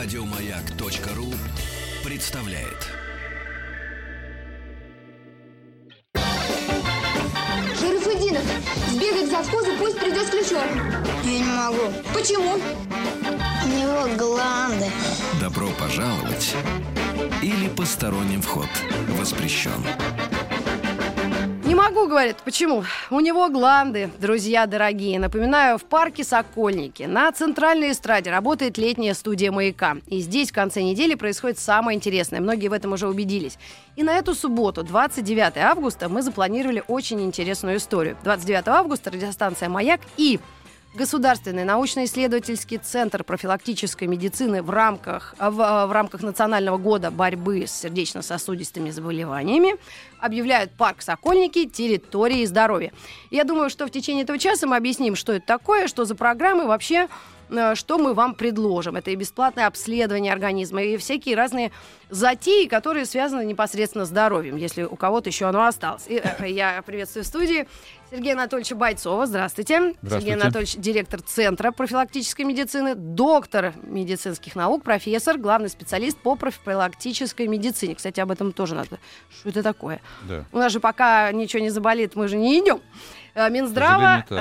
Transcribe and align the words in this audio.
Радиомаяк.ру 0.00 1.26
представляет. 2.04 2.86
Шарафудинов, 7.76 8.44
сбегай 8.92 9.26
к 9.26 9.28
завхозу, 9.28 9.70
пусть 9.76 9.98
придет 9.98 10.24
с 10.24 10.30
ключом. 10.30 10.62
Я 11.24 11.38
не 11.40 11.42
могу. 11.42 11.92
Почему? 12.14 12.60
У 13.64 13.68
него 13.68 14.16
гланды. 14.16 14.86
Добро 15.40 15.68
пожаловать 15.70 16.54
или 17.42 17.68
посторонним 17.68 18.40
вход 18.40 18.68
воспрещен. 19.08 19.84
Не 21.68 21.74
могу, 21.74 22.06
говорит. 22.06 22.38
Почему? 22.46 22.82
У 23.10 23.20
него 23.20 23.50
гланды, 23.50 24.10
друзья 24.18 24.64
дорогие. 24.64 25.18
Напоминаю, 25.18 25.76
в 25.76 25.84
парке 25.84 26.24
Сокольники 26.24 27.02
на 27.02 27.30
центральной 27.30 27.92
эстраде 27.92 28.30
работает 28.30 28.78
летняя 28.78 29.12
студия 29.12 29.52
«Маяка». 29.52 29.98
И 30.06 30.20
здесь 30.20 30.50
в 30.50 30.54
конце 30.54 30.80
недели 30.80 31.14
происходит 31.14 31.58
самое 31.58 31.94
интересное. 31.94 32.40
Многие 32.40 32.68
в 32.68 32.72
этом 32.72 32.94
уже 32.94 33.06
убедились. 33.06 33.58
И 33.96 34.02
на 34.02 34.16
эту 34.16 34.34
субботу, 34.34 34.82
29 34.82 35.58
августа, 35.58 36.08
мы 36.08 36.22
запланировали 36.22 36.82
очень 36.88 37.20
интересную 37.20 37.76
историю. 37.76 38.16
29 38.24 38.66
августа 38.68 39.10
радиостанция 39.10 39.68
«Маяк» 39.68 40.00
и 40.16 40.40
Государственный 40.98 41.62
научно-исследовательский 41.62 42.78
центр 42.78 43.22
профилактической 43.22 44.08
медицины 44.08 44.64
в 44.64 44.70
рамках, 44.70 45.36
в, 45.38 45.52
в 45.52 45.92
рамках 45.92 46.22
Национального 46.22 46.76
года 46.76 47.12
борьбы 47.12 47.68
с 47.68 47.70
сердечно-сосудистыми 47.70 48.90
заболеваниями 48.90 49.76
объявляют 50.18 50.72
парк 50.72 51.02
Сокольники 51.02 51.68
территорией 51.68 52.46
здоровья. 52.46 52.92
Я 53.30 53.44
думаю, 53.44 53.70
что 53.70 53.86
в 53.86 53.92
течение 53.92 54.24
этого 54.24 54.40
часа 54.40 54.66
мы 54.66 54.74
объясним, 54.74 55.14
что 55.14 55.32
это 55.32 55.46
такое, 55.46 55.86
что 55.86 56.04
за 56.04 56.16
программы 56.16 56.66
вообще 56.66 57.02
э, 57.02 57.06
что 57.74 57.98
мы 57.98 58.14
вам 58.14 58.34
предложим. 58.34 58.96
Это 58.96 59.10
и 59.10 59.14
бесплатное 59.14 59.66
обследование 59.66 60.32
организма, 60.32 60.82
и 60.82 60.96
всякие 60.96 61.36
разные 61.36 61.72
затеи, 62.10 62.66
которые 62.66 63.04
связаны 63.04 63.44
непосредственно 63.44 64.04
с 64.04 64.08
здоровьем, 64.08 64.56
если 64.56 64.82
у 64.84 64.96
кого-то 64.96 65.28
еще 65.28 65.46
оно 65.46 65.66
осталось. 65.66 66.04
И, 66.06 66.22
э, 66.22 66.48
я 66.48 66.82
приветствую 66.82 67.24
в 67.24 67.26
студии 67.26 67.68
Сергея 68.10 68.34
Анатольевича 68.34 68.74
Бойцова. 68.74 69.26
Здравствуйте. 69.26 69.78
Здравствуйте. 69.78 70.16
Сергей 70.16 70.34
Анатольевич, 70.34 70.74
директор 70.76 71.20
Центра 71.20 71.70
профилактической 71.70 72.42
медицины, 72.42 72.94
доктор 72.94 73.74
медицинских 73.82 74.56
наук, 74.56 74.82
профессор, 74.82 75.36
главный 75.38 75.68
специалист 75.68 76.18
по 76.18 76.34
профилактической 76.34 77.46
медицине. 77.46 77.94
Кстати, 77.94 78.20
об 78.20 78.30
этом 78.30 78.52
тоже 78.52 78.74
надо. 78.74 78.98
Что 79.30 79.50
это 79.50 79.62
такое? 79.62 80.00
Да. 80.22 80.44
У 80.52 80.58
нас 80.58 80.72
же 80.72 80.80
пока 80.80 81.30
ничего 81.32 81.62
не 81.62 81.70
заболит, 81.70 82.16
мы 82.16 82.28
же 82.28 82.36
не 82.36 82.58
идем. 82.60 82.80
Э, 83.34 83.50
Минздрава 83.50 84.24
так, 84.28 84.28
да. 84.30 84.40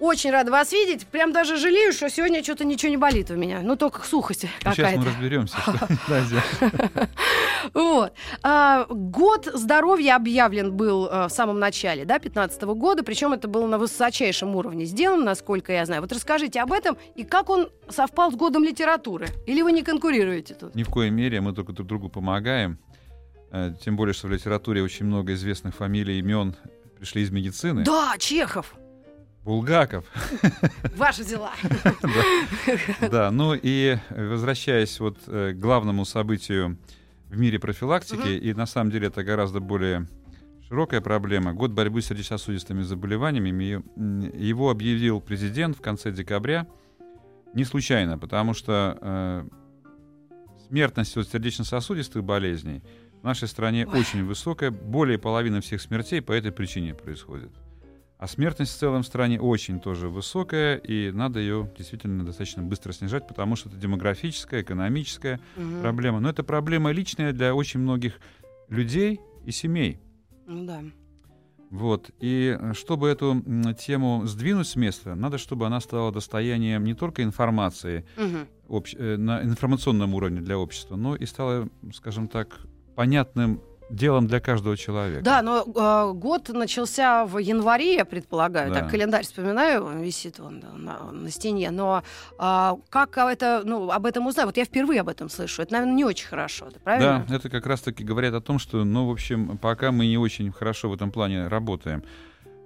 Очень 0.00 0.30
рада 0.30 0.50
вас 0.50 0.72
видеть. 0.72 1.06
Прям 1.06 1.30
даже 1.32 1.58
жалею, 1.58 1.92
что 1.92 2.08
сегодня 2.08 2.42
что-то 2.42 2.64
ничего 2.64 2.90
не 2.90 2.96
болит 2.96 3.30
у 3.30 3.36
меня. 3.36 3.60
Ну, 3.62 3.76
только 3.76 4.02
сухость 4.06 4.46
Сейчас 4.60 4.76
какая-то. 4.76 5.00
мы 5.00 5.06
разберемся, 5.06 5.56
что 5.60 5.72
Надя. 6.08 6.42
Вот. 7.74 8.12
А, 8.42 8.86
год 8.88 9.48
здоровья 9.52 10.16
объявлен 10.16 10.74
был 10.74 11.06
э, 11.06 11.26
в 11.26 11.30
самом 11.30 11.58
начале, 11.58 12.06
да, 12.06 12.18
15 12.18 12.62
года, 12.62 13.02
причем 13.04 13.32
это 13.34 13.46
было 13.46 13.66
на 13.66 13.78
высочайшем 13.78 14.56
уровне 14.56 14.86
сделано, 14.86 15.24
насколько 15.24 15.72
я 15.72 15.84
знаю. 15.84 16.00
Вот 16.00 16.12
расскажите 16.12 16.60
об 16.62 16.72
этом 16.72 16.96
и 17.14 17.24
как 17.24 17.50
он 17.50 17.68
совпал 17.90 18.32
с 18.32 18.34
годом 18.34 18.64
литературы. 18.64 19.28
Или 19.46 19.60
вы 19.60 19.72
не 19.72 19.82
конкурируете 19.82 20.54
тут? 20.54 20.74
Ни 20.74 20.82
в 20.82 20.88
коей 20.90 21.10
мере 21.10 21.42
мы 21.42 21.52
только 21.52 21.72
друг 21.72 21.86
другу 21.86 22.08
помогаем. 22.08 22.78
Э, 23.52 23.74
Тем 23.84 23.96
более, 23.96 24.14
что 24.14 24.28
в 24.28 24.30
литературе 24.30 24.82
очень 24.82 25.04
много 25.04 25.34
известных 25.34 25.74
фамилий, 25.74 26.18
имен 26.20 26.56
пришли 26.96 27.20
из 27.22 27.30
медицины. 27.30 27.84
Да, 27.84 28.14
Чехов. 28.18 28.74
Булгаков. 29.50 30.04
Ваши 30.96 31.24
дела. 31.24 31.50
Да, 33.10 33.32
ну 33.32 33.52
и 33.60 33.98
возвращаясь 34.10 35.00
вот 35.00 35.18
э, 35.26 35.54
к 35.54 35.58
главному 35.58 36.04
событию 36.04 36.78
в 37.28 37.36
мире 37.36 37.58
профилактики, 37.58 38.28
и 38.28 38.54
на 38.54 38.66
самом 38.66 38.92
деле 38.92 39.08
это 39.08 39.24
гораздо 39.24 39.58
более 39.58 40.06
широкая 40.68 41.00
проблема. 41.00 41.52
Год 41.52 41.72
борьбы 41.72 42.00
с 42.00 42.06
сердечно-сосудистыми 42.06 42.82
заболеваниями. 42.82 43.82
Его 44.40 44.70
объявил 44.70 45.20
президент 45.20 45.76
в 45.76 45.80
конце 45.80 46.12
декабря. 46.12 46.68
Не 47.52 47.64
случайно, 47.64 48.18
потому 48.18 48.54
что 48.54 48.98
э, 49.00 49.48
смертность 50.68 51.16
от 51.16 51.26
сердечно-сосудистых 51.26 52.22
болезней 52.22 52.84
в 53.20 53.24
нашей 53.24 53.48
стране 53.48 53.84
Ой. 53.84 53.98
очень 53.98 54.24
высокая. 54.24 54.70
Более 54.70 55.18
половины 55.18 55.60
всех 55.60 55.80
смертей 55.80 56.22
по 56.22 56.30
этой 56.30 56.52
причине 56.52 56.94
происходит. 56.94 57.50
А 58.20 58.26
смертность 58.26 58.74
в 58.74 58.78
целом 58.78 59.02
в 59.02 59.06
стране 59.06 59.40
очень 59.40 59.80
тоже 59.80 60.10
высокая, 60.10 60.76
и 60.76 61.10
надо 61.10 61.40
ее 61.40 61.70
действительно 61.78 62.22
достаточно 62.22 62.62
быстро 62.62 62.92
снижать, 62.92 63.26
потому 63.26 63.56
что 63.56 63.70
это 63.70 63.78
демографическая, 63.78 64.60
экономическая 64.60 65.40
Мгм. 65.56 65.80
проблема. 65.80 66.20
Но 66.20 66.28
это 66.28 66.44
проблема 66.44 66.92
личная 66.92 67.32
для 67.32 67.54
очень 67.54 67.80
многих 67.80 68.20
людей 68.68 69.20
и 69.46 69.52
семей. 69.52 70.00
Ну 70.46 70.66
да. 70.66 70.82
Вот. 71.70 72.10
И 72.20 72.58
э, 72.60 72.74
чтобы 72.74 73.08
эту 73.08 73.42
тему 73.78 74.26
сдвинуть 74.26 74.66
с 74.68 74.76
места, 74.76 75.14
надо, 75.14 75.38
чтобы 75.38 75.64
она 75.66 75.80
стала 75.80 76.12
достоянием 76.12 76.84
не 76.84 76.92
только 76.92 77.22
информации 77.22 78.04
Мгм. 78.18 78.46
общ- 78.68 78.96
э, 78.98 79.16
на 79.16 79.42
информационном 79.42 80.12
уровне 80.12 80.42
для 80.42 80.58
общества, 80.58 80.96
но 80.96 81.16
и 81.16 81.24
стала, 81.24 81.70
скажем 81.94 82.28
так, 82.28 82.58
понятным 82.96 83.62
делом 83.90 84.26
для 84.26 84.40
каждого 84.40 84.76
человека. 84.76 85.22
Да, 85.22 85.42
но 85.42 85.64
э, 85.64 86.12
год 86.14 86.48
начался 86.48 87.24
в 87.26 87.38
январе, 87.38 87.94
я 87.94 88.04
предполагаю. 88.04 88.72
Да. 88.72 88.80
Так 88.80 88.90
календарь 88.90 89.24
вспоминаю, 89.24 89.88
висит 90.00 90.40
он 90.40 90.62
на, 90.76 91.10
на 91.12 91.30
стене. 91.30 91.70
Но 91.70 92.02
а, 92.38 92.76
как 92.88 93.18
это, 93.18 93.62
ну, 93.64 93.90
об 93.90 94.06
этом 94.06 94.26
узнать? 94.26 94.46
Вот 94.46 94.56
я 94.56 94.64
впервые 94.64 95.00
об 95.00 95.08
этом 95.08 95.28
слышу. 95.28 95.62
Это, 95.62 95.72
наверное, 95.72 95.94
не 95.94 96.04
очень 96.04 96.28
хорошо, 96.28 96.68
это 96.68 96.80
правильно? 96.80 97.26
Да, 97.28 97.36
это 97.36 97.50
как 97.50 97.66
раз-таки 97.66 98.04
говорят 98.04 98.34
о 98.34 98.40
том, 98.40 98.58
что, 98.58 98.84
ну, 98.84 99.08
в 99.08 99.12
общем, 99.12 99.58
пока 99.58 99.90
мы 99.92 100.06
не 100.06 100.18
очень 100.18 100.52
хорошо 100.52 100.88
в 100.88 100.94
этом 100.94 101.10
плане 101.10 101.48
работаем. 101.48 102.04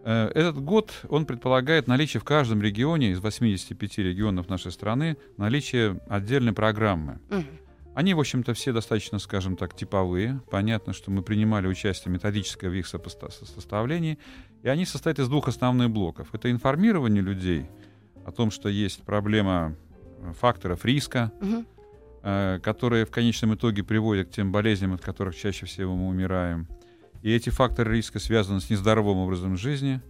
Э, 0.04 0.30
Этот 0.34 0.62
год, 0.62 0.92
он 1.08 1.24
предполагает 1.24 1.88
наличие 1.88 2.20
в 2.20 2.24
каждом 2.24 2.60
регионе, 2.62 3.10
из 3.10 3.20
85 3.20 3.98
регионов 3.98 4.48
нашей 4.48 4.70
страны, 4.70 5.16
наличие 5.36 6.00
отдельной 6.08 6.52
программы. 6.52 7.18
Мгм. 7.30 7.46
Они, 7.94 8.12
в 8.12 8.20
общем-то, 8.20 8.54
все 8.54 8.72
достаточно, 8.72 9.18
скажем 9.20 9.56
так, 9.56 9.76
типовые. 9.76 10.40
Понятно, 10.50 10.92
что 10.92 11.12
мы 11.12 11.22
принимали 11.22 11.68
участие 11.68 12.12
методическое 12.12 12.68
в 12.68 12.74
их 12.74 12.86
составлении. 12.88 14.18
И 14.62 14.68
они 14.68 14.84
состоят 14.84 15.20
из 15.20 15.28
двух 15.28 15.46
основных 15.46 15.90
блоков. 15.90 16.34
Это 16.34 16.50
информирование 16.50 17.22
людей 17.22 17.66
о 18.26 18.32
том, 18.32 18.50
что 18.50 18.68
есть 18.68 19.02
проблема 19.04 19.76
э, 20.18 20.32
факторов 20.32 20.84
риска, 20.84 21.30
э, 22.22 22.58
которые 22.62 23.04
в 23.04 23.10
конечном 23.10 23.54
итоге 23.54 23.84
приводят 23.84 24.28
к 24.28 24.32
тем 24.32 24.50
болезням, 24.50 24.94
от 24.94 25.00
которых 25.00 25.36
чаще 25.36 25.66
всего 25.66 25.94
мы 25.94 26.08
умираем. 26.08 26.66
И 27.22 27.30
эти 27.30 27.50
факторы 27.50 27.94
риска 27.94 28.18
связаны 28.18 28.60
с 28.60 28.70
нездоровым 28.70 29.18
образом 29.18 29.56
жизни. 29.56 30.00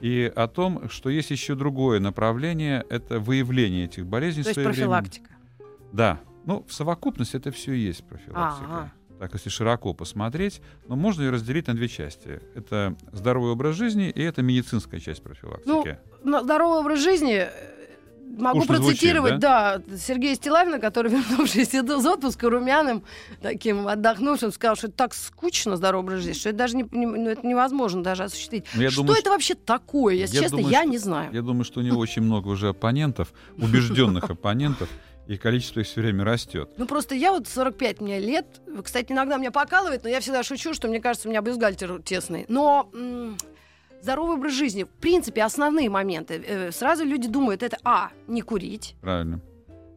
И 0.00 0.32
о 0.34 0.48
том, 0.48 0.88
что 0.88 1.08
есть 1.08 1.30
еще 1.30 1.54
другое 1.54 2.00
направление, 2.00 2.84
это 2.90 3.20
выявление 3.20 3.84
этих 3.84 4.06
болезней 4.06 4.42
То 4.42 4.48
есть 4.50 4.64
профилактика. 4.64 5.30
Да. 5.92 6.20
Ну, 6.44 6.64
в 6.66 6.72
совокупности 6.72 7.36
это 7.36 7.50
все 7.50 7.72
и 7.72 7.80
есть 7.80 8.04
профилактика. 8.04 8.66
Ага. 8.66 8.92
Так, 9.18 9.34
если 9.34 9.50
широко 9.50 9.94
посмотреть, 9.94 10.60
но 10.88 10.96
можно 10.96 11.22
ее 11.22 11.30
разделить 11.30 11.68
на 11.68 11.74
две 11.74 11.86
части. 11.88 12.40
Это 12.56 12.96
здоровый 13.12 13.52
образ 13.52 13.76
жизни 13.76 14.10
и 14.10 14.20
это 14.20 14.42
медицинская 14.42 14.98
часть 14.98 15.22
профилактики. 15.22 15.98
Ну, 16.24 16.40
здоровый 16.42 16.80
образ 16.80 16.98
жизни 17.00 17.34
э, 17.46 17.48
могу 18.36 18.60
Скучно 18.64 18.76
звучит, 18.78 18.98
процитировать, 19.00 19.38
да? 19.38 19.80
Сергея 19.96 20.34
Стилавина, 20.34 20.80
который, 20.80 21.12
вернувшись 21.12 21.72
из 21.72 22.06
отпуска 22.06 22.50
румяным, 22.50 23.04
таким 23.40 23.86
отдохнувшим, 23.86 24.50
сказал, 24.52 24.74
что 24.74 24.88
это 24.88 24.96
так 24.96 25.14
скучно, 25.14 25.76
здоровый 25.76 26.04
образ 26.06 26.24
жизни, 26.24 26.32
что 26.40 26.48
это 26.48 26.58
даже 26.58 26.76
не, 26.76 26.84
не- 26.90 27.06
ну, 27.06 27.28
это 27.28 27.46
невозможно 27.46 28.02
даже 28.02 28.24
осуществить. 28.24 28.64
Но 28.74 28.82
я 28.82 28.90
что 28.90 29.02
думаю, 29.02 29.20
это 29.20 29.30
вообще 29.30 29.54
такое? 29.54 30.14
Если 30.14 30.34
я 30.36 30.42
честно, 30.42 30.58
думаю, 30.58 30.72
я 30.72 30.80
что- 30.82 30.90
не 30.90 30.98
знаю. 30.98 31.32
Я 31.32 31.42
думаю, 31.42 31.64
что 31.64 31.78
у 31.78 31.82
него 31.84 31.98
очень 32.00 32.22
много 32.22 32.48
уже 32.48 32.70
оппонентов, 32.70 33.32
убежденных 33.56 34.24
оппонентов, 34.30 34.88
и 35.26 35.36
количество 35.36 35.80
их 35.80 35.86
все 35.86 36.00
время 36.00 36.24
растет. 36.24 36.70
Ну, 36.76 36.86
просто 36.86 37.14
я 37.14 37.32
вот 37.32 37.46
45 37.48 38.00
мне 38.00 38.18
лет. 38.18 38.60
Кстати, 38.84 39.12
иногда 39.12 39.36
меня 39.38 39.50
покалывает, 39.50 40.02
но 40.04 40.08
я 40.10 40.20
всегда 40.20 40.42
шучу, 40.42 40.74
что 40.74 40.88
мне 40.88 41.00
кажется, 41.00 41.28
у 41.28 41.30
меня 41.30 41.40
бюстгальтер 41.42 42.02
тесный. 42.02 42.44
Но 42.48 42.90
м, 42.92 43.36
здоровый 44.02 44.36
образ 44.36 44.52
жизни, 44.52 44.82
в 44.84 44.88
принципе, 44.88 45.42
основные 45.44 45.88
моменты. 45.90 46.42
Э, 46.46 46.72
Сразу 46.72 47.04
люди 47.04 47.28
думают, 47.28 47.62
это, 47.62 47.78
а, 47.84 48.10
не 48.26 48.42
курить, 48.42 48.96
Правильно. 49.00 49.40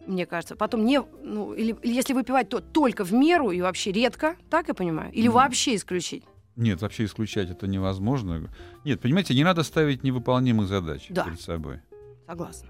мне 0.05 0.25
кажется. 0.27 0.55
Потом 0.55 0.85
не, 0.85 1.01
ну, 1.23 1.53
или, 1.53 1.75
или 1.81 1.93
если 1.93 2.13
выпивать, 2.13 2.49
то 2.49 2.59
только 2.59 3.03
в 3.03 3.11
меру 3.13 3.49
и 3.51 3.61
вообще 3.61 3.91
редко, 3.91 4.35
так 4.49 4.67
я 4.67 4.73
понимаю? 4.75 5.11
Или 5.11 5.27
Мгм. 5.27 5.35
вообще 5.35 5.75
исключить? 5.75 6.23
Нет, 6.55 6.81
вообще 6.81 7.03
исключать 7.05 7.49
это 7.49 7.67
невозможно. 7.67 8.49
Нет, 8.85 9.01
понимаете, 9.01 9.33
не 9.33 9.43
надо 9.43 9.63
ставить 9.63 10.03
невыполнимые 10.03 10.67
задачи 10.67 11.07
Да. 11.13 11.23
перед 11.25 11.41
собой. 11.41 11.79
Согласна. 12.27 12.69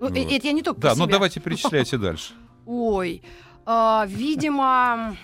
Ну, 0.00 0.08
Вот. 0.08 0.16
это 0.16 0.46
я 0.46 0.52
не 0.52 0.62
только 0.62 0.80
Да, 0.80 0.90
про 0.90 0.98
ну 0.98 1.06
давайте 1.06 1.40
перечисляйте 1.40 1.98
дальше. 1.98 2.32
Ой, 2.66 3.22
а, 3.66 4.06
видимо, 4.08 5.16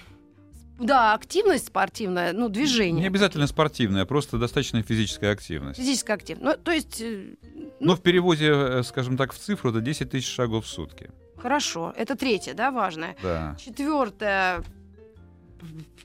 да, 0.79 1.15
активность 1.15 1.69
спортивная, 1.69 2.33
ну, 2.33 2.49
движение. 2.49 3.01
Не 3.01 3.07
обязательно 3.07 3.47
спортивная, 3.47 4.05
просто 4.05 4.39
достаточно 4.39 4.83
физическая 4.83 5.33
активность. 5.33 5.79
Физическая 5.79 6.17
активность. 6.17 6.45
Ну, 6.45 6.63
то 6.63 6.71
есть, 6.73 7.01
э, 7.01 7.35
Но 7.81 7.97
в 7.97 8.03
переводе, 8.03 8.51
э, 8.53 8.83
скажем 8.83 9.17
так, 9.17 9.33
в 9.33 9.39
цифру 9.39 9.71
это 9.71 9.81
10 9.81 10.11
тысяч 10.11 10.29
шагов 10.29 10.67
в 10.67 10.69
сутки. 10.69 11.11
Хорошо. 11.39 11.93
Это 11.97 12.17
третье, 12.17 12.55
да, 12.55 12.71
важное? 12.71 13.17
Да. 13.23 13.57
Четвертое. 13.59 14.63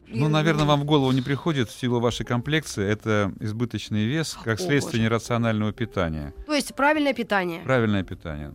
Ну, 0.08 0.28
наверное, 0.28 0.66
вам 0.66 0.82
в 0.82 0.86
голову 0.86 1.12
не 1.12 1.22
приходит 1.22 1.70
в 1.70 1.80
силу 1.80 2.00
вашей 2.00 2.26
комплекции. 2.26 2.86
Это 2.86 3.32
избыточный 3.40 4.06
вес, 4.06 4.38
как 4.44 4.60
О, 4.60 4.64
следствие 4.64 5.00
боже. 5.00 5.04
нерационального 5.04 5.72
питания. 5.72 6.34
То 6.46 6.54
есть 6.54 6.76
правильное 6.76 7.14
питание. 7.14 7.62
Правильное 7.62 8.04
питание. 8.04 8.54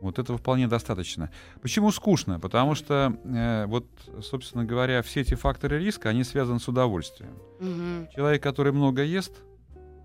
Вот 0.00 0.18
этого 0.18 0.38
вполне 0.38 0.68
достаточно. 0.68 1.30
Почему 1.60 1.90
скучно? 1.90 2.38
Потому 2.40 2.74
что, 2.76 3.18
э, 3.24 3.66
вот, 3.66 3.86
собственно 4.22 4.64
говоря, 4.64 5.02
все 5.02 5.20
эти 5.22 5.34
факторы 5.34 5.78
риска, 5.80 6.08
они 6.08 6.24
связаны 6.24 6.60
с 6.60 6.68
удовольствием. 6.68 7.32
Мгм. 7.60 8.08
Человек, 8.14 8.42
который 8.42 8.72
много 8.72 9.02
ест, 9.02 9.32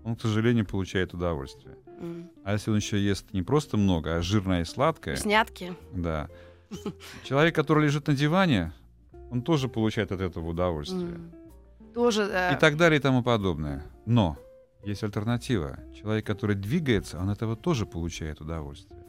он, 0.02 0.16
к 0.16 0.20
сожалению, 0.20 0.66
получает 0.66 1.14
удовольствие. 1.14 1.76
М. 2.00 2.28
А 2.44 2.52
если 2.54 2.70
он 2.72 2.76
еще 2.78 2.98
ест 3.02 3.32
не 3.32 3.42
просто 3.42 3.76
много, 3.76 4.16
а 4.16 4.20
жирное 4.22 4.62
и 4.62 4.64
сладкое, 4.64 5.14
Вкуснятки. 5.14 5.74
да. 5.92 6.28
Человек, 7.24 7.54
который 7.54 7.84
лежит 7.84 8.08
на 8.08 8.14
диване, 8.14 8.72
он 9.34 9.42
тоже 9.42 9.68
получает 9.68 10.12
от 10.12 10.20
этого 10.20 10.50
удовольствие. 10.50 11.18
Тоже. 11.92 12.22
э, 12.32 12.54
И 12.54 12.58
так 12.58 12.76
далее 12.76 12.98
и 13.00 13.02
тому 13.02 13.22
подобное. 13.22 13.82
Но 14.06 14.36
есть 14.84 15.02
альтернатива. 15.02 15.78
Человек, 15.92 16.24
который 16.24 16.54
двигается, 16.54 17.18
он 17.18 17.30
этого 17.30 17.56
тоже 17.56 17.84
получает 17.84 18.40
удовольствие. 18.40 19.00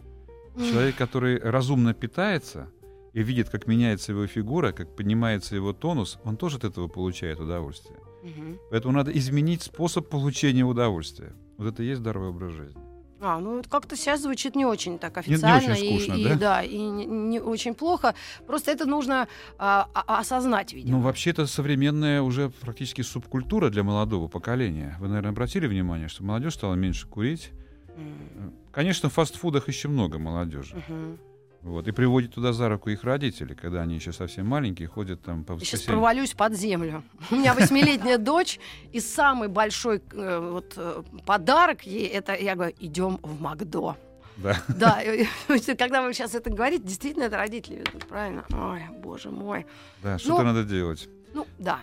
Человек, 0.58 0.96
который 0.96 1.40
разумно 1.40 1.94
питается 1.94 2.68
и 3.14 3.22
видит, 3.24 3.50
как 3.50 3.68
меняется 3.68 4.14
его 4.14 4.26
фигура, 4.26 4.72
как 4.72 4.96
поднимается 4.96 5.56
его 5.56 5.74
тонус, 5.74 6.18
он 6.24 6.38
тоже 6.38 6.58
от 6.58 6.64
этого 6.64 6.88
получает 6.88 7.40
удовольствие. 7.40 8.00
мгм. 8.24 8.58
Поэтому 8.72 8.94
надо 8.94 9.12
изменить 9.12 9.62
способ 9.62 10.10
получения 10.10 10.64
удовольствия. 10.64 11.34
Вот 11.58 11.68
это 11.68 11.84
и 11.84 11.88
есть 11.88 12.00
здоровый 12.00 12.30
образ 12.30 12.54
жизни. 12.54 12.82
А, 13.22 13.40
ну 13.40 13.60
это 13.60 13.70
как-то 13.70 13.96
сейчас 13.96 14.22
звучит 14.22 14.56
не 14.56 14.66
очень 14.66 15.00
так 15.00 15.16
не 15.16 15.34
официально 15.34 15.74
очень 15.74 15.88
скучно, 15.88 16.14
и, 16.14 16.34
и 16.34 16.36
да? 16.36 16.62
и 16.64 16.78
не, 16.78 17.06
не 17.06 17.40
очень 17.40 17.74
плохо. 17.74 18.14
Просто 18.46 18.72
это 18.72 18.86
нужно 18.86 19.28
а, 19.58 19.90
а- 19.94 20.20
осознать, 20.20 20.74
видимо. 20.74 20.98
Ну, 20.98 21.04
вообще, 21.04 21.30
это 21.30 21.48
современная 21.48 22.22
уже 22.22 22.50
практически 22.50 23.02
субкультура 23.02 23.70
для 23.70 23.84
молодого 23.84 24.28
поколения. 24.28 24.98
Вы, 25.00 25.08
наверное, 25.08 25.32
обратили 25.32 25.66
внимание, 25.68 26.08
что 26.10 26.24
молодежь 26.24 26.56
стала 26.56 26.76
меньше 26.76 27.08
курить. 27.08 27.52
М, 27.96 28.54
Конечно, 28.72 29.10
в 29.10 29.14
фастфудах 29.14 29.70
еще 29.70 29.88
много 29.88 30.20
молодежи. 30.20 30.76
мгм. 30.76 31.18
Вот, 31.66 31.88
и 31.88 31.92
приводят 31.92 32.32
туда 32.32 32.54
за 32.54 32.70
руку 32.70 32.92
их 32.92 33.04
родители, 33.04 33.56
когда 33.56 33.82
они 33.82 33.96
еще 33.96 34.14
совсем 34.14 34.46
маленькие, 34.46 34.88
ходят 34.88 35.24
там 35.24 35.44
по 35.44 35.54
Я 35.54 35.60
сейчас 35.62 35.82
провалюсь 35.82 36.36
под 36.36 36.54
землю. 36.54 37.04
У 37.32 37.36
меня 37.38 37.56
восьмилетняя 37.56 38.20
дочь, 38.20 38.60
и 38.92 39.00
самый 39.00 39.48
большой 39.48 40.00
э, 40.12 40.50
вот, 40.52 40.74
э, 40.78 41.02
подарок 41.26 41.82
ей 41.88 42.06
это, 42.06 42.36
я 42.36 42.54
говорю, 42.54 42.76
идем 42.80 43.18
в 43.24 43.42
Макдо. 43.42 43.98
Да. 44.38 44.62
Да, 44.68 45.02
когда 45.76 46.04
вы 46.04 46.14
сейчас 46.14 46.36
это 46.36 46.52
говорите, 46.52 46.84
действительно 46.84 47.24
это 47.24 47.38
родители 47.38 47.78
ведут, 47.78 48.06
правильно? 48.06 48.46
Ой, 48.52 48.84
боже 49.02 49.32
мой. 49.32 49.66
Да, 50.04 50.20
что-то 50.20 50.44
Ну, 50.44 50.54
надо 50.54 50.64
делать. 50.66 51.10
Ну, 51.34 51.48
да. 51.58 51.80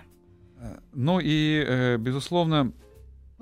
Э, 0.61 0.79
Ну 0.93 1.19
и, 1.21 1.97
безусловно, 1.99 2.71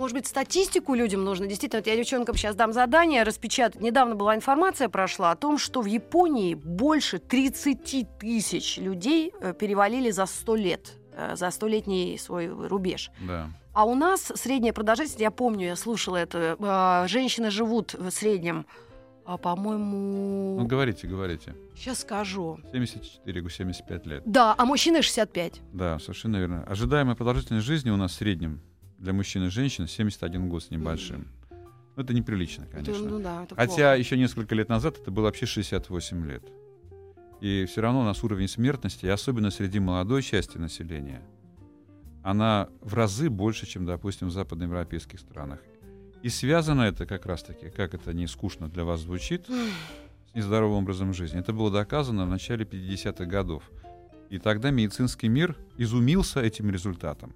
Может 0.00 0.16
быть, 0.16 0.26
статистику 0.26 0.94
людям 0.94 1.24
нужно? 1.24 1.46
Действительно, 1.46 1.80
вот 1.80 1.86
я 1.86 1.94
девчонкам 1.94 2.34
сейчас 2.34 2.56
дам 2.56 2.72
задание 2.72 3.22
распечатать. 3.22 3.82
Недавно 3.82 4.14
была 4.14 4.34
информация 4.34 4.88
прошла 4.88 5.30
о 5.30 5.36
том, 5.36 5.58
что 5.58 5.82
в 5.82 5.84
Японии 5.84 6.54
больше 6.54 7.18
30 7.18 8.18
тысяч 8.18 8.78
людей 8.78 9.34
э, 9.42 9.52
перевалили 9.52 10.10
за 10.10 10.24
100 10.24 10.56
лет, 10.56 10.94
э, 11.12 11.36
за 11.36 11.50
столетний 11.50 12.18
свой 12.18 12.48
рубеж. 12.48 13.10
да. 13.20 13.50
А 13.74 13.84
у 13.84 13.94
нас 13.94 14.32
средняя 14.36 14.72
продолжительность, 14.72 15.20
я 15.20 15.30
помню, 15.30 15.66
я 15.66 15.76
слушала 15.76 16.16
это, 16.16 16.56
э, 16.58 17.06
женщины 17.06 17.50
живут 17.50 17.92
в 17.92 18.10
среднем, 18.10 18.64
а, 19.26 19.36
по-моему, 19.36 20.56
Ну, 20.60 20.66
говорите, 20.66 21.08
говорите. 21.08 21.54
сейчас 21.76 22.00
скажу. 22.00 22.58
74, 22.72 23.50
75 23.50 24.06
лет. 24.06 24.22
Да, 24.24 24.54
а 24.56 24.64
мужчины 24.64 25.02
65. 25.02 25.60
Да, 25.74 25.98
совершенно 25.98 26.38
верно. 26.38 26.64
Ожидаемая 26.66 27.16
продолжительность 27.16 27.66
жизни 27.66 27.90
у 27.90 27.96
нас 27.96 28.12
в 28.12 28.14
среднем 28.14 28.62
для 29.00 29.12
мужчин 29.12 29.44
и 29.46 29.48
женщин 29.48 29.88
71 29.88 30.48
год 30.48 30.62
с 30.62 30.70
небольшим. 30.70 31.26
Ну, 31.96 32.02
это 32.02 32.14
неприлично, 32.14 32.66
конечно. 32.66 33.08
ну 33.08 33.18
да, 33.18 33.42
это 33.42 33.54
Хотя 33.56 33.74
плохо. 33.74 33.96
еще 33.98 34.16
несколько 34.16 34.54
лет 34.54 34.68
назад 34.68 34.98
это 34.98 35.10
было 35.10 35.24
вообще 35.24 35.46
68 35.46 36.26
лет. 36.26 36.44
И 37.40 37.64
все 37.64 37.80
равно 37.80 38.02
у 38.02 38.04
нас 38.04 38.22
уровень 38.22 38.48
смертности, 38.48 39.06
и 39.06 39.08
особенно 39.08 39.50
среди 39.50 39.80
молодой 39.80 40.22
части 40.22 40.58
населения, 40.58 41.22
она 42.22 42.68
в 42.82 42.92
разы 42.94 43.30
больше, 43.30 43.66
чем, 43.66 43.86
допустим, 43.86 44.28
в 44.28 44.32
западноевропейских 44.32 45.18
странах. 45.18 45.58
И 46.22 46.28
связано 46.28 46.82
это 46.82 47.06
как 47.06 47.24
раз-таки, 47.24 47.70
как 47.70 47.94
это 47.94 48.12
не 48.12 48.26
скучно 48.26 48.68
для 48.68 48.84
вас 48.84 49.00
звучит, 49.00 49.46
с 49.46 50.34
нездоровым 50.34 50.84
образом 50.84 51.14
жизни. 51.14 51.40
Это 51.40 51.54
было 51.54 51.70
доказано 51.70 52.26
в 52.26 52.28
начале 52.28 52.66
50-х 52.66 53.24
годов. 53.24 53.62
И 54.28 54.38
тогда 54.38 54.70
медицинский 54.70 55.28
мир 55.28 55.56
изумился 55.78 56.40
этим 56.40 56.70
результатом. 56.70 57.32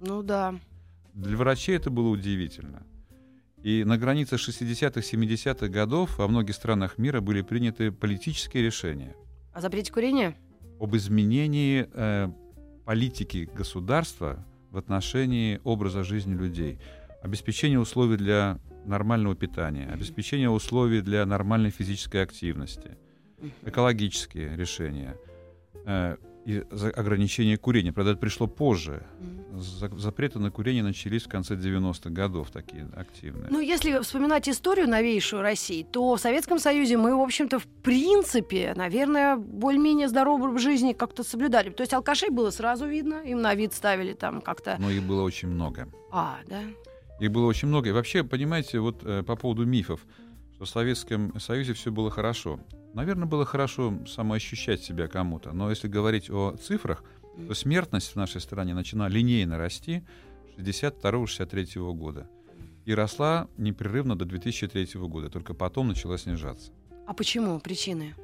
Ну 0.00 0.22
да. 0.22 0.54
Для 1.16 1.36
врачей 1.36 1.76
это 1.76 1.90
было 1.90 2.08
удивительно. 2.08 2.86
И 3.62 3.84
на 3.84 3.98
границе 3.98 4.36
60-х, 4.36 5.00
70-х 5.00 5.68
годов 5.68 6.18
во 6.18 6.28
многих 6.28 6.54
странах 6.54 6.98
мира 6.98 7.20
были 7.20 7.42
приняты 7.42 7.90
политические 7.90 8.62
решения. 8.62 9.14
А 9.52 9.60
запретить 9.60 9.90
курение? 9.90 10.36
об 10.78 10.94
изменении 10.96 11.88
э, 11.92 12.28
политики 12.84 13.48
государства 13.54 14.44
в 14.70 14.76
отношении 14.76 15.60
образа 15.64 16.02
жизни 16.02 16.34
людей, 16.34 16.78
обеспечение 17.22 17.80
условий 17.80 18.16
для 18.16 18.58
нормального 18.84 19.34
питания, 19.34 19.88
обеспечение 19.92 20.50
условий 20.50 21.00
для 21.00 21.24
нормальной 21.26 21.70
физической 21.70 22.22
активности, 22.22 22.96
экологические 23.62 24.56
решения. 24.56 25.16
Э, 25.86 26.16
и 26.46 26.62
за- 26.70 26.90
ограничение 26.90 27.56
курения. 27.56 27.92
Правда, 27.92 28.12
это 28.12 28.20
пришло 28.20 28.46
позже. 28.46 29.04
За- 29.52 29.90
запреты 29.98 30.38
на 30.38 30.52
курение 30.52 30.84
начались 30.84 31.24
в 31.24 31.28
конце 31.28 31.56
90-х 31.56 32.10
годов, 32.10 32.50
такие 32.52 32.88
активные. 32.94 33.48
Ну, 33.50 33.58
если 33.58 33.98
вспоминать 34.00 34.48
историю 34.48 34.88
новейшую 34.88 35.42
России, 35.42 35.82
то 35.82 36.14
в 36.14 36.20
Советском 36.20 36.60
Союзе 36.60 36.98
мы, 36.98 37.16
в 37.16 37.20
общем-то, 37.20 37.58
в 37.58 37.66
принципе, 37.82 38.74
наверное, 38.76 39.36
более-менее 39.36 40.08
здоровый 40.08 40.48
образ 40.48 40.62
жизни 40.62 40.92
как-то 40.92 41.24
соблюдали. 41.24 41.70
То 41.70 41.82
есть 41.82 41.92
алкашей 41.92 42.30
было 42.30 42.50
сразу 42.50 42.86
видно, 42.86 43.22
им 43.24 43.42
на 43.42 43.54
вид 43.54 43.72
ставили 43.72 44.12
там 44.12 44.40
как-то... 44.40 44.76
Но 44.78 44.88
их 44.88 45.02
было 45.02 45.22
очень 45.22 45.48
много. 45.48 45.88
А, 46.12 46.38
да? 46.46 46.60
Их 47.18 47.32
было 47.32 47.46
очень 47.46 47.66
много. 47.66 47.88
И 47.88 47.92
вообще, 47.92 48.22
понимаете, 48.22 48.78
вот 48.78 49.02
э, 49.02 49.24
по 49.24 49.34
поводу 49.34 49.66
мифов, 49.66 50.06
что 50.54 50.64
в 50.64 50.68
Советском 50.68 51.40
Союзе 51.40 51.72
все 51.72 51.90
было 51.90 52.10
хорошо. 52.10 52.60
Наверное, 52.96 53.26
было 53.26 53.44
хорошо 53.44 53.92
самоощущать 54.06 54.82
себя 54.82 55.06
кому-то. 55.06 55.52
Но 55.52 55.68
если 55.68 55.86
говорить 55.86 56.30
о 56.30 56.56
цифрах, 56.56 57.04
то 57.46 57.52
смертность 57.52 58.12
в 58.12 58.16
нашей 58.16 58.40
стране 58.40 58.72
начала 58.72 59.06
линейно 59.06 59.58
расти 59.58 60.02
с 60.56 60.60
62-63 60.62 61.92
года. 61.92 62.26
И 62.86 62.94
росла 62.94 63.48
непрерывно 63.58 64.16
до 64.16 64.24
2003 64.24 64.88
года. 64.94 65.28
Только 65.28 65.52
потом 65.52 65.88
начала 65.88 66.16
снижаться. 66.16 66.72
А 67.06 67.12
почему? 67.12 67.60
Причины 67.60 68.14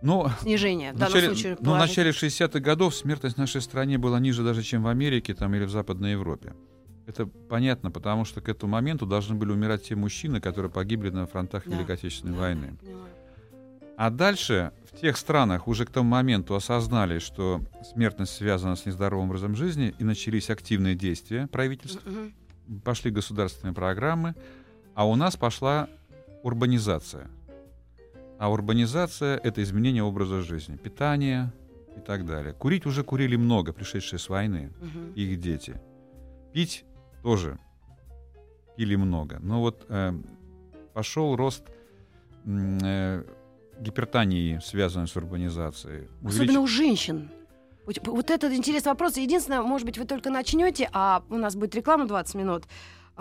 Но 0.00 0.32
снижения 0.40 0.92
в 0.94 0.96
в 0.96 0.98
начале, 1.00 1.26
случае? 1.26 1.58
ну, 1.60 1.74
в 1.74 1.76
начале 1.76 2.10
60-х 2.12 2.58
годов 2.60 2.94
смертность 2.94 3.36
в 3.36 3.38
нашей 3.38 3.60
стране 3.60 3.98
была 3.98 4.18
ниже 4.18 4.42
даже, 4.42 4.62
чем 4.62 4.82
в 4.82 4.88
Америке 4.88 5.34
там, 5.34 5.54
или 5.54 5.64
в 5.64 5.70
Западной 5.70 6.12
Европе. 6.12 6.54
Это 7.06 7.26
понятно, 7.26 7.90
потому 7.90 8.24
что 8.24 8.40
к 8.40 8.48
этому 8.48 8.72
моменту 8.72 9.04
должны 9.04 9.34
были 9.34 9.52
умирать 9.52 9.82
те 9.82 9.94
мужчины, 9.94 10.40
которые 10.40 10.72
погибли 10.72 11.10
на 11.10 11.26
фронтах 11.26 11.64
Да. 11.66 11.76
Великой 11.76 11.96
Отечественной 11.96 12.32
Да, 12.34 12.40
войны. 12.40 12.78
понимаю. 12.80 13.10
А 14.00 14.08
дальше 14.08 14.72
в 14.90 14.98
тех 14.98 15.18
странах 15.18 15.68
уже 15.68 15.84
к 15.84 15.90
тому 15.90 16.08
моменту 16.08 16.54
осознали, 16.54 17.18
что 17.18 17.60
смертность 17.84 18.34
связана 18.34 18.74
с 18.74 18.86
нездоровым 18.86 19.26
образом 19.28 19.54
жизни, 19.54 19.94
и 19.98 20.04
начались 20.04 20.48
активные 20.48 20.94
действия 20.94 21.48
правительств, 21.48 22.00
Мгм. 22.06 22.32
пошли 22.82 23.10
государственные 23.10 23.74
программы, 23.74 24.34
а 24.94 25.06
у 25.06 25.16
нас 25.16 25.36
пошла 25.36 25.86
урбанизация. 26.42 27.28
А 28.38 28.50
урбанизация— 28.50 29.36
это 29.44 29.62
изменение 29.62 30.02
образа 30.02 30.40
жизни, 30.40 30.78
питания 30.78 31.52
и 31.94 32.00
так 32.00 32.24
далее. 32.24 32.54
Курить 32.54 32.86
уже 32.86 33.04
курили 33.04 33.36
много, 33.36 33.74
пришедшие 33.74 34.18
с 34.18 34.30
войны, 34.30 34.72
и 35.14 35.24
их 35.24 35.40
дети. 35.40 35.78
Пить 36.54 36.86
тоже 37.22 37.58
пили 38.78 38.96
много. 38.96 39.40
Но 39.42 39.60
вот 39.60 39.84
э, 39.90 40.14
пошел 40.94 41.36
рост 41.36 41.64
э, 42.46 43.24
гипертонии, 43.80 44.60
связанной 44.62 45.08
с 45.08 45.16
урбанизацией. 45.16 46.08
Особенно 46.24 46.60
Увелич- 46.60 46.62
у 46.62 46.66
женщин. 46.66 47.30
Вот, 47.86 48.06
вот 48.06 48.30
этот 48.30 48.52
интересный 48.52 48.90
вопрос. 48.92 49.16
Единственное, 49.16 49.62
может 49.62 49.86
быть, 49.86 49.98
вы 49.98 50.04
только 50.04 50.30
начнете, 50.30 50.88
а 50.92 51.24
у 51.30 51.36
нас 51.36 51.56
будет 51.56 51.74
реклама 51.74 52.06
20 52.06 52.34
минут. 52.34 52.64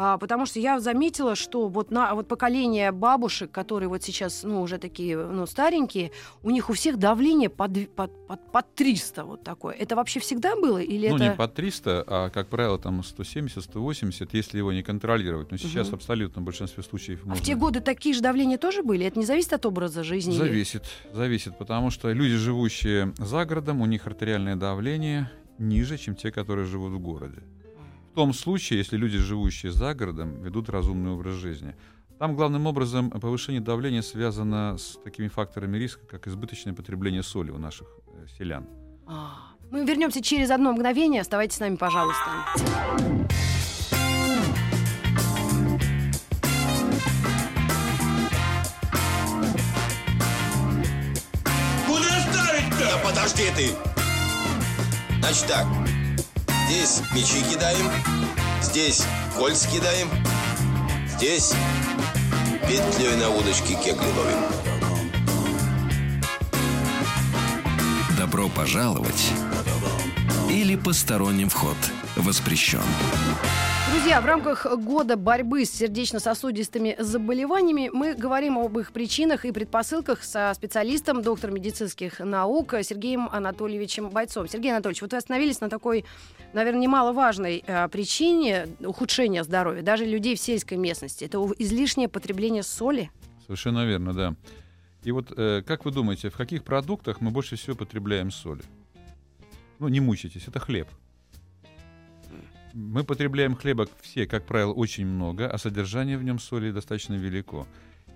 А, 0.02 0.18
потому 0.18 0.46
что 0.46 0.62
я 0.62 0.80
заметила, 0.80 1.36
что 1.36 1.68
вот, 1.68 1.92
на, 1.92 2.16
вот 2.16 2.26
поколение 2.26 2.94
бабушек, 2.94 3.52
которые 3.52 3.90
вот 3.90 4.02
сейчас, 4.02 4.44
ну, 4.44 4.62
уже 4.62 4.78
такие, 4.78 5.18
ну, 5.18 5.46
старенькие, 5.46 6.12
у 6.42 6.52
них 6.52 6.70
у 6.70 6.74
всех 6.74 6.98
давление 6.98 7.50
под, 7.50 7.94
под, 7.94 8.26
под, 8.26 8.50
под 8.50 8.76
300 8.76 9.26
вот 9.26 9.44
такое. 9.44 9.76
Это 9.76 9.98
вообще 9.98 10.22
всегда 10.22 10.56
было? 10.56 10.78
Или 10.78 11.10
ну, 11.10 11.18
это... 11.18 11.26
не 11.26 11.32
под 11.34 11.54
300, 11.54 12.06
а, 12.08 12.30
как 12.30 12.48
правило, 12.48 12.80
там 12.80 13.02
170-180, 13.02 14.30
если 14.32 14.58
его 14.58 14.72
не 14.72 14.84
контролировать. 14.84 15.52
Но 15.52 15.58
сейчас 15.58 15.88
Мгм. 15.88 15.96
абсолютно 15.96 16.42
в 16.44 16.46
большинстве 16.46 16.82
случаев 16.82 17.20
А 17.26 17.30
можно... 17.30 17.44
в 17.44 17.46
те 17.46 17.56
годы 17.56 17.82
такие 17.82 18.16
же 18.16 18.22
давления 18.22 18.58
тоже 18.58 18.84
были? 18.84 19.06
Это 19.06 19.20
не 19.20 19.26
зависит 19.26 19.52
от 19.52 19.66
образа 19.66 20.06
жизни? 20.06 20.32
Зависит, 20.32 20.86
зависит, 21.12 21.58
потому 21.58 21.92
что 21.92 22.10
люди, 22.14 22.38
живущие 22.38 23.14
за 23.18 23.44
городом, 23.44 23.82
у 23.82 23.86
них 23.86 24.08
артериальное 24.08 24.56
давление 24.56 25.30
ниже, 25.58 25.98
чем 25.98 26.16
те, 26.16 26.32
которые 26.32 26.66
живут 26.66 26.94
в 26.94 27.00
городе. 27.00 27.44
В 28.12 28.16
том 28.16 28.34
случае, 28.34 28.80
если 28.80 28.98
люди, 28.98 29.18
живущие 29.18 29.72
за 29.72 29.94
городом, 29.94 30.42
ведут 30.42 30.70
разумный 30.70 31.12
образ 31.12 31.36
жизни. 31.36 31.76
Там 32.18 32.36
главным 32.36 32.66
образом 32.66 33.12
повышение 33.12 33.62
давления 33.62 34.02
связано 34.02 34.78
с 34.78 34.98
такими 35.04 35.28
факторами 35.30 35.78
риска, 35.78 36.06
как 36.06 36.28
избыточное 36.28 36.74
потребление 36.74 37.24
соли 37.24 37.52
у 37.52 37.58
наших 37.58 37.88
э, 38.08 38.26
селян. 38.38 38.68
А, 39.08 39.54
Мы 39.72 39.86
вернемся 39.86 40.22
через 40.22 40.50
одно 40.52 40.74
мгновение. 40.74 41.22
Оставайтесь 41.22 41.56
с 41.56 41.60
нами, 41.62 41.78
пожалуйста. 41.78 42.26
Куда 51.88 52.20
ставить-то? 52.22 52.80
Да 52.80 52.98
подожди 53.04 53.44
ты! 53.56 53.70
Значит 55.20 55.48
так, 55.48 55.68
здесь 56.70 57.02
мячи 57.16 57.42
кидаем, 57.42 57.90
здесь 58.62 59.02
кольц 59.36 59.66
кидаем, 59.66 60.08
здесь 61.08 61.54
петлей 62.68 63.16
на 63.16 63.30
удочке 63.32 63.74
кегли 63.74 64.08
ловим. 64.16 64.44
Добро 68.16 68.50
пожаловать 68.50 69.32
или 70.48 70.76
посторонним 70.76 71.50
вход 71.50 71.78
воспрещен. 72.16 72.84
Друзья, 73.92 74.22
в 74.22 74.26
рамках 74.26 74.68
года 74.78 75.18
борьбы 75.18 75.66
с 75.66 75.72
сердечно-сосудистыми 75.72 76.96
заболеваниями 77.00 77.90
мы 77.92 78.14
говорим 78.14 78.60
об 78.60 78.78
их 78.78 78.92
причинах 78.92 79.46
и 79.46 79.52
предпосылках 79.52 80.24
со 80.24 80.52
специалистом, 80.54 81.24
доктором 81.24 81.56
медицинских 81.56 82.20
наук 82.20 82.76
Сергеем 82.84 83.28
Анатольевичем 83.32 84.10
Бойцом. 84.12 84.48
Сергей 84.48 84.72
Анатольевич, 84.72 85.02
вот 85.02 85.12
вы 85.12 85.18
остановились 85.18 85.60
на 85.60 85.70
такой, 85.70 86.06
наверное, 86.54 86.82
немаловажной 86.82 87.64
э, 87.66 87.88
причине 87.90 88.68
ухудшения 88.80 89.44
здоровья, 89.44 89.82
даже 89.82 90.06
людей 90.06 90.36
в 90.36 90.40
сельской 90.40 90.78
местности. 90.78 91.26
Это 91.26 91.40
излишнее 91.58 92.10
потребление 92.10 92.62
соли. 92.62 93.10
Совершенно 93.48 93.88
верно, 93.88 94.14
да. 94.14 94.36
И 95.04 95.12
вот 95.12 95.34
э, 95.36 95.64
как 95.66 95.86
вы 95.86 95.92
думаете, 95.92 96.30
в 96.30 96.38
каких 96.38 96.64
продуктах 96.64 97.22
мы 97.22 97.32
больше 97.32 97.56
всего 97.56 97.76
потребляем 97.76 98.30
соли? 98.30 98.62
Ну, 99.80 99.88
не 99.88 100.00
мучайтесь, 100.00 100.48
это 100.48 100.60
хлеб. 100.60 100.88
Мы 102.74 103.04
потребляем 103.04 103.56
хлеба 103.56 103.88
все, 104.02 104.26
как 104.28 104.46
правило, 104.46 104.74
очень 104.74 105.06
много, 105.06 105.50
а 105.50 105.58
содержание 105.58 106.18
в 106.18 106.24
нем 106.24 106.40
соли 106.40 106.72
достаточно 106.72 107.14
велико. 107.16 107.68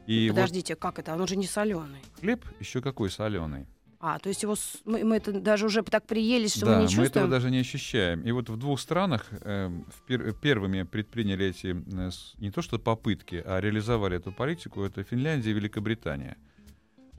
И 0.08 0.30
вот 0.30 0.36
Подождите, 0.36 0.76
как 0.76 1.00
это? 1.00 1.16
Он 1.16 1.28
же 1.28 1.36
не 1.36 1.48
соленый. 1.48 2.02
хлеб 2.20 2.46
еще 2.60 2.82
какой 2.82 3.10
соленый. 3.10 3.66
А, 4.06 4.20
то 4.20 4.28
есть 4.28 4.44
его 4.44 4.58
с- 4.58 4.82
мы, 4.84 5.06
мы 5.06 5.16
это 5.16 5.32
даже 5.40 5.66
уже 5.66 5.82
так 5.82 6.06
приелись, 6.06 6.56
что 6.58 6.66
да, 6.66 6.72
мы 6.74 6.78
не 6.80 6.86
этого 6.88 7.04
чувствуем. 7.06 7.30
даже 7.30 7.50
не 7.50 7.60
ощущаем. 7.60 8.22
И 8.24 8.32
вот 8.32 8.50
в 8.50 8.58
двух 8.58 8.82
странах 8.82 9.28
э, 9.32 9.72
пер- 10.10 10.34
первыми 10.42 10.84
предприняли 10.84 11.46
эти 11.46 11.68
э, 11.68 12.10
не 12.38 12.52
то 12.52 12.62
что 12.62 12.80
попытки, 12.80 13.42
а 13.46 13.62
реализовали 13.62 14.18
эту 14.18 14.34
политику. 14.34 14.84
Это 14.84 15.04
Финляндия 15.04 15.52
и 15.52 15.54
Великобритания. 15.54 16.36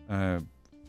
Э, 0.09 0.43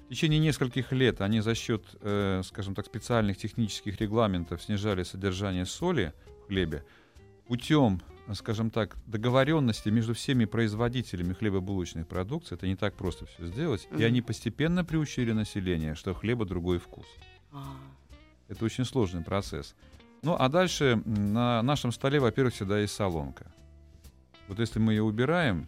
в 0.05 0.09
течение 0.09 0.39
нескольких 0.39 0.91
лет 0.91 1.21
они 1.21 1.39
за 1.39 1.55
счет, 1.55 1.85
э, 2.01 2.41
скажем 2.43 2.75
так, 2.75 2.85
специальных 2.87 3.37
технических 3.37 3.99
регламентов 4.01 4.61
снижали 4.61 5.03
содержание 5.03 5.65
соли 5.65 6.13
хлебе 6.47 6.83
путем, 7.47 8.01
скажем 8.33 8.71
так, 8.71 8.95
договоренности 9.05 9.89
между 9.89 10.13
всеми 10.13 10.45
производителями 10.45 11.33
хлебобулочных 11.33 12.07
продукций. 12.07 12.55
Это 12.57 12.67
не 12.67 12.75
так 12.75 12.95
просто 12.95 13.25
все 13.25 13.45
сделать. 13.47 13.87
И 13.91 13.95
Мгм. 13.95 14.03
они 14.05 14.21
постепенно 14.21 14.83
приучили 14.83 15.31
население, 15.31 15.93
что 15.95 16.13
хлеба 16.13 16.45
другой 16.45 16.79
вкус. 16.79 17.05
А, 17.51 17.75
Это 18.49 18.65
очень 18.65 18.85
сложный 18.85 19.23
процесс. 19.23 19.75
Ну, 20.21 20.35
а 20.37 20.49
дальше 20.49 21.01
на 21.05 21.61
нашем 21.63 21.91
столе, 21.91 22.19
во-первых, 22.19 22.53
всегда 22.53 22.79
есть 22.79 22.93
солонка. 22.95 23.45
Вот 24.47 24.59
если 24.59 24.79
мы 24.79 24.93
ее 24.93 25.03
убираем, 25.03 25.67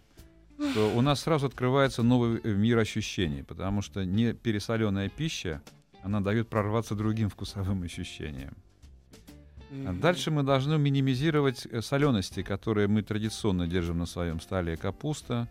то 0.73 0.91
у 0.95 1.01
нас 1.01 1.21
сразу 1.21 1.45
открывается 1.47 2.01
новый 2.03 2.39
э, 2.43 2.53
мир 2.53 2.77
ощущений, 2.79 3.43
потому 3.43 3.81
что 3.83 4.03
не 4.05 4.33
пересоленная 4.33 5.09
пища, 5.09 5.61
она 6.03 6.21
дает 6.21 6.49
прорваться 6.49 6.95
другим 6.95 7.29
вкусовым 7.29 7.83
ощущениям. 7.83 8.55
Дальше 9.69 10.31
мы 10.31 10.43
должны 10.43 10.77
минимизировать 10.77 11.65
э, 11.65 11.81
солености, 11.81 12.41
которые 12.41 12.87
мы 12.87 13.01
традиционно 13.01 13.67
держим 13.67 13.99
на 13.99 14.05
своем 14.05 14.39
столе. 14.39 14.77
Капуста, 14.77 15.49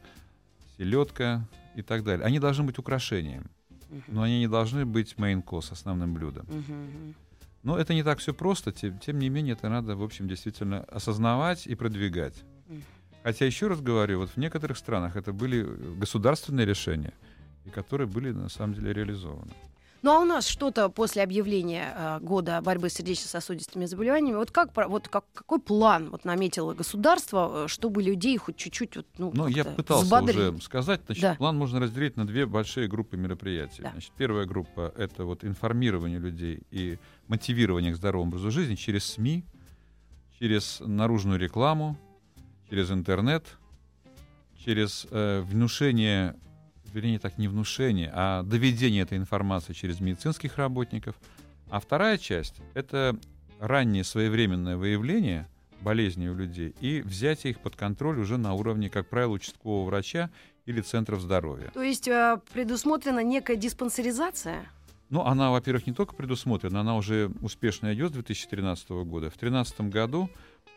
селедка 0.78 1.46
и 1.74 1.82
так 1.82 2.02
далее. 2.04 2.24
Они 2.24 2.38
должны 2.38 2.64
быть 2.64 2.78
украшением, 2.78 3.50
но 4.08 4.22
они 4.22 4.38
не 4.38 4.48
должны 4.48 4.86
быть 4.86 5.14
course, 5.14 5.72
основным 5.72 6.14
блюдом. 6.14 6.46
Но 7.62 7.76
это 7.76 7.94
не 7.94 8.04
так 8.04 8.20
все 8.20 8.32
просто, 8.32 8.70
тем, 8.70 8.98
тем 8.98 9.18
не 9.18 9.28
менее 9.28 9.54
это 9.54 9.68
надо, 9.68 9.96
в 9.96 10.02
общем, 10.02 10.28
действительно 10.28 10.84
осознавать 10.84 11.66
и 11.66 11.74
продвигать. 11.74 12.44
Хотя, 13.24 13.44
еще 13.44 13.66
раз 13.66 13.80
говорю, 13.80 14.20
вот 14.20 14.30
в 14.30 14.36
некоторых 14.36 14.78
странах 14.78 15.16
это 15.16 15.32
были 15.32 15.64
э, 15.64 15.94
государственные 15.98 16.64
решения, 16.64 17.12
и 17.64 17.70
которые 17.70 18.06
были 18.06 18.30
на 18.30 18.48
самом 18.48 18.74
деле 18.74 18.92
реализованы. 18.92 19.52
Ну 20.02 20.10
а 20.12 20.20
у 20.20 20.24
нас 20.24 20.46
что-то 20.46 20.88
после 20.88 21.22
объявления 21.22 21.92
э, 21.96 22.18
года 22.20 22.60
борьбы 22.62 22.88
с 22.90 22.94
сердечно-сосудистыми 22.94 23.86
заболеваниями, 23.86 24.36
вот 24.36 24.50
как 24.50 24.70
вот 24.88 25.08
как, 25.08 25.24
какой 25.32 25.58
план 25.58 26.10
вот 26.10 26.24
наметило 26.24 26.74
государство, 26.74 27.64
э, 27.64 27.68
чтобы 27.68 28.02
людей 28.02 28.36
хоть 28.36 28.56
чуть-чуть 28.56 28.96
вот, 28.96 29.06
ну, 29.18 29.32
Ну, 29.34 29.46
я 29.48 29.64
пытался 29.64 30.04
взбодрить? 30.04 30.36
уже 30.36 30.60
сказать, 30.62 31.00
значит, 31.06 31.22
Да. 31.22 31.34
план 31.34 31.56
можно 31.56 31.80
разделить 31.80 32.16
на 32.16 32.26
две 32.26 32.46
большие 32.46 32.88
группы 32.88 33.16
мероприятий. 33.16 33.82
Да. 33.82 33.90
Значит, 33.92 34.12
первая 34.16 34.46
группа— 34.46 34.92
это 34.96 35.24
вот 35.24 35.44
информирование 35.44 36.18
людей 36.18 36.60
и 36.70 36.98
мотивирование 37.26 37.92
к 37.92 37.96
здоровому 37.96 38.30
образу 38.30 38.50
жизни 38.50 38.74
через 38.74 39.04
СМИ, 39.06 39.44
через 40.38 40.80
наружную 40.80 41.38
рекламу, 41.38 41.96
через 42.68 42.90
интернет, 42.90 43.44
через 44.64 45.06
э, 45.10 45.40
внушение, 45.40 46.36
вернее, 46.96 47.18
так 47.18 47.36
не 47.36 47.46
внушение, 47.46 48.10
а 48.12 48.42
доведение 48.42 49.02
этой 49.02 49.18
информации 49.18 49.74
через 49.74 50.00
медицинских 50.00 50.56
работников. 50.56 51.14
А 51.68 51.78
вторая 51.78 52.16
часть— 52.16 52.56
это 52.74 53.18
раннее 53.60 54.02
своевременное 54.02 54.76
выявление 54.76 55.46
болезней 55.82 56.30
у 56.30 56.34
людей 56.34 56.74
и 56.80 57.02
взятие 57.02 57.50
их 57.50 57.60
под 57.60 57.76
контроль 57.76 58.18
уже 58.18 58.38
на 58.38 58.54
уровне, 58.54 58.88
как 58.88 59.08
правило, 59.08 59.32
участкового 59.32 59.86
врача 59.86 60.30
или 60.64 60.80
центров 60.80 61.20
здоровья. 61.20 61.70
То 61.74 61.82
есть 61.82 62.08
э, 62.08 62.40
предусмотрена 62.52 63.22
некая 63.22 63.56
диспансеризация? 63.56 64.66
Ну, 65.10 65.22
она, 65.22 65.50
во-первых, 65.50 65.86
не 65.86 65.92
только 65.92 66.14
предусмотрена, 66.14 66.80
она 66.80 66.96
уже 66.96 67.30
успешно 67.42 67.92
идет 67.94 68.10
с 68.10 68.14
2013 68.14 68.88
года. 69.04 69.26
В 69.26 69.36
2013 69.38 69.80
году 69.82 70.30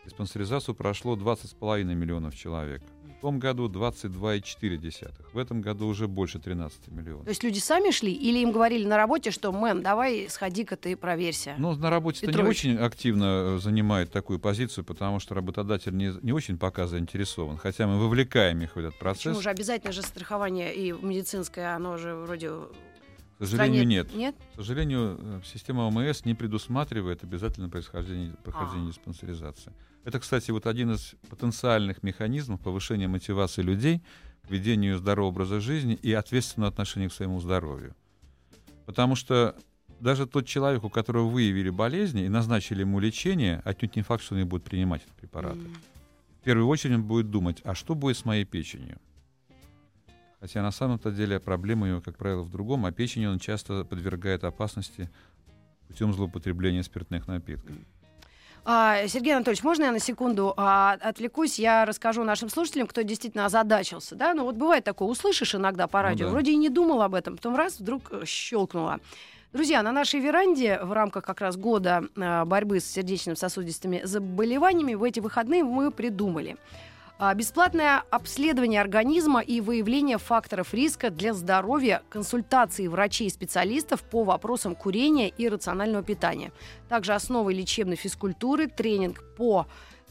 диспансеризацию 0.06 0.76
прошло 0.76 1.16
20,5 1.16 1.84
миллионов 1.86 2.36
человек. 2.36 2.84
В 3.20 3.22
том 3.22 3.38
году 3.38 3.68
22,4. 3.68 5.12
В 5.34 5.38
этом 5.38 5.60
году 5.60 5.88
уже 5.88 6.08
больше 6.08 6.40
13 6.40 6.88
миллионов. 6.88 7.26
То 7.26 7.30
есть 7.32 7.44
люди 7.44 7.60
сами 7.60 7.92
шли 7.92 8.14
или 8.14 8.40
им 8.40 8.54
говорили 8.54 8.86
на 8.88 8.96
работе, 8.96 9.32
что, 9.32 9.52
мэм, 9.52 9.84
давай 9.84 10.30
сходи-ка 10.30 10.78
ты 10.78 10.96
проверься? 10.96 11.56
Ну, 11.58 11.76
на 11.76 11.90
работе-то 11.90 12.28
не 12.28 12.32
Петрович. 12.32 12.60
очень 12.60 12.78
активно 12.78 13.56
э, 13.58 13.60
занимает 13.62 14.10
такую 14.10 14.40
позиццию, 14.40 14.86
потому 14.86 15.20
что 15.20 15.36
работодатель 15.36 15.94
не, 15.98 16.14
не 16.22 16.32
очень 16.32 16.58
пока 16.58 16.88
заинтересован. 16.88 17.58
Хотя 17.58 17.88
мы 17.88 18.00
вовлекаем 18.00 18.62
их 18.62 18.78
в 18.78 18.80
этот 18.80 18.98
процесс. 18.98 19.24
Почему 19.24 19.42
же 19.42 19.50
обязательно 19.50 19.92
же 19.92 20.02
страхование 20.02 20.74
и 20.74 20.94
медицинское, 20.94 21.76
оно 21.76 21.98
же 21.98 22.16
вроде... 22.16 22.52
К 23.38 23.46
сожалению, 23.46 23.82
стране- 23.82 23.86
нет. 23.86 24.16
Нет? 24.16 24.36
К 24.54 24.56
сожалению, 24.56 25.18
э, 25.20 25.42
система 25.44 25.82
ОМС 25.82 26.24
не 26.24 26.36
предусматривает 26.36 27.22
обязательно 27.26 27.68
происхождение, 27.68 28.34
прохождение 28.46 28.88
А. 28.88 28.92
диспансеризации. 28.94 29.74
Это, 30.06 30.20
кстати, 30.20 30.52
вот 30.52 30.66
один 30.66 30.92
из 30.92 31.16
потенциальных 31.30 32.04
механизмов 32.04 32.62
повышения 32.62 33.08
мотивации 33.08 33.62
людей 33.62 34.02
к 34.44 34.50
ведению 34.50 34.98
здорового 34.98 35.32
образа 35.32 35.60
жизни 35.60 35.94
и 35.96 36.14
ответственного 36.14 36.72
отношения 36.72 37.10
к 37.10 37.14
своему 37.14 37.40
здоровью. 37.40 37.96
Потому 38.86 39.16
что 39.16 39.56
даже 40.00 40.26
тот 40.26 40.46
человек, 40.46 40.84
у 40.84 40.90
которого 40.90 41.28
выявили 41.28 41.70
болезни 41.70 42.24
и 42.24 42.30
назначили 42.30 42.82
ему 42.82 43.00
лечение, 43.00 43.62
отнюдь 43.66 43.96
не 43.96 44.02
факт, 44.02 44.24
что 44.24 44.36
он 44.36 44.48
будет 44.48 44.64
принимать 44.64 45.02
эти 45.06 45.14
препараты. 45.20 45.60
М. 45.60 45.76
В 46.40 46.44
первую 46.44 46.68
очередь 46.68 46.96
он 46.96 47.04
будет 47.04 47.30
думать, 47.30 47.62
а 47.66 47.76
что 47.76 47.96
будет 47.96 48.18
с 48.18 48.26
моей 48.26 48.46
печенью? 48.46 48.98
Хотя 50.40 50.62
на 50.62 50.72
самом-то 50.72 51.12
деле 51.12 51.40
проблема 51.42 51.88
ее, 51.88 52.02
как 52.02 52.18
правило, 52.18 52.42
в 52.42 52.50
другом, 52.50 52.86
а 52.86 52.92
печень 52.94 53.28
он 53.28 53.40
часто 53.40 53.84
подвергает 53.84 54.46
опасности 54.46 55.10
путем 55.88 56.14
злоупотребления 56.14 56.82
спиртных 56.82 57.28
напитков. 57.28 57.76
А, 58.72 59.08
Сергей 59.08 59.34
Анатольевич, 59.34 59.64
можно 59.64 59.86
я 59.86 59.92
на 59.92 59.98
секунду 59.98 60.54
а, 60.56 60.96
отвлекусь? 61.02 61.58
Я 61.58 61.86
расскажу 61.86 62.24
нашим 62.24 62.50
слушателям, 62.50 62.86
кто 62.86 63.02
действительно 63.02 63.48
озадачился. 63.48 64.14
Да? 64.14 64.36
Ну 64.36 64.44
вот 64.44 64.58
бывает 64.58 64.84
такое, 64.84 65.08
услышишь 65.08 65.56
иногда 65.56 65.88
по 65.88 66.04
радио, 66.04 66.28
да. 66.28 66.32
вроде 66.32 66.52
и 66.52 66.56
не 66.56 66.70
думал 66.70 67.02
об 67.02 67.16
этом, 67.16 67.36
потом 67.36 67.56
раз, 67.56 67.80
вдруг 67.80 68.04
э, 68.12 68.26
щелкнуло. 68.28 69.00
Друзья, 69.54 69.82
на 69.82 69.92
нашей 69.92 70.20
веранде 70.20 70.80
в 70.84 70.92
рамках 70.92 71.26
как 71.26 71.42
раз 71.42 71.58
года 71.58 72.04
э, 72.16 72.46
борьбы 72.46 72.80
с 72.80 72.86
сердечно-сосудистыми 72.86 74.02
заболеваниями 74.04 74.94
в 74.94 75.02
эти 75.02 75.20
выходные 75.20 75.64
мы 75.64 75.90
придумали 75.90 76.56
бесплатное 77.36 78.02
обследование 78.12 78.80
организма 78.80 79.42
и 79.42 79.60
выявление 79.60 80.18
факторов 80.18 80.74
риска 80.74 81.10
для 81.10 81.34
здоровья, 81.34 82.02
консультации 82.10 82.88
врачей 82.88 83.28
и 83.28 83.30
специалистов 83.30 84.04
по 84.04 84.24
вопросам 84.24 84.74
курения 84.74 85.28
и 85.28 85.50
рационального 85.50 86.02
питания. 86.02 86.54
Также 86.88 87.14
основы 87.14 87.54
лечебной 87.54 87.98
физкультуры, 87.98 88.68
тренинг 88.68 89.22
по 89.36 89.68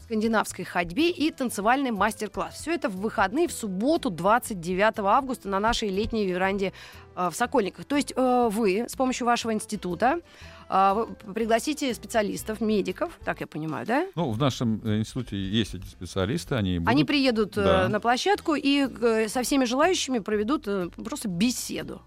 скандинавской 0.09 0.65
ходьбе 0.65 1.11
и 1.11 1.29
танцевальный 1.29 1.91
мастер-класс. 1.91 2.55
Все 2.55 2.73
это 2.73 2.89
в 2.89 2.95
выходные 2.99 3.47
в 3.47 3.51
субботу 3.51 4.09
29 4.09 4.99
августа 5.01 5.47
на 5.47 5.59
нашей 5.59 5.89
летней 5.89 6.25
веранде 6.25 6.73
э, 7.15 7.29
в 7.29 7.35
Сокольниках. 7.35 7.85
То 7.85 7.95
есть 7.95 8.13
э, 8.15 8.49
вы 8.51 8.85
с 8.89 8.95
помощью 8.95 9.27
вашего 9.27 9.53
института 9.53 10.21
э, 10.67 11.05
пригласите 11.35 11.93
специалистов, 11.93 12.59
медиков, 12.59 13.19
так 13.23 13.39
я 13.41 13.45
понимаю, 13.45 13.85
да? 13.85 14.07
Ну, 14.15 14.31
в 14.31 14.39
нашем 14.39 14.81
институте 14.99 15.37
есть 15.37 15.75
эти 15.75 15.85
специалисты, 15.85 16.55
они 16.55 16.79
будут... 16.79 16.89
Они 16.89 17.03
приедут 17.03 17.53
Да. 17.53 17.87
на 17.87 17.99
площадку 17.99 18.55
и 18.55 19.27
со 19.27 19.43
всеми 19.43 19.65
желающими 19.65 20.17
проведут 20.17 20.67
просто 20.95 21.27
беседу. 21.27 22.01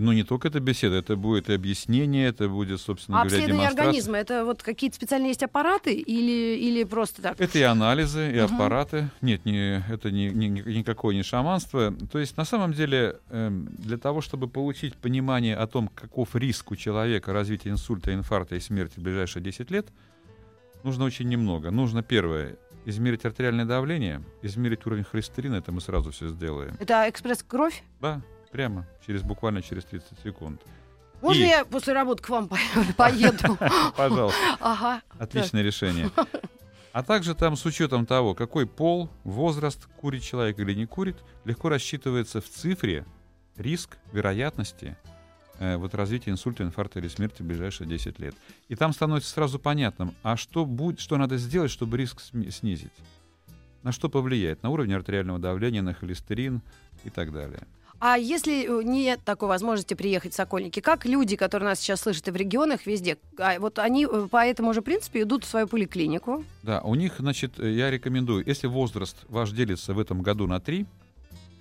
Ну, 0.00 0.12
не 0.12 0.22
только 0.22 0.46
эта 0.46 0.60
беседа, 0.60 0.94
это 0.94 1.16
будет 1.16 1.50
и 1.50 1.54
объяснение, 1.54 2.28
это 2.28 2.48
будет, 2.48 2.80
собственно 2.80 3.20
А 3.20 3.24
говоря, 3.24 3.36
обследование 3.38 3.68
организма 3.68 4.16
это 4.18 4.44
вот 4.44 4.62
какие-то 4.62 4.94
специальные 4.94 5.30
есть 5.30 5.42
аппараты 5.42 5.92
или, 5.92 6.56
или 6.56 6.84
просто 6.84 7.20
так? 7.20 7.40
Это 7.40 7.58
и 7.58 7.62
анализы, 7.62 8.30
и 8.30 8.40
Мгм. 8.40 8.54
аппараты. 8.54 9.10
Нет, 9.22 9.44
не, 9.44 9.82
это 9.90 10.12
не, 10.12 10.30
не- 10.30 10.48
ни- 10.50 10.72
никакое 10.78 11.16
не 11.16 11.24
шаманство. 11.24 11.92
То 12.12 12.20
есть, 12.20 12.36
на 12.36 12.44
самом 12.44 12.74
деле, 12.74 13.16
эм, 13.30 13.66
для 13.76 13.98
того, 13.98 14.20
чтобы 14.20 14.46
получить 14.46 14.94
понимание 14.94 15.56
о 15.56 15.66
том, 15.66 15.88
каков 15.88 16.36
риск 16.36 16.70
у 16.70 16.76
человека 16.76 17.32
развития 17.32 17.70
инсульта, 17.70 18.14
инфаркта 18.14 18.54
и 18.54 18.60
смерти 18.60 19.00
в 19.00 19.02
ближайшие 19.02 19.42
10 19.42 19.68
лет, 19.72 19.88
нужно 20.84 21.06
очень 21.06 21.28
немного. 21.28 21.72
Нужно, 21.72 22.04
первое, 22.04 22.56
измерить 22.84 23.24
артериальное 23.24 23.64
давление, 23.64 24.22
измерить 24.42 24.86
уровень 24.86 25.02
холестерина, 25.02 25.56
это 25.56 25.72
мы 25.72 25.80
сразу 25.80 26.12
все 26.12 26.28
сделаем. 26.28 26.76
Это 26.78 27.08
экспресс-кровь? 27.08 27.82
Да, 28.00 28.22
прямо, 28.50 28.86
через, 29.06 29.22
буквально 29.22 29.62
через 29.62 29.84
30 29.84 30.18
секунд. 30.22 30.60
Можно 31.20 31.42
И- 31.42 31.48
я 31.48 31.64
после 31.64 31.92
работы 31.94 32.22
к 32.22 32.28
вам 32.28 32.48
по- 32.48 32.56
поеду? 32.96 33.58
Пожалуйста. 33.96 34.38
Ага. 34.60 35.02
Отличное 35.18 35.62
решение. 35.62 36.10
А 36.90 37.02
также 37.04 37.34
там 37.34 37.54
с 37.54 37.64
учетом 37.66 38.06
того, 38.06 38.34
какой 38.34 38.66
пол, 38.66 39.08
возраст, 39.22 39.84
курит 40.00 40.22
человек 40.22 40.58
или 40.58 40.72
не 40.74 40.86
курит, 40.86 41.16
легко 41.44 41.68
рассчитывается 41.68 42.40
в 42.40 42.48
цифре 42.48 43.04
риск 43.56 43.98
вероятности 44.10 44.96
э, 45.60 45.76
вот 45.76 45.94
развития 45.94 46.30
инсульта, 46.30 46.64
инфаркта 46.64 46.98
или 46.98 47.06
смерти 47.06 47.42
в 47.42 47.44
ближайшие 47.44 47.86
10 47.86 48.18
лет. 48.18 48.34
И 48.68 48.74
там 48.74 48.92
становится 48.92 49.30
сразу 49.30 49.60
понятным, 49.60 50.14
а 50.24 50.36
что, 50.36 50.64
будет, 50.64 50.98
что 50.98 51.18
надо 51.18 51.36
сделать, 51.36 51.70
чтобы 51.70 51.98
риск 51.98 52.20
снизить. 52.20 52.90
На 53.84 53.92
что 53.92 54.08
повлияет? 54.08 54.62
На 54.64 54.70
уровень 54.70 54.94
артериального 54.94 55.38
давления, 55.38 55.82
на 55.82 55.94
холестерин 55.94 56.62
и 57.04 57.10
так 57.10 57.32
далее. 57.32 57.62
А 58.00 58.16
если 58.16 58.64
э, 58.64 58.82
нет 58.84 59.20
такой 59.24 59.48
возможности 59.48 59.94
приехать 59.94 60.32
в 60.32 60.36
Сокольники, 60.36 60.80
как 60.80 61.04
люди, 61.04 61.36
которые 61.36 61.70
нас 61.70 61.80
сейчас 61.80 62.00
слышат 62.02 62.28
и 62.28 62.30
в 62.30 62.36
регионах, 62.36 62.86
везде, 62.86 63.18
а 63.38 63.58
вот 63.58 63.78
они 63.78 64.06
э, 64.06 64.28
по 64.30 64.44
этому 64.46 64.72
же 64.72 64.82
принципу 64.82 65.18
идут 65.18 65.44
в 65.44 65.48
свою 65.48 65.66
поликлинику? 65.66 66.44
Да, 66.62 66.80
у 66.82 66.94
них, 66.94 67.16
значит, 67.18 67.58
э, 67.58 67.72
я 67.72 67.90
рекомендую, 67.90 68.44
если 68.46 68.68
возраст 68.68 69.16
ваш 69.28 69.50
делится 69.50 69.94
в 69.94 69.98
этом 69.98 70.22
году 70.22 70.46
на 70.46 70.60
3, 70.60 70.86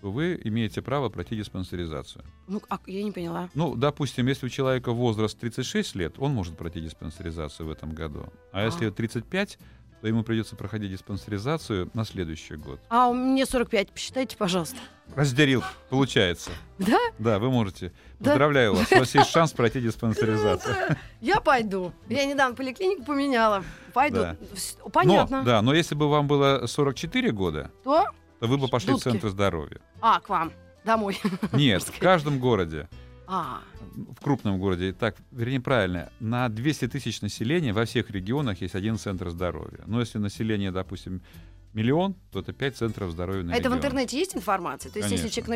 то 0.02 0.12
вы 0.12 0.40
имеете 0.44 0.84
право 0.84 1.10
пройти 1.10 1.36
диспансеризацию. 1.36 2.24
Ну, 2.48 2.62
а, 2.70 2.78
я 2.86 3.02
не 3.02 3.12
поняла. 3.12 3.50
Ну, 3.56 3.76
допустим, 3.76 4.28
если 4.28 4.46
у 4.46 4.50
человека 4.50 4.92
возраст 4.92 5.38
36 5.40 5.96
лет, 5.96 6.16
он 6.20 6.34
может 6.34 6.56
пройти 6.56 6.80
диспансеризацию 6.82 7.68
в 7.68 7.72
этом 7.72 7.94
году. 7.96 8.32
А, 8.52 8.62
А. 8.62 8.66
если 8.66 8.92
35, 8.92 9.58
то 10.02 10.08
ему 10.08 10.24
придется 10.24 10.56
проходить 10.56 10.92
диспансеризацию 10.92 11.90
на 11.94 12.06
следующий 12.06 12.56
год. 12.56 12.80
А 12.90 13.08
у 13.08 13.14
мне 13.14 13.46
45, 13.46 13.92
посчитайте, 13.92 14.38
пожалуйста. 14.38 14.78
Разделил, 15.16 15.64
получается. 15.90 16.52
Да? 16.78 17.00
Да, 17.18 17.40
вы 17.40 17.50
можете. 17.50 17.92
Да. 18.20 18.32
Поздравляю 18.32 18.76
вас. 18.76 18.92
У 18.92 19.00
вас 19.00 19.16
есть 19.16 19.30
шанс 19.30 19.54
пройти 19.54 19.82
диспансеризацию. 19.82 20.76
Я 21.22 21.40
пойду. 21.40 21.94
Я 22.10 22.26
недавно 22.26 22.56
поликлинику 22.56 23.04
поменяла. 23.04 23.64
Пойду. 23.94 24.18
Да. 24.18 24.38
Понятно. 24.92 25.40
Но, 25.40 25.44
да, 25.44 25.62
но 25.62 25.74
если 25.74 25.96
бы 25.96 26.10
вам 26.10 26.28
было 26.28 26.68
44 26.68 27.32
года, 27.32 27.72
То? 27.84 28.06
то 28.40 28.48
вы 28.48 28.58
бы 28.58 28.68
пошли 28.68 28.92
Дудки. 28.92 29.08
в 29.08 29.12
Центр 29.12 29.30
здоровья. 29.30 29.80
А, 30.02 30.20
к 30.20 30.30
вам. 30.30 30.52
Домой. 30.84 31.20
Нет, 31.54 31.84
в 31.88 32.00
каждом 32.00 32.40
городе, 32.40 32.88
А, 33.28 33.62
в 34.18 34.22
крупном 34.24 34.58
городе, 34.60 34.94
так, 34.94 35.16
вернее, 35.32 35.60
правильно, 35.60 36.10
на 36.20 36.48
200 36.50 36.88
тысяч 36.88 37.22
населения 37.22 37.74
во 37.74 37.84
всех 37.86 38.10
регионах 38.10 38.62
есть 38.62 38.74
один 38.76 38.98
центр 38.98 39.30
здоровья. 39.30 39.82
Но 39.86 40.00
если 40.00 40.18
население, 40.18 40.72
допустим, 40.72 41.22
миллион, 41.74 42.16
то 42.32 42.40
это 42.40 42.54
5 42.54 42.78
центров 42.78 43.12
здоровья 43.12 43.44
на 43.44 43.54
а 43.54 43.56
это 43.58 43.64
в 43.70 43.74
регион. 43.74 43.78
интернете 43.80 44.18
есть 44.18 44.36
информация? 44.36 44.92
То 44.92 45.00
есть, 45.00 45.12
если 45.12 45.28
Конечно. 45.28 45.44
человек 45.44 45.50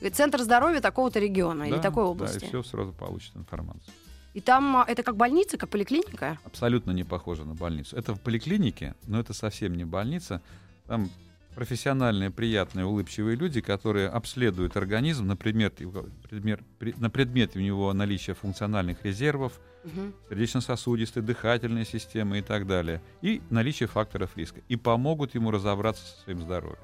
наберет 0.00 0.14
центр 0.14 0.42
здоровья 0.42 0.80
такого-то 0.80 1.20
региона 1.20 1.62
или 1.64 1.76
Да, 1.76 1.82
такой 1.82 2.04
Да, 2.04 2.08
области, 2.10 2.44
и 2.44 2.48
все 2.48 2.62
сразу 2.64 2.92
получит 2.92 3.36
информацию. 3.36 3.94
и 4.34 4.40
там 4.40 4.76
а, 4.78 4.84
это 4.86 5.02
как 5.04 5.16
больница, 5.16 5.56
как 5.56 5.70
поликлиника? 5.70 6.38
Абсолютно 6.44 6.90
не 6.90 7.04
похоже 7.04 7.44
на 7.44 7.54
больницу. 7.54 7.96
Это 7.96 8.14
в 8.14 8.20
поликлинике, 8.20 8.94
но 9.06 9.20
это 9.20 9.32
совсем 9.32 9.74
не 9.76 9.84
больница. 9.84 10.42
Там 10.88 11.08
профессиональные, 11.56 12.30
приятные, 12.30 12.84
улыбчивые 12.84 13.34
люди, 13.34 13.62
которые 13.62 14.08
обследуют 14.08 14.76
организм 14.76 15.26
на 15.26 15.36
предмет, 15.36 15.80
на 15.80 17.10
предмет 17.10 17.56
у 17.56 17.60
него 17.60 17.92
наличия 17.94 18.34
функциональных 18.34 19.02
резервов, 19.04 19.58
Мгм. 19.84 20.14
сердечно-сосудистой, 20.28 21.22
дыхательной 21.22 21.86
системы 21.86 22.40
и 22.40 22.42
так 22.42 22.66
далее, 22.66 23.00
и 23.22 23.40
наличие 23.48 23.86
факторов 23.88 24.36
риска, 24.36 24.60
и 24.68 24.76
помогут 24.76 25.34
ему 25.34 25.50
разобраться 25.50 26.04
со 26.04 26.22
своим 26.24 26.42
здоровьем. 26.42 26.78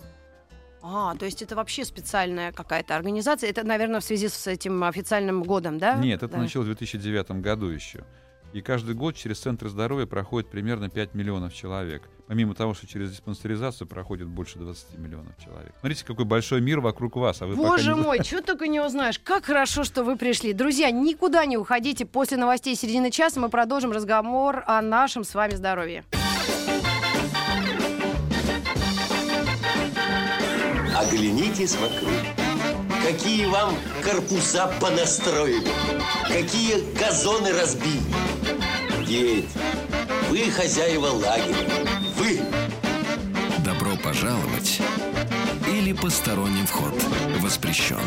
А, 0.80 1.14
то 1.16 1.26
есть 1.26 1.42
это 1.42 1.54
вообще 1.54 1.85
специальная 1.85 2.50
какая-то 2.50 2.96
организация. 2.96 3.50
Это, 3.50 3.64
наверное, 3.64 4.00
в 4.00 4.04
связи 4.04 4.28
с 4.28 4.46
этим 4.46 4.82
официальным 4.85 5.42
годом, 5.42 5.78
да? 5.78 5.96
Нет, 5.96 6.22
это 6.22 6.32
Да. 6.32 6.38
началось 6.38 6.64
в 6.66 6.70
2009 6.70 7.42
году 7.42 7.66
еще. 7.66 8.04
И 8.54 8.62
каждый 8.62 8.94
год 8.94 9.16
через 9.16 9.38
центры 9.38 9.68
здоровья 9.68 10.06
проходит 10.06 10.50
примерно 10.50 10.88
5 10.88 11.14
миллионов 11.14 11.52
человек. 11.54 12.08
Помимо 12.28 12.54
того, 12.54 12.72
что 12.72 12.87
через 12.87 13.11
диспансеризацию 13.11 13.87
проходит 13.87 14.28
больше 14.28 14.58
20 14.58 14.98
миллионов 14.98 15.37
человек. 15.44 15.72
Смотрите, 15.80 16.04
какой 16.04 16.24
большой 16.24 16.61
мир 16.61 16.80
вокруг 16.80 17.16
вас, 17.16 17.42
а 17.42 17.46
вы 17.46 17.56
Боже 17.56 17.92
не 17.94 18.00
мой, 18.00 18.22
что 18.22 18.42
только 18.42 18.68
не 18.68 18.80
узнаешь. 18.80 19.18
Как 19.18 19.44
хорошо, 19.44 19.85
что 19.85 20.04
вы 20.04 20.16
пришли. 20.16 20.52
Друзья, 20.52 20.90
никуда 20.90 21.44
не 21.44 21.56
уходите. 21.56 22.06
После 22.06 22.37
новостей 22.37 22.74
середины 22.76 23.11
часа 23.11 23.40
мы 23.40 23.48
продолжим 23.48 23.92
разговор 23.92 24.62
о 24.66 24.80
нашем 24.80 25.24
с 25.24 25.35
вами 25.35 25.54
здоровье. 25.54 26.04
Оглянитесь 30.96 31.76
вокруг. 31.76 32.12
Какие 33.04 33.46
вам 33.46 33.74
корпуса 34.04 34.72
понастроили, 34.80 35.68
какие 36.28 36.80
газоны 36.96 37.52
разбили. 37.52 38.00
Дети, 39.04 39.48
вы 40.30 40.50
хозяева 40.50 41.08
лагеря, 41.08 41.91
вы 42.16 42.40
Добро 43.64 43.96
пожаловать 44.03 44.81
или 45.68 45.92
посторонним 45.92 46.66
вход 46.66 46.94
воспрещен. 47.40 48.01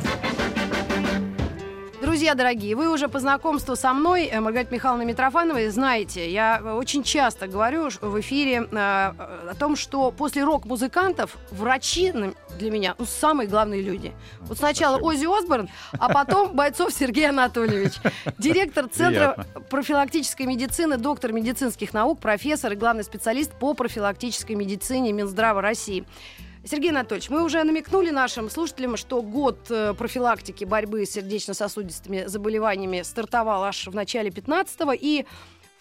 Друзья 2.15 2.34
дорогие, 2.34 2.78
вы 2.78 2.89
уже 2.89 3.10
по 3.10 3.19
знакомству 3.19 3.75
со 3.75 3.91
мной, 3.91 4.28
э, 4.28 4.39
Маргаритой 4.39 4.78
Михайловной 4.78 5.06
Митрофановой, 5.06 5.67
знаете, 5.67 6.32
я 6.32 6.62
очень 6.63 7.04
часто 7.04 7.45
говорю 7.45 7.89
в 7.99 8.19
эфире 8.21 8.69
э, 8.71 8.75
о 8.78 9.54
том, 9.60 9.75
что 9.75 10.12
после 10.12 10.45
рок-музыкантов 10.45 11.36
врачи 11.51 12.13
для 12.58 12.71
меня 12.71 12.95
ну, 12.97 13.06
самые 13.06 13.49
главные 13.49 13.82
люди. 13.82 14.13
Вот 14.39 14.60
сначала 14.60 14.95
Спасибо. 14.95 15.10
Оззи 15.10 15.39
Осборн, 15.39 15.69
а 15.99 16.08
потом 16.08 16.56
Бойцов 16.56 16.93
Сергей 16.93 17.28
Анатольевич, 17.28 17.95
директор 18.38 18.88
Центра 18.88 19.34
Приятно. 19.34 19.62
профилактической 19.69 20.43
медицины, 20.43 20.95
доктор 20.95 21.34
медицинских 21.34 21.93
наук, 21.93 22.21
профессор 22.21 22.71
и 22.71 22.75
главный 22.78 23.04
специалист 23.04 23.51
по 23.51 23.73
профилактической 23.73 24.54
медицине 24.54 25.12
Минздрава 25.12 25.62
России. 25.62 26.06
Сергей 26.67 26.89
Анатольевич, 26.89 27.30
мы 27.30 27.43
уже 27.43 27.63
намекнули 27.63 28.10
нашим 28.10 28.49
слушателям, 28.49 28.97
что 28.97 29.21
год 29.21 29.69
э, 29.69 29.93
профилактики 29.93 30.65
борьбы 30.65 31.06
с 31.06 31.12
сердечно-сосудистыми 31.12 32.25
заболеваниями 32.25 33.04
стартовал 33.04 33.63
аж 33.65 33.86
в 33.86 33.93
начале 33.93 34.32
15-го. 34.32 34.91
И, 34.93 35.25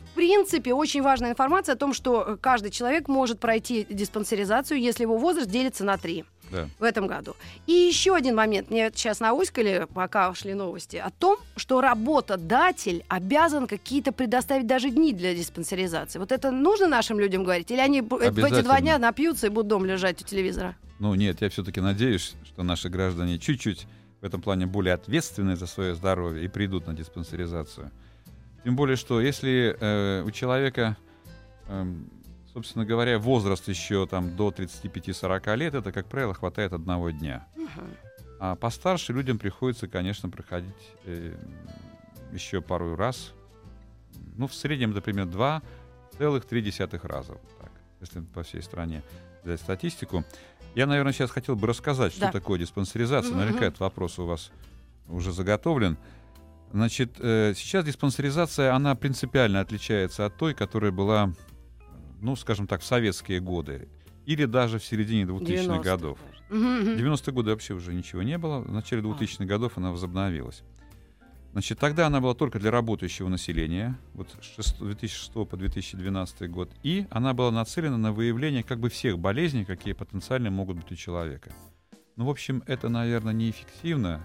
в 0.00 0.14
принципе, 0.14 0.74
очень 0.74 1.00
важная 1.00 1.30
информация 1.30 1.74
о 1.74 1.78
том, 1.78 1.94
что 1.94 2.22
э, 2.22 2.36
каждый 2.38 2.70
человек 2.70 3.08
может 3.08 3.40
пройти 3.40 3.86
диспансеризацию, 3.88 4.78
если 4.78 5.04
его 5.04 5.16
возраст 5.16 5.48
делится 5.48 5.84
на 5.84 5.96
три. 5.96 6.26
Да. 6.54 6.68
в 6.78 6.84
этом 6.84 7.06
году. 7.06 7.34
И 7.66 7.72
еще 7.72 8.14
один 8.14 8.36
момент. 8.36 8.70
Мне 8.70 8.90
сейчас 8.94 9.20
науськали, 9.20 9.86
пока 9.92 10.32
шли 10.34 10.54
новости, 10.54 10.96
о 10.96 11.10
том, 11.10 11.36
что 11.56 11.80
работодатель 11.80 13.04
обязан 13.08 13.66
какие-то 13.66 14.12
предоставить 14.12 14.66
даже 14.66 14.90
дни 14.90 15.12
для 15.12 15.34
диспансеризации. 15.34 16.18
Вот 16.18 16.32
это 16.32 16.50
нужно 16.50 16.86
нашим 16.86 17.18
людям 17.18 17.42
говорить? 17.42 17.70
Или 17.70 17.80
они 17.80 18.00
в 18.00 18.14
эти 18.22 18.62
два 18.62 18.80
дня 18.80 18.98
напьются 18.98 19.46
и 19.46 19.50
будут 19.50 19.68
дома 19.68 19.86
лежать 19.86 20.22
у 20.22 20.24
телевизора? 20.24 20.76
Ну 21.00 21.14
нет, 21.14 21.42
я 21.42 21.48
все-таки 21.50 21.80
надеюсь, 21.80 22.34
что 22.44 22.62
наши 22.62 22.88
граждане 22.88 23.38
чуть-чуть 23.38 23.86
в 24.20 24.24
этом 24.24 24.40
плане 24.40 24.66
более 24.66 24.94
ответственны 24.94 25.56
за 25.56 25.66
свое 25.66 25.94
здоровье 25.94 26.44
и 26.44 26.48
придут 26.48 26.86
на 26.86 26.94
диспансеризацию. 26.94 27.90
Тем 28.62 28.76
более, 28.76 28.96
что 28.96 29.20
если 29.20 29.76
э, 29.78 30.22
у 30.22 30.30
человека, 30.30 30.96
эм, 31.68 32.08
собственно 32.54 32.86
говоря, 32.86 33.18
возраст 33.18 33.68
еще 33.68 34.06
там 34.06 34.36
до 34.36 34.50
35-40 34.50 35.56
лет, 35.56 35.74
это, 35.74 35.92
как 35.92 36.06
правило, 36.06 36.32
хватает 36.34 36.72
одного 36.72 37.10
дня. 37.10 37.46
А 38.40 38.54
постарше 38.56 39.12
людям 39.12 39.38
приходится, 39.38 39.88
конечно, 39.88 40.28
проходить 40.28 40.74
э, 41.04 41.34
еще 42.32 42.60
пару 42.60 42.94
раз. 42.96 43.32
Ну, 44.36 44.46
в 44.46 44.54
среднем, 44.54 44.92
например, 44.92 45.26
2,3 45.26 47.06
раза. 47.06 47.32
Вот 47.32 47.58
так, 47.60 47.70
если 48.00 48.20
по 48.20 48.42
всей 48.42 48.62
стране 48.62 49.02
взять 49.44 49.60
статистику. 49.60 50.24
Я, 50.74 50.86
наверное, 50.86 51.12
сейчас 51.12 51.30
хотел 51.30 51.54
бы 51.56 51.66
рассказать, 51.66 52.12
что 52.12 52.22
Да. 52.22 52.32
такое 52.32 52.58
диспансеризация. 52.58 53.34
Наверняка 53.34 53.66
этот 53.66 53.80
вопрос 53.80 54.18
у 54.18 54.26
вас 54.26 54.50
уже 55.08 55.32
заготовлен. 55.32 55.96
Значит, 56.72 57.16
э, 57.20 57.52
сейчас 57.56 57.84
диспансеризация, 57.84 58.74
она 58.74 58.94
принципиально 58.96 59.60
отличается 59.60 60.26
от 60.26 60.36
той, 60.36 60.54
которая 60.54 60.90
была, 60.90 61.32
ну, 62.24 62.36
скажем 62.36 62.66
так, 62.66 62.80
в 62.80 62.84
советские 62.84 63.40
годы. 63.40 63.86
Или 64.24 64.46
даже 64.46 64.78
в 64.78 64.84
середине 64.84 65.24
2000-х 65.24 65.44
90-х 65.74 65.82
годов. 65.82 66.18
даже. 66.26 66.42
Мгм, 66.48 66.80
мгм. 66.80 66.94
В 66.96 66.98
90-е 66.98 67.32
годы 67.34 67.50
вообще 67.50 67.74
уже 67.74 67.92
ничего 67.92 68.22
не 68.22 68.38
было. 68.38 68.60
В 68.60 68.72
начале 68.72 69.02
2000-х 69.02 69.44
годов 69.44 69.76
она 69.76 69.90
возобновилась. 69.92 70.62
Значит, 71.52 71.78
тогда 71.78 72.06
она 72.06 72.20
была 72.20 72.34
только 72.34 72.58
для 72.58 72.70
работающего 72.70 73.28
населения, 73.28 73.96
вот 74.14 74.28
с 74.42 74.44
шест- 74.58 74.78
2006 74.80 75.44
по 75.46 75.56
2012 75.56 76.48
год, 76.50 76.70
и 76.82 77.06
она 77.10 77.32
была 77.34 77.52
нацелена 77.52 77.96
на 77.98 78.10
выявление 78.12 78.62
как 78.64 78.80
бы 78.80 78.88
всех 78.88 79.18
болезней, 79.18 79.64
какие 79.64 79.92
потенциально 79.92 80.50
могут 80.50 80.78
быть 80.78 80.90
у 80.90 80.96
человека. 80.96 81.52
Ну, 82.16 82.24
в 82.24 82.30
общем, 82.30 82.62
это, 82.66 82.88
наверное, 82.88 83.34
неэффективно, 83.34 84.20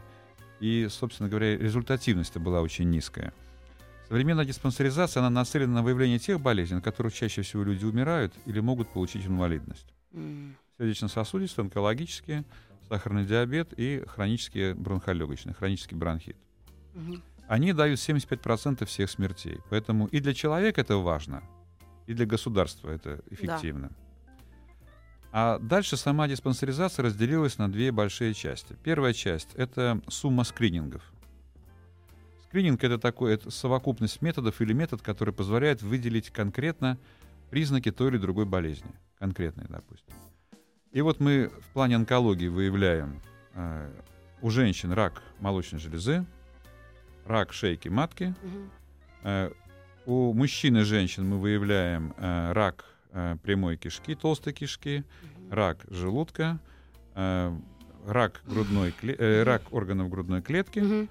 и, 0.60 0.88
собственно 0.90 1.30
говоря, 1.30 1.56
результативность 1.58 2.36
была 2.38 2.62
очень 2.62 2.90
низкая. 2.90 3.32
Современная 4.10 4.44
диспансеризация, 4.44 5.22
она 5.22 5.30
нацелена 5.30 5.76
на 5.76 5.84
выявление 5.84 6.18
тех 6.18 6.42
болезней, 6.42 6.78
на 6.78 6.82
которых 6.82 7.14
чаще 7.14 7.44
всего 7.44 7.62
люди 7.62 7.86
умирают 7.86 8.34
или 8.48 8.60
могут 8.60 8.90
получить 8.90 9.28
инвалидность 9.28 9.94
М. 10.14 10.56
сердечно-сосудистые, 10.80 11.66
онкологические, 11.66 12.44
сахарный 12.88 13.24
диабет 13.24 13.72
и 13.78 14.04
хронические 14.08 14.74
бронхолегочные, 14.74 15.54
хронический 15.54 15.96
бронхит. 15.96 16.36
Мгм. 16.96 17.22
Они 17.48 17.72
дают 17.72 18.00
75% 18.00 18.90
всех 18.90 19.12
смертей. 19.12 19.60
Поэтому 19.70 20.08
и 20.08 20.20
для 20.20 20.34
человека 20.34 20.82
это 20.82 20.98
важно, 20.98 21.44
и 22.08 22.16
для 22.16 22.26
государства 22.26 22.90
это 22.90 23.22
эффективно. 23.30 23.92
А 25.32 25.60
дальше 25.60 25.98
сама 25.98 26.28
диспансеризация 26.28 27.04
разделилась 27.04 27.60
на 27.60 27.72
две 27.72 27.92
большие 27.92 28.34
части. 28.34 28.76
Первая 28.84 29.14
часть— 29.14 29.50
это 29.56 30.02
сумма 30.08 30.44
скринингов. 30.44 31.04
Скрининг— 32.50 32.84
это 32.84 32.98
такой 32.98 33.36
это 33.36 33.52
совокупность 33.52 34.24
методов 34.24 34.60
или 34.60 34.74
метод, 34.74 35.04
который 35.04 35.32
позволяет 35.32 35.84
выделить 35.84 36.32
конкретно 36.32 36.98
признаки 37.52 37.92
той 37.92 38.10
или 38.10 38.18
другой 38.18 38.46
болезни. 38.46 38.90
Конкретные, 39.20 39.68
допустим. 39.70 40.16
И 40.92 41.02
вот 41.02 41.20
мы 41.20 41.50
в 41.50 41.74
плане 41.74 41.96
онкологии 41.98 42.48
выявляем 42.48 43.22
э, 43.54 43.92
у 44.42 44.50
женщин 44.50 44.92
рак 44.94 45.22
молочной 45.40 45.80
железы, 45.80 46.26
рак 47.26 47.54
шейки 47.54 47.88
матки. 47.88 48.34
Мгм. 48.42 48.72
Э, 49.22 49.52
у 50.08 50.34
мужчин 50.34 50.76
и 50.78 50.82
женщин 50.82 51.28
мы 51.30 51.38
выявляем 51.38 52.16
э, 52.18 52.52
рак 52.54 52.84
э, 53.12 53.38
прямой 53.44 53.78
кишки, 53.78 54.16
толстой 54.16 54.54
кишки, 54.54 55.04
рак 55.52 55.86
желудка, 55.92 56.58
э, 57.14 57.56
рак, 58.08 58.42
грудной 58.48 58.90
кле- 59.00 59.18
э, 59.20 59.44
рак 59.44 59.72
органов 59.72 60.10
грудной 60.10 60.42
клетки 60.42 60.80
Мгм. 60.80 61.10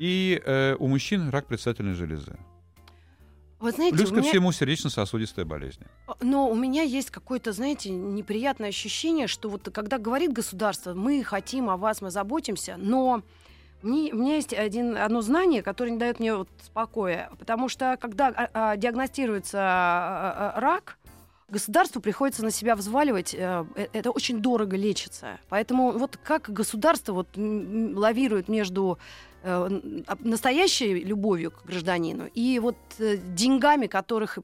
И 0.00 0.40
э, 0.44 0.76
у 0.78 0.88
мужчин 0.88 1.28
рак 1.28 1.46
предстательной 1.46 1.92
железы. 1.92 2.36
Вот 3.58 3.74
знаете, 3.74 3.94
Плюс 3.96 4.10
у 4.10 4.14
ко 4.14 4.20
меня- 4.20 4.30
всему 4.30 4.50
сердечно-сосудистая 4.50 5.44
болезнь. 5.44 5.82
Но 6.22 6.48
у 6.48 6.54
меня 6.54 6.82
есть 6.82 7.10
какое-то, 7.10 7.52
знаете, 7.52 7.90
неприятное 7.90 8.70
ощущение, 8.70 9.26
что 9.26 9.50
вот 9.50 9.68
когда 9.70 9.98
говорит 9.98 10.32
государство, 10.32 10.94
мы 10.94 11.22
хотим 11.22 11.68
о 11.68 11.76
вас, 11.76 12.00
мы 12.00 12.10
заботимся, 12.10 12.76
но 12.78 13.22
мне, 13.82 14.14
у 14.14 14.16
меня 14.16 14.36
есть 14.36 14.54
один, 14.54 14.96
одно 14.96 15.20
знание, 15.20 15.62
которое 15.62 15.90
не 15.90 15.98
дает 15.98 16.18
мне 16.18 16.34
вот 16.34 16.48
спокоя. 16.64 17.30
Потому 17.38 17.68
что 17.68 17.98
когда 18.00 18.28
а, 18.28 18.48
а, 18.54 18.76
диагностируется 18.78 19.58
а, 19.60 20.52
а, 20.56 20.60
рак, 20.60 20.96
государству 21.50 22.00
приходится 22.00 22.42
на 22.42 22.50
себя 22.50 22.76
взваливать, 22.76 23.34
э, 23.34 23.64
э, 23.74 23.88
это 23.92 24.12
очень 24.12 24.40
дорого 24.40 24.76
лечится. 24.76 25.38
Поэтому 25.48 25.90
вот 25.92 26.16
как 26.16 26.48
государство 26.48 27.12
вот 27.12 27.28
лавирует 27.36 28.48
между 28.48 28.98
а, 28.98 29.29
настоящей 29.42 31.04
любовью 31.04 31.50
к 31.50 31.64
гражданину 31.64 32.26
и 32.34 32.58
вот 32.58 32.76
э, 32.98 33.16
деньгами, 33.16 33.86
которых 33.86 34.38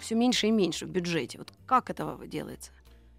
все 0.00 0.14
меньше 0.14 0.46
и 0.48 0.50
меньше 0.50 0.86
в 0.86 0.88
бюджете. 0.90 1.38
Вот 1.38 1.52
как 1.66 1.90
это 1.90 2.18
делается? 2.26 2.70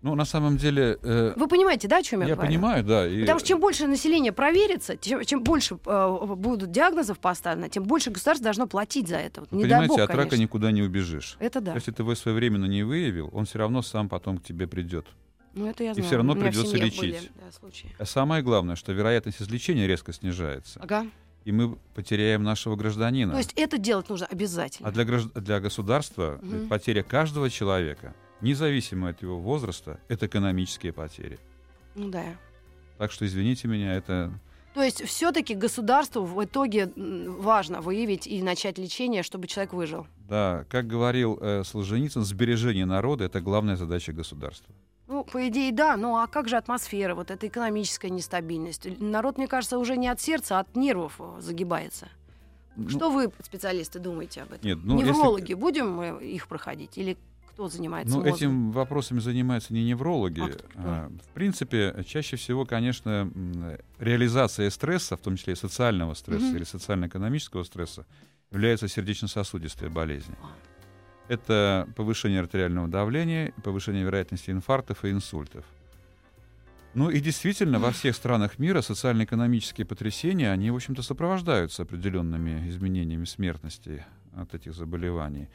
Ну, 0.03 0.13
на 0.13 0.25
самом 0.25 0.57
деле, 0.57 0.99
э, 1.01 1.33
Вы 1.35 1.47
понимаете, 1.47 1.87
да, 1.87 1.97
о 1.97 2.03
чем 2.03 2.21
я, 2.21 2.27
я 2.27 2.35
говорю? 2.35 2.49
понимаю, 2.51 2.83
да. 2.83 3.07
и- 3.07 3.21
Потому 3.21 3.39
что 3.39 3.47
чем 3.47 3.59
больше 3.59 3.87
население 3.87 4.31
проверится, 4.31 4.95
чем, 4.95 5.25
чем 5.25 5.43
больше 5.43 5.79
э, 5.85 6.25
будут 6.37 6.71
диагнозов 6.71 7.17
поставлено, 7.17 7.67
тем 7.67 7.83
больше 7.83 8.11
государство 8.11 8.43
должно 8.43 8.67
платить 8.67 9.07
за 9.07 9.15
это. 9.17 9.41
Вот, 9.41 9.51
не 9.51 9.63
Понимаете, 9.63 9.87
бог, 9.87 9.99
от 9.99 10.09
рака 10.11 10.21
конечно. 10.29 10.41
никуда 10.43 10.71
не 10.71 10.83
убежишь. 10.83 11.35
Это 11.39 11.61
да. 11.61 11.73
Если 11.73 11.91
ты 11.91 12.03
его 12.03 12.13
своевременно 12.13 12.65
не 12.65 12.83
выявил, 12.83 13.31
он 13.33 13.45
все 13.45 13.57
равно 13.57 13.81
сам 13.81 14.07
потом 14.07 14.37
к 14.37 14.43
тебе 14.43 14.67
придет. 14.67 15.07
Ну, 15.57 15.67
это 15.67 15.83
я 15.83 15.91
и 15.91 15.93
знаю. 15.93 16.07
всё 16.07 16.17
равно 16.17 16.33
У 16.33 16.35
меня 16.35 16.45
в 16.45 16.49
придётся 16.49 16.71
семье 16.71 16.85
лечить. 16.85 16.99
были, 17.01 17.31
да, 17.45 17.51
случаи. 17.51 17.89
А 17.99 18.05
самое 18.05 18.43
главное, 18.43 18.75
что 18.75 18.91
вероятность 18.93 19.41
излечения 19.41 19.87
резко 19.87 20.13
снижается. 20.13 20.79
Ага. 20.81 21.07
И 21.45 21.51
мы 21.51 21.77
потеряем 21.95 22.43
нашего 22.43 22.75
гражданина. 22.75 23.31
То 23.31 23.37
есть 23.37 23.53
это 23.55 23.77
делать 23.77 24.09
нужно 24.09 24.27
обязательно. 24.27 24.89
А 24.89 24.91
для, 24.91 25.03
гражд- 25.05 25.39
для 25.39 25.59
государства 25.59 26.39
Мгм. 26.41 26.67
потеря 26.67 27.03
каждого 27.03 27.49
человека, 27.49 28.13
независимо 28.41 29.09
от 29.09 29.21
его 29.21 29.39
возраста, 29.39 29.99
это 30.09 30.25
экономические 30.27 30.91
потери. 30.93 31.39
Ну 31.95 32.09
да. 32.09 32.23
Так 32.97 33.11
что, 33.11 33.25
извините 33.25 33.67
меня, 33.67 33.93
это... 33.95 34.31
То 34.73 34.83
есть 34.83 35.03
все-таки 35.05 35.55
государству 35.55 36.23
в 36.23 36.43
итоге 36.43 36.91
важно 36.95 37.81
выявить 37.81 38.27
и 38.27 38.43
начать 38.43 38.77
лечение, 38.77 39.23
чтобы 39.23 39.47
человек 39.47 39.73
выжил. 39.73 40.05
Да, 40.29 40.65
как 40.69 40.85
говорил 40.85 41.39
э, 41.41 41.63
Солженицын, 41.63 42.23
сбережение 42.23 42.85
народа— 42.85 43.23
это 43.25 43.41
главная 43.41 43.75
задача 43.75 44.11
государства. 44.13 44.75
Ну, 45.07 45.23
по 45.23 45.47
идее, 45.47 45.71
да. 45.71 45.95
Ну, 45.97 46.17
а 46.17 46.27
как 46.27 46.47
же 46.49 46.57
атмосфера, 46.57 47.15
вот 47.15 47.31
эта 47.31 47.47
экономическая 47.47 48.09
нестабильность? 48.09 48.87
Народ, 48.99 49.37
мне 49.37 49.47
кажется, 49.47 49.77
уже 49.77 49.95
не 49.97 50.07
от 50.09 50.19
сердца, 50.19 50.57
а 50.57 50.61
от 50.61 50.75
нервов 50.75 51.15
э, 51.19 51.37
загибается. 51.39 52.09
Ну, 52.75 52.89
Что 52.89 53.09
вы, 53.09 53.31
специалисты, 53.43 53.99
думаете 53.99 54.41
об 54.43 54.51
этом? 54.53 54.67
Нет, 54.67 54.79
ну, 54.83 54.99
если- 54.99 55.11
Неврологи 55.13 55.53
будем 55.53 55.91
мы 55.91 56.23
их 56.23 56.47
проходить? 56.47 56.97
Или 56.97 57.17
кто 57.49 57.69
занимается 57.69 58.13
Ну, 58.13 58.19
мозгом? 58.19 58.35
этим 58.35 58.71
вопросами 58.71 59.19
занимаются 59.19 59.73
не 59.73 59.83
неврологи. 59.85 60.41
А 60.41 60.47
кто? 60.49 60.65
А, 60.75 61.09
В 61.25 61.33
принципе, 61.33 62.03
чаще 62.05 62.35
всего, 62.35 62.65
конечно, 62.65 63.31
реализация 63.99 64.69
стресса, 64.69 65.15
в 65.17 65.21
том 65.21 65.37
числе 65.37 65.53
и 65.53 65.55
социального 65.55 66.13
стресса 66.13 66.45
Мгм. 66.45 66.57
или 66.57 66.63
социально-экономического 66.65 67.63
стресса, 67.63 68.05
является 68.51 68.87
сердечно-сосудистая 68.87 69.89
болезнь. 69.89 70.35
Это 71.27 71.87
повышение 71.95 72.39
артериального 72.39 72.87
давления, 72.87 73.53
повышение 73.63 74.03
вероятности 74.03 74.51
инфарктов 74.51 75.03
и 75.03 75.11
инсультов. 75.11 75.65
Ну 76.93 77.09
и 77.09 77.19
действительно, 77.19 77.79
во 77.79 77.91
всех 77.91 78.15
странах 78.15 78.59
мира 78.59 78.81
социально-экономические 78.81 79.85
потрясения, 79.85 80.51
они, 80.51 80.71
в 80.71 80.75
общем-то, 80.75 81.03
сопровождаются 81.03 81.83
определенными 81.83 82.67
изменениями 82.69 83.25
смертности 83.25 84.05
от 84.35 84.55
этих 84.55 84.73
заболеваний, 84.73 85.47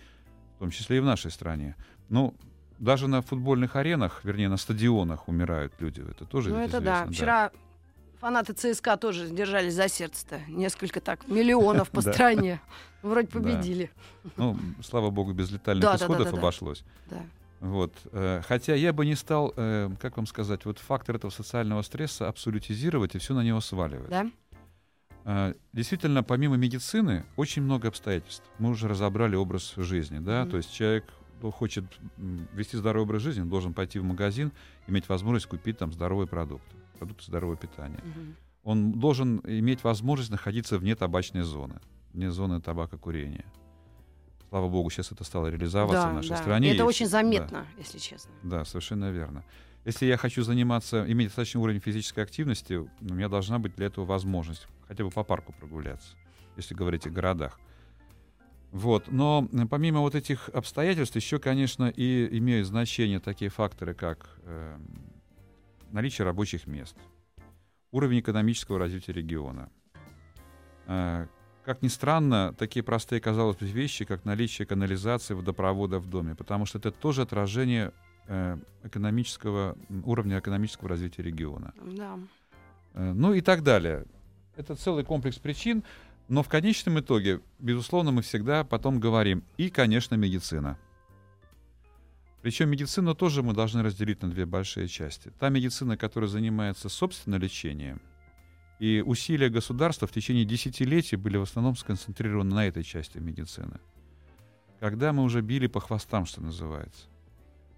в 0.57 0.61
том 0.61 0.71
числе 0.71 0.99
и 0.99 1.01
в 1.01 1.05
нашей 1.05 1.31
стране. 1.31 1.75
Ну, 2.11 2.35
даже 2.79 3.09
на 3.09 3.23
футбольных 3.23 3.77
аренах, 3.77 4.21
вернее, 4.25 4.49
на 4.49 4.57
стадионах 4.57 5.29
умирают 5.29 5.73
люди. 5.81 6.01
Это 6.01 6.25
тоже 6.27 6.51
Ну, 6.51 6.59
это 6.59 6.81
да. 6.81 7.07
Вчера 7.07 7.51
фанаты 8.23 8.53
ЦСКА 8.53 8.97
тоже 8.97 9.29
держались 9.29 9.75
за 9.75 9.89
сердце-то. 9.89 10.41
Несколько 10.49 11.01
так 11.01 11.27
миллионов 11.29 11.91
по 11.91 12.01
стране. 12.13 12.61
Вроде 13.03 13.27
победили. 13.27 13.91
Ну, 14.37 14.57
слава 14.81 15.11
богу, 15.11 15.33
без 15.33 15.51
летальных 15.51 15.93
исходов 15.97 16.33
обошлось. 16.33 16.85
Вот. 17.61 17.93
э, 18.13 18.43
Хотя 18.47 18.75
я 18.75 18.93
бы 18.93 19.05
не 19.07 19.15
стал, 19.17 19.53
э, 19.57 19.89
как 20.01 20.17
вам 20.17 20.27
сказать, 20.27 20.65
вот 20.65 20.79
фактор 20.79 21.17
этого 21.17 21.31
социального 21.31 21.83
стресса 21.83 22.29
абсолютизировать 22.29 23.15
и 23.15 23.19
все 23.19 23.35
на 23.35 23.43
него 23.45 23.61
сваливать. 23.61 24.09
Да? 24.11 24.27
Э, 25.25 25.55
Действительно, 25.73 26.23
помимо 26.25 26.57
медицины, 26.57 27.25
очень 27.37 27.63
много 27.63 27.87
обстоятельств. 27.89 28.45
Мы 28.59 28.71
уже 28.71 28.89
разобрали 28.89 29.37
образ 29.37 29.75
жизни, 29.77 30.19
да, 30.19 30.43
Мгм. 30.43 30.51
то 30.51 30.57
есть 30.57 30.73
человек 30.73 31.05
хочет 31.55 31.85
вести 32.53 32.77
здоровый 32.77 33.05
образ 33.05 33.23
жизни, 33.23 33.43
должен 33.43 33.75
пойти 33.75 33.99
в 34.01 34.05
магазин, 34.05 34.51
иметь 34.89 35.09
возможность 35.09 35.47
купить 35.47 35.79
там 35.79 35.93
здоровые 35.93 36.27
продукты, 36.29 36.77
продукты 37.03 37.25
здорового 37.27 37.57
питания. 37.57 37.99
Угу. 37.99 38.35
Он 38.63 38.93
должен 38.93 39.41
иметь 39.45 39.83
возможность 39.83 40.31
находиться 40.31 40.79
вне 40.79 40.95
табачной 40.95 41.43
зоны, 41.43 41.81
вне 42.13 42.31
зоны 42.31 42.61
табакокурения. 42.61 43.45
Слава 44.49 44.69
богу, 44.69 44.89
сейчас 44.91 45.11
это 45.11 45.25
стало 45.25 45.49
реализоваться 45.49 46.03
да, 46.03 46.11
в 46.11 46.15
нашей 46.15 46.29
да. 46.29 46.37
стране. 46.37 46.71
И 46.71 46.75
это 46.75 46.85
очень 46.85 47.07
заметно, 47.07 47.67
да. 47.67 47.81
если 47.83 47.99
честно. 47.99 48.31
Да, 48.45 48.65
совершенно 48.65 49.11
верно. 49.11 49.45
Если 49.85 50.07
я 50.07 50.17
хочу 50.17 50.45
заниматься, 50.45 51.05
иметь 51.11 51.29
достаточный 51.29 51.61
уровень 51.61 51.81
физической 51.81 52.21
активности, 52.21 52.75
у 52.75 52.89
меня 53.01 53.29
должна 53.29 53.59
быть 53.59 53.75
для 53.75 53.87
этого 53.87 54.05
возможность 54.05 54.69
хотя 54.87 55.03
бы 55.03 55.11
по 55.11 55.25
парку 55.25 55.53
прогуляться, 55.59 56.15
если 56.57 56.75
говорить 56.75 57.05
о 57.07 57.11
городах. 57.11 57.59
Вот. 58.71 59.11
Но 59.11 59.49
помимо 59.69 60.01
вот 60.01 60.15
этих 60.15 60.49
обстоятельств, 60.51 61.17
еще, 61.17 61.41
конечно, 61.41 61.89
и 61.89 62.39
имеют 62.39 62.69
значение 62.69 63.19
такие 63.19 63.51
факторы, 63.51 63.93
как 63.95 64.39
э, 64.45 64.79
наличие 65.93 66.25
рабочих 66.25 66.67
мест, 66.67 66.97
уровень 67.91 68.21
экономического 68.21 68.79
развития 68.79 69.13
региона. 69.13 69.71
Э, 70.87 71.27
как 71.65 71.83
ни 71.83 71.89
странно, 71.89 72.55
такие 72.59 72.83
простые, 72.83 73.21
казалось 73.21 73.57
бы, 73.57 73.67
вещи, 73.67 74.05
как 74.05 74.25
наличие 74.25 74.67
канализации, 74.67 75.35
водопровода 75.35 76.01
в 76.01 76.07
доме, 76.09 76.35
потому 76.35 76.67
что 76.67 76.79
это 76.79 76.91
тоже 76.91 77.23
отражение 77.23 77.93
э, 78.27 78.59
экономического, 78.83 79.77
уровня 80.05 80.39
экономического 80.39 80.89
развития 80.89 81.23
региона. 81.23 81.73
Да. 81.81 82.19
Э, 82.95 83.13
ну 83.13 83.33
и 83.35 83.41
так 83.41 83.63
далее. 83.63 84.07
Это 84.57 84.75
целый 84.75 85.05
комплекс 85.05 85.39
причин. 85.39 85.85
Но 86.29 86.43
в 86.43 86.49
конечном 86.49 86.99
итоге, 87.01 87.41
безусловно, 87.59 88.11
мы 88.11 88.23
всегда 88.23 88.65
потом 88.65 89.01
говорим 89.01 89.45
и, 89.57 89.71
конечно, 89.71 90.15
медицина. 90.15 90.79
Причем 92.43 92.71
медицину 92.71 93.15
тоже 93.15 93.43
мы 93.43 93.55
должны 93.55 93.83
разделить 93.83 94.21
на 94.23 94.29
две 94.29 94.47
большие 94.47 94.89
части. 94.89 95.33
Та 95.39 95.49
медицина, 95.49 95.97
которая 95.97 96.29
занимается 96.29 96.89
собственным 96.89 97.41
лечением, 97.41 98.03
и 98.81 99.01
усилия 99.01 99.49
государства 99.49 100.09
в 100.09 100.13
течение 100.13 100.45
десятилетий 100.45 101.15
были 101.15 101.37
в 101.37 101.43
основном 101.43 101.77
сконцентрированы 101.77 102.53
на 102.53 102.67
этой 102.67 102.83
части 102.83 103.19
медицины. 103.19 103.79
Когда 104.81 105.13
мы 105.13 105.23
уже 105.23 105.41
били 105.41 105.69
по 105.69 105.79
хвостам, 105.79 106.27
что 106.27 106.43
называется. 106.43 107.07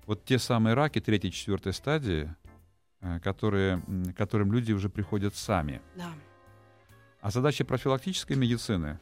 Вот 0.06 0.24
те 0.24 0.38
самые 0.38 0.72
раки 0.72 1.00
третьей, 1.00 1.30
четвертой 1.30 1.74
стадии, 1.74 2.34
э, 3.02 3.20
которые, 3.20 3.82
которым 4.16 4.50
люди 4.50 4.72
уже 4.72 4.88
приходят 4.88 5.34
сами. 5.34 5.82
Да. 5.94 6.14
А 7.20 7.30
задача 7.30 7.66
профилактической 7.66 8.34
медицины, 8.34 8.98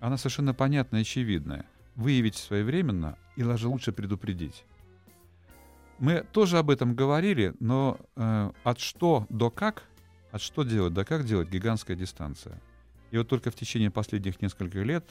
она 0.00 0.18
совершенно 0.18 0.52
понятная 0.52 1.00
и 1.00 1.02
очевидная. 1.02 1.64
Выявить 1.94 2.36
своевременно 2.36 3.16
и 3.36 3.42
даже 3.42 3.68
лучше 3.68 3.92
предупредить. 3.92 4.64
Мы 5.98 6.24
тоже 6.32 6.58
об 6.58 6.70
этом 6.70 6.94
говорили, 6.94 7.54
но 7.60 7.98
э, 8.16 8.50
от 8.64 8.80
что 8.80 9.26
до 9.28 9.50
как, 9.50 9.84
от 10.32 10.40
что 10.40 10.64
делать 10.64 10.92
до 10.92 11.04
как 11.04 11.24
делать 11.24 11.48
гигантская 11.48 11.96
дистанция. 11.96 12.60
И 13.10 13.18
вот 13.18 13.28
только 13.28 13.50
в 13.50 13.54
течение 13.54 13.90
последних 13.90 14.42
нескольких 14.42 14.84
лет 14.84 15.04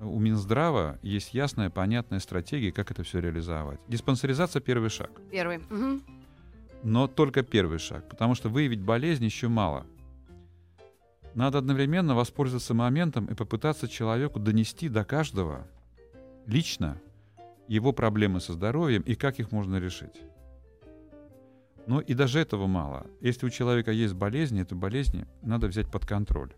у 0.00 0.18
Минздрава 0.18 0.98
есть 1.02 1.34
ясная, 1.34 1.70
понятная 1.70 2.20
стратегия, 2.20 2.72
как 2.72 2.90
это 2.90 3.02
все 3.02 3.20
реализовать. 3.20 3.80
Диспансеризация— 3.88 4.60
первый 4.62 4.90
шаг. 4.90 5.10
Первый. 5.30 5.58
Угу. 5.58 6.00
Но 6.82 7.06
только 7.06 7.42
первый 7.42 7.78
шаг, 7.78 8.08
потому 8.08 8.34
что 8.34 8.48
выявить 8.48 8.80
болезнь 8.80 9.24
еще 9.24 9.48
мало— 9.48 9.86
надо 11.34 11.58
одновременно 11.58 12.14
воспользоваться 12.14 12.74
моментом 12.74 13.26
и 13.26 13.34
попытаться 13.34 13.88
человеку 13.88 14.38
донести 14.38 14.88
до 14.88 15.04
каждого 15.04 15.66
лично 16.46 17.00
его 17.68 17.92
проблемы 17.92 18.40
со 18.40 18.52
здоровьем 18.52 19.02
и 19.02 19.14
как 19.14 19.38
их 19.40 19.52
можно 19.52 19.76
решить. 19.76 20.20
Но 21.86 22.00
и 22.00 22.14
даже 22.14 22.40
этого 22.40 22.66
мало. 22.66 23.06
Если 23.20 23.46
у 23.46 23.50
человека 23.50 23.90
есть 23.90 24.14
болезни, 24.14 24.62
эту 24.62 24.74
болезнь 24.74 25.26
надо 25.42 25.66
взять 25.66 25.90
под 25.90 26.06
контроль. 26.06 26.52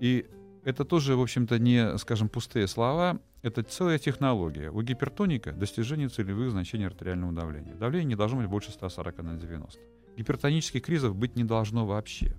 И 0.00 0.26
это 0.64 0.84
тоже, 0.84 1.16
в 1.16 1.20
общем-то, 1.20 1.58
не, 1.58 1.98
скажем, 1.98 2.28
пустые 2.28 2.68
слова, 2.68 3.20
это 3.42 3.64
целая 3.64 3.98
технология. 3.98 4.70
У 4.70 4.80
гипертоника 4.82 5.52
достижение 5.52 6.08
целевых 6.08 6.52
значений 6.52 6.86
артериального 6.86 7.32
давления. 7.32 7.74
Давление 7.74 8.10
не 8.10 8.14
должно 8.14 8.38
быть 8.38 8.48
больше 8.48 8.70
140 8.70 9.22
на 9.22 9.36
90. 9.36 9.80
Гипертонических 10.16 10.82
кризов 10.82 11.16
быть 11.16 11.34
не 11.34 11.44
должно 11.44 11.86
вообще. 11.86 12.36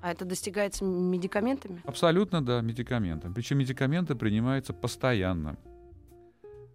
А 0.00 0.12
это 0.12 0.24
достигается 0.24 0.84
медикаментами? 0.84 1.82
Абсолютно, 1.84 2.44
да, 2.44 2.60
медикаментами. 2.60 3.32
Причем 3.32 3.58
медикаменты 3.58 4.14
принимаются 4.14 4.72
постоянно. 4.72 5.56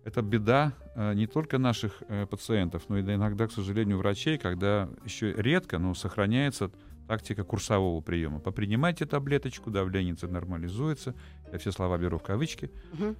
Это 0.03 0.21
беда 0.21 0.73
э, 0.95 1.13
не 1.13 1.27
только 1.27 1.57
наших 1.57 2.03
э, 2.09 2.25
пациентов, 2.25 2.83
но 2.89 2.97
и 2.97 3.01
иногда, 3.01 3.47
к 3.47 3.51
сожалению, 3.51 3.99
врачей, 3.99 4.37
когда 4.37 4.89
еще 5.05 5.31
редко, 5.33 5.79
но 5.79 5.93
сохраняется 5.93 6.71
тактика 7.07 7.43
курсового 7.43 8.01
приема. 8.01 8.39
Попринимайте 8.39 9.05
таблеточку, 9.05 9.71
давление 9.71 10.15
нормализуется. 10.23 11.15
Я 11.51 11.57
все 11.57 11.71
слова 11.71 11.97
беру 11.97 12.17
в 12.17 12.23
кавычки. 12.23 12.69
Угу. 12.93 13.15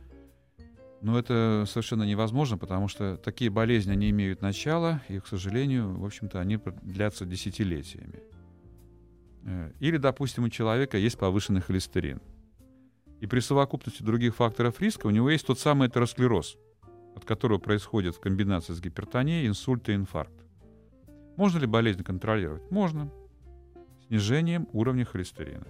Но 1.04 1.20
это 1.20 1.66
совершенно 1.68 2.04
невозможно, 2.04 2.58
потому 2.58 2.88
что 2.88 3.18
такие 3.18 3.50
болезни, 3.50 3.92
они 3.92 4.10
имеют 4.10 4.42
начало, 4.42 5.02
и, 5.10 5.20
к 5.20 5.28
сожалению, 5.28 5.98
в 6.00 6.06
общем-то, 6.06 6.40
они 6.40 6.60
длятся 6.82 7.26
десятилетиями. 7.26 8.22
Э, 9.46 9.72
или, 9.80 9.98
допустим, 9.98 10.46
у 10.46 10.50
человека 10.50 10.98
есть 10.98 11.18
повышенный 11.18 11.62
холестерин. 11.62 12.22
И 13.20 13.28
при 13.28 13.40
совокупности 13.40 14.04
других 14.04 14.36
факторов 14.36 14.82
риска 14.82 15.08
у 15.08 15.10
него 15.10 15.30
есть 15.30 15.46
тот 15.46 15.60
самый 15.60 15.88
атеросклероз, 15.88 16.58
от 17.16 17.26
которого 17.26 17.60
происходит 17.60 18.16
в 18.16 18.20
комбинации 18.20 18.74
с 18.74 18.82
гипертонией 18.82 19.48
инсульт 19.48 19.88
и 19.90 19.96
инфаркт. 19.96 20.46
Можно 21.36 21.60
ли 21.60 21.66
болезнь 21.66 22.04
контролировать? 22.04 22.70
Можно. 22.72 23.12
Снижением 24.08 24.68
уровня 24.72 25.06
холестерина. 25.06 25.66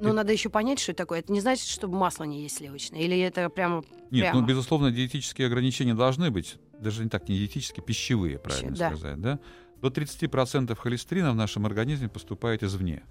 Но 0.00 0.10
и... 0.10 0.12
надо 0.12 0.32
еще 0.32 0.48
понять, 0.48 0.80
что 0.80 0.92
это 0.92 1.04
такое. 1.04 1.20
Это 1.20 1.32
не 1.32 1.40
значит, 1.40 1.66
что 1.66 1.86
масло 1.86 2.24
не 2.24 2.42
есть 2.42 2.56
сливочное. 2.56 3.00
Или 3.00 3.18
это 3.20 3.48
прямо... 3.50 3.84
Нет, 4.10 4.30
прямо? 4.30 4.40
ну, 4.40 4.46
безусловно, 4.46 4.90
диетические 4.90 5.46
ограничения 5.46 5.94
должны 5.94 6.30
быть. 6.30 6.58
Даже 6.80 7.04
не 7.04 7.10
так, 7.10 7.28
не 7.28 7.36
диетические, 7.36 7.84
пищевые, 7.84 8.38
правильно 8.38 8.74
да. 8.74 8.88
сказать. 8.88 9.20
Да? 9.20 9.38
До 9.76 9.88
30% 9.88 10.74
холестерина 10.74 11.32
в 11.32 11.36
нашем 11.36 11.66
организме 11.66 12.08
поступает 12.08 12.62
извне, 12.62 13.02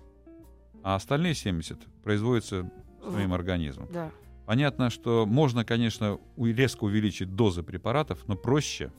а 0.84 0.96
остальные 0.96 1.34
70% 1.34 1.78
производятся 2.04 2.72
своим 3.08 3.34
организмом. 3.34 3.88
Да. 3.92 4.12
Понятно, 4.50 4.90
что 4.90 5.28
можно, 5.28 5.64
конечно, 5.64 6.20
резко 6.36 6.86
увеличить 6.86 7.36
дозы 7.36 7.62
препаратов, 7.62 8.28
но 8.28 8.36
проще 8.36 8.92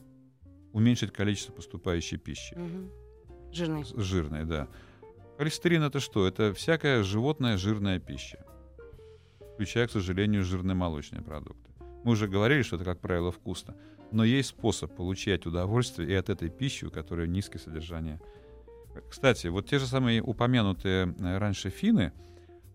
уменьшить 0.71 1.11
количество 1.11 1.51
поступающей 1.51 2.15
пищи. 2.15 2.55
Угу. 2.55 3.51
Жирной. 3.51 3.85
Жирной, 3.97 4.45
да. 4.45 4.69
Холестерин 5.37 5.83
это 5.83 5.99
что? 5.99 6.25
Это 6.25 6.53
всякая 6.53 7.03
животная 7.03 7.57
жирная 7.57 7.99
пища, 7.99 8.45
включая, 9.55 9.87
к 9.87 9.91
сожалению, 9.91 10.45
жирные 10.45 10.75
молочные 10.75 11.21
продукты. 11.21 11.69
Мы 12.05 12.13
уже 12.13 12.29
говорили, 12.29 12.61
что 12.61 12.77
это, 12.77 12.85
как 12.85 13.01
правило, 13.01 13.33
вкусно. 13.33 13.75
Но 14.13 14.23
есть 14.23 14.51
способ 14.51 14.95
получать 14.95 15.45
удовольствие 15.45 16.11
и 16.11 16.13
от 16.13 16.29
этой 16.29 16.49
пищи, 16.49 16.85
у 16.85 16.91
которой 16.91 17.27
низкое 17.27 17.59
содержание. 17.59 18.21
Кстати, 19.09 19.47
вот 19.47 19.67
те 19.67 19.79
же 19.79 19.85
самые 19.85 20.21
упомянутые 20.21 21.13
э, 21.19 21.37
раньше 21.37 21.71
финны, 21.71 22.13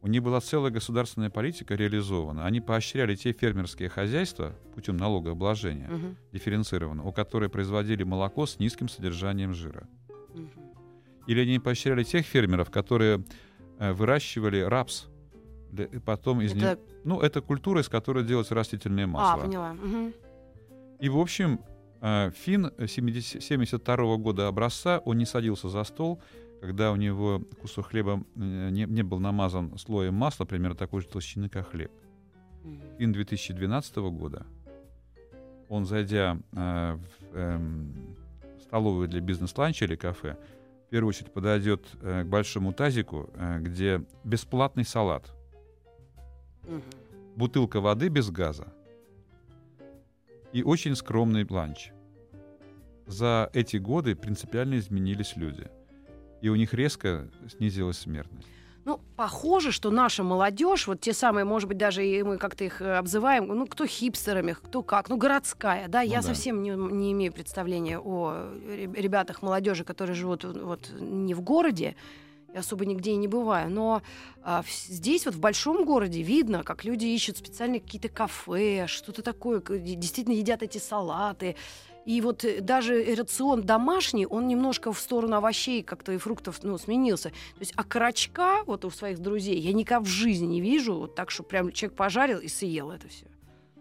у 0.06 0.08
них 0.08 0.22
была 0.22 0.40
целая 0.40 0.70
государственная 0.70 1.30
политика 1.30 1.74
реализована. 1.74 2.46
Они 2.46 2.60
поощряли 2.60 3.16
те 3.16 3.32
фермерские 3.32 3.88
хозяйства 3.88 4.52
путем 4.72 4.96
налогообложения 4.96 5.90
угу. 5.90 6.14
дифференцированного, 6.32 7.08
у 7.08 7.12
которых 7.12 7.50
производили 7.50 8.04
молоко 8.04 8.46
с 8.46 8.60
низким 8.60 8.88
содержанием 8.88 9.52
жира. 9.52 9.88
Угу. 10.08 10.48
Или 11.26 11.40
они 11.40 11.58
поощряли 11.58 12.04
тех 12.04 12.24
фермеров, 12.24 12.70
которые 12.70 13.24
э, 13.80 13.92
выращивали 13.92 14.60
рапс, 14.60 15.06
для, 15.72 15.88
потом 16.04 16.40
из 16.40 16.52
это... 16.52 16.60
них... 16.60 16.78
Ну, 17.02 17.20
это 17.20 17.40
культура, 17.40 17.80
из 17.80 17.88
которой 17.88 18.22
делается 18.22 18.54
растительное 18.54 19.08
масло. 19.08 19.42
А, 19.42 19.44
поняла. 19.44 19.72
Угу. 19.72 20.12
И, 21.00 21.08
в 21.08 21.18
общем, 21.18 21.58
э, 22.00 22.30
Финн 22.30 22.70
72 22.78 24.16
года 24.18 24.46
образца, 24.46 25.00
он 25.04 25.18
не 25.18 25.26
садился 25.26 25.68
за 25.68 25.82
стол, 25.82 26.22
когда 26.66 26.90
у 26.90 26.96
него 26.96 27.42
кусок 27.60 27.86
хлеба 27.86 28.22
э, 28.34 28.70
не, 28.70 28.84
не 28.84 29.02
был 29.02 29.20
намазан 29.20 29.78
слоем 29.78 30.14
масла, 30.14 30.44
примерно 30.44 30.76
такой 30.76 31.00
же 31.00 31.06
толщины, 31.06 31.48
как 31.48 31.70
хлеб. 31.70 31.92
Финн 32.98 33.12
2012 33.12 33.96
года, 33.96 34.46
он, 35.68 35.86
зайдя 35.86 36.38
э, 36.52 36.96
в 36.96 37.08
э, 37.32 37.60
столовую 38.60 39.06
для 39.06 39.20
бизнес-ланча 39.20 39.84
или 39.84 39.94
кафе, 39.94 40.36
в 40.86 40.90
первую 40.90 41.10
очередь 41.10 41.32
подойдет 41.32 41.86
э, 42.02 42.24
к 42.24 42.26
большому 42.26 42.72
тазику, 42.72 43.30
э, 43.34 43.60
где 43.60 44.04
бесплатный 44.24 44.84
салат, 44.84 45.32
угу. 46.64 46.82
бутылка 47.36 47.80
воды 47.80 48.08
без 48.08 48.30
газа, 48.30 48.66
и 50.52 50.64
очень 50.64 50.96
скромный 50.96 51.46
ланч. 51.48 51.92
За 53.06 53.50
эти 53.52 53.76
годы 53.76 54.16
принципиально 54.16 54.78
изменились 54.78 55.36
люди. 55.36 55.68
И 56.42 56.48
у 56.48 56.56
них 56.56 56.74
резко 56.74 57.28
снизилась 57.56 57.98
смертность. 57.98 58.46
Ну, 58.84 59.00
похоже, 59.16 59.72
что 59.72 59.90
наша 59.90 60.22
молодежь, 60.22 60.86
вот 60.86 61.00
те 61.00 61.12
самые, 61.12 61.44
может 61.44 61.68
быть, 61.68 61.76
даже 61.76 62.06
и 62.06 62.22
мы 62.22 62.38
как-то 62.38 62.62
их 62.62 62.80
э, 62.80 62.98
обзываем, 62.98 63.48
ну, 63.48 63.66
кто 63.66 63.84
хипстерами, 63.84 64.52
кто 64.52 64.84
как, 64.84 65.08
ну, 65.08 65.16
городская, 65.16 65.88
да, 65.88 66.02
я 66.02 66.18
да. 66.18 66.22
совсем 66.22 66.62
не, 66.62 66.70
не 66.70 67.10
имею 67.10 67.32
представления 67.32 67.98
о 67.98 68.52
ре- 68.64 68.86
ребятах, 68.86 69.42
молодежи, 69.42 69.82
которые 69.82 70.14
живут 70.14 70.44
вот 70.44 70.88
не 71.00 71.34
в 71.34 71.40
городе, 71.40 71.96
я 72.54 72.60
особо 72.60 72.86
нигде 72.86 73.10
и 73.10 73.16
не 73.16 73.26
бываю, 73.26 73.70
но 73.70 74.02
а, 74.44 74.62
в- 74.62 74.70
здесь 74.70 75.26
вот 75.26 75.34
в 75.34 75.40
большом 75.40 75.84
городе 75.84 76.22
видно, 76.22 76.62
как 76.62 76.84
люди 76.84 77.06
ищут 77.06 77.38
специальные 77.38 77.80
какие-то 77.80 78.08
кафе, 78.08 78.86
что-то 78.86 79.22
такое, 79.22 79.60
действительно 79.60 80.34
едят 80.34 80.62
эти 80.62 80.78
салаты, 80.78 81.56
и 82.06 82.20
вот 82.20 82.44
э, 82.44 82.60
даже 82.60 83.04
рацион 83.16 83.62
домашний, 83.62 84.26
он 84.26 84.46
немножко 84.46 84.92
в 84.92 84.98
сторону 84.98 85.36
овощей 85.36 85.82
как-то 85.82 86.12
и 86.12 86.18
фруктов 86.18 86.60
ну, 86.62 86.78
сменился. 86.78 87.30
То 87.30 87.60
есть, 87.60 87.72
а 87.76 87.82
карачка 87.82 88.62
вот 88.64 88.84
у 88.84 88.90
своих 88.90 89.18
друзей 89.18 89.58
я 89.58 89.72
никак 89.72 90.02
в 90.02 90.06
жизни 90.06 90.46
не 90.46 90.60
вижу, 90.60 90.94
вот 90.94 91.16
так, 91.16 91.32
что 91.32 91.42
прям 91.42 91.72
человек 91.72 91.96
пожарил 91.96 92.38
и 92.38 92.46
съел 92.46 92.92
это 92.92 93.08
все. 93.08 93.26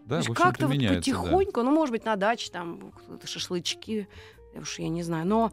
Да, 0.06 0.20
То 0.20 0.26
есть 0.28 0.34
как-то 0.34 0.66
вот 0.66 0.74
меняется, 0.74 1.12
да. 1.12 1.18
потихоньку, 1.18 1.62
ну, 1.62 1.70
может 1.70 1.92
быть, 1.92 2.04
на 2.04 2.16
даче 2.16 2.50
там 2.50 2.92
шашлычки, 3.24 4.08
уж 4.56 4.80
я 4.80 4.88
не 4.88 5.04
знаю, 5.04 5.24
но 5.24 5.52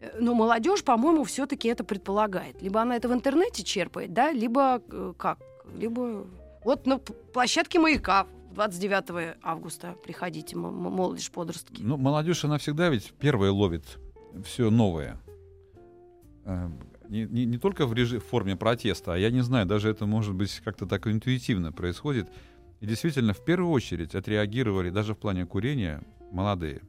э, 0.00 0.10
но 0.20 0.34
молодежь, 0.34 0.84
по-моему, 0.84 1.24
все-таки 1.24 1.68
это 1.68 1.84
предполагает. 1.84 2.60
Либо 2.60 2.82
она 2.82 2.96
это 2.96 3.08
в 3.08 3.14
интернете 3.14 3.62
черпает, 3.62 4.12
да, 4.12 4.30
либо 4.30 4.82
э, 4.90 5.14
как? 5.16 5.38
Либо 5.74 6.26
вот 6.64 6.86
на 6.86 6.98
п- 6.98 7.14
площадке 7.32 7.78
маяка 7.78 8.26
29 8.54 9.36
августа 9.42 9.94
приходите, 10.04 10.56
молодежь, 10.56 11.30
подростки. 11.30 11.82
Ну, 11.82 11.96
молодежь, 11.96 12.44
она 12.44 12.58
всегда 12.58 12.88
ведь 12.88 13.12
первая 13.18 13.50
ловит 13.50 13.84
все 14.44 14.70
новое. 14.70 15.20
Э, 16.44 16.68
Не, 17.08 17.24
не- 17.24 17.44
не 17.44 17.58
только 17.58 17.86
в, 17.86 17.92
режи- 17.92 18.20
в 18.20 18.24
форме 18.24 18.54
протеста, 18.54 19.14
а 19.14 19.16
я 19.18 19.30
не 19.32 19.40
знаю, 19.40 19.66
даже 19.66 19.90
это 19.90 20.06
может 20.06 20.32
быть 20.34 20.60
как-то 20.64 20.86
так 20.86 21.08
интуитивно 21.08 21.72
происходит. 21.72 22.28
И 22.78 22.86
действительно, 22.86 23.32
в 23.32 23.44
первую 23.44 23.72
очередь 23.72 24.14
отреагировали 24.14 24.90
даже 24.90 25.14
в 25.14 25.18
плане 25.18 25.44
курения 25.44 26.02
молодые. 26.30 26.82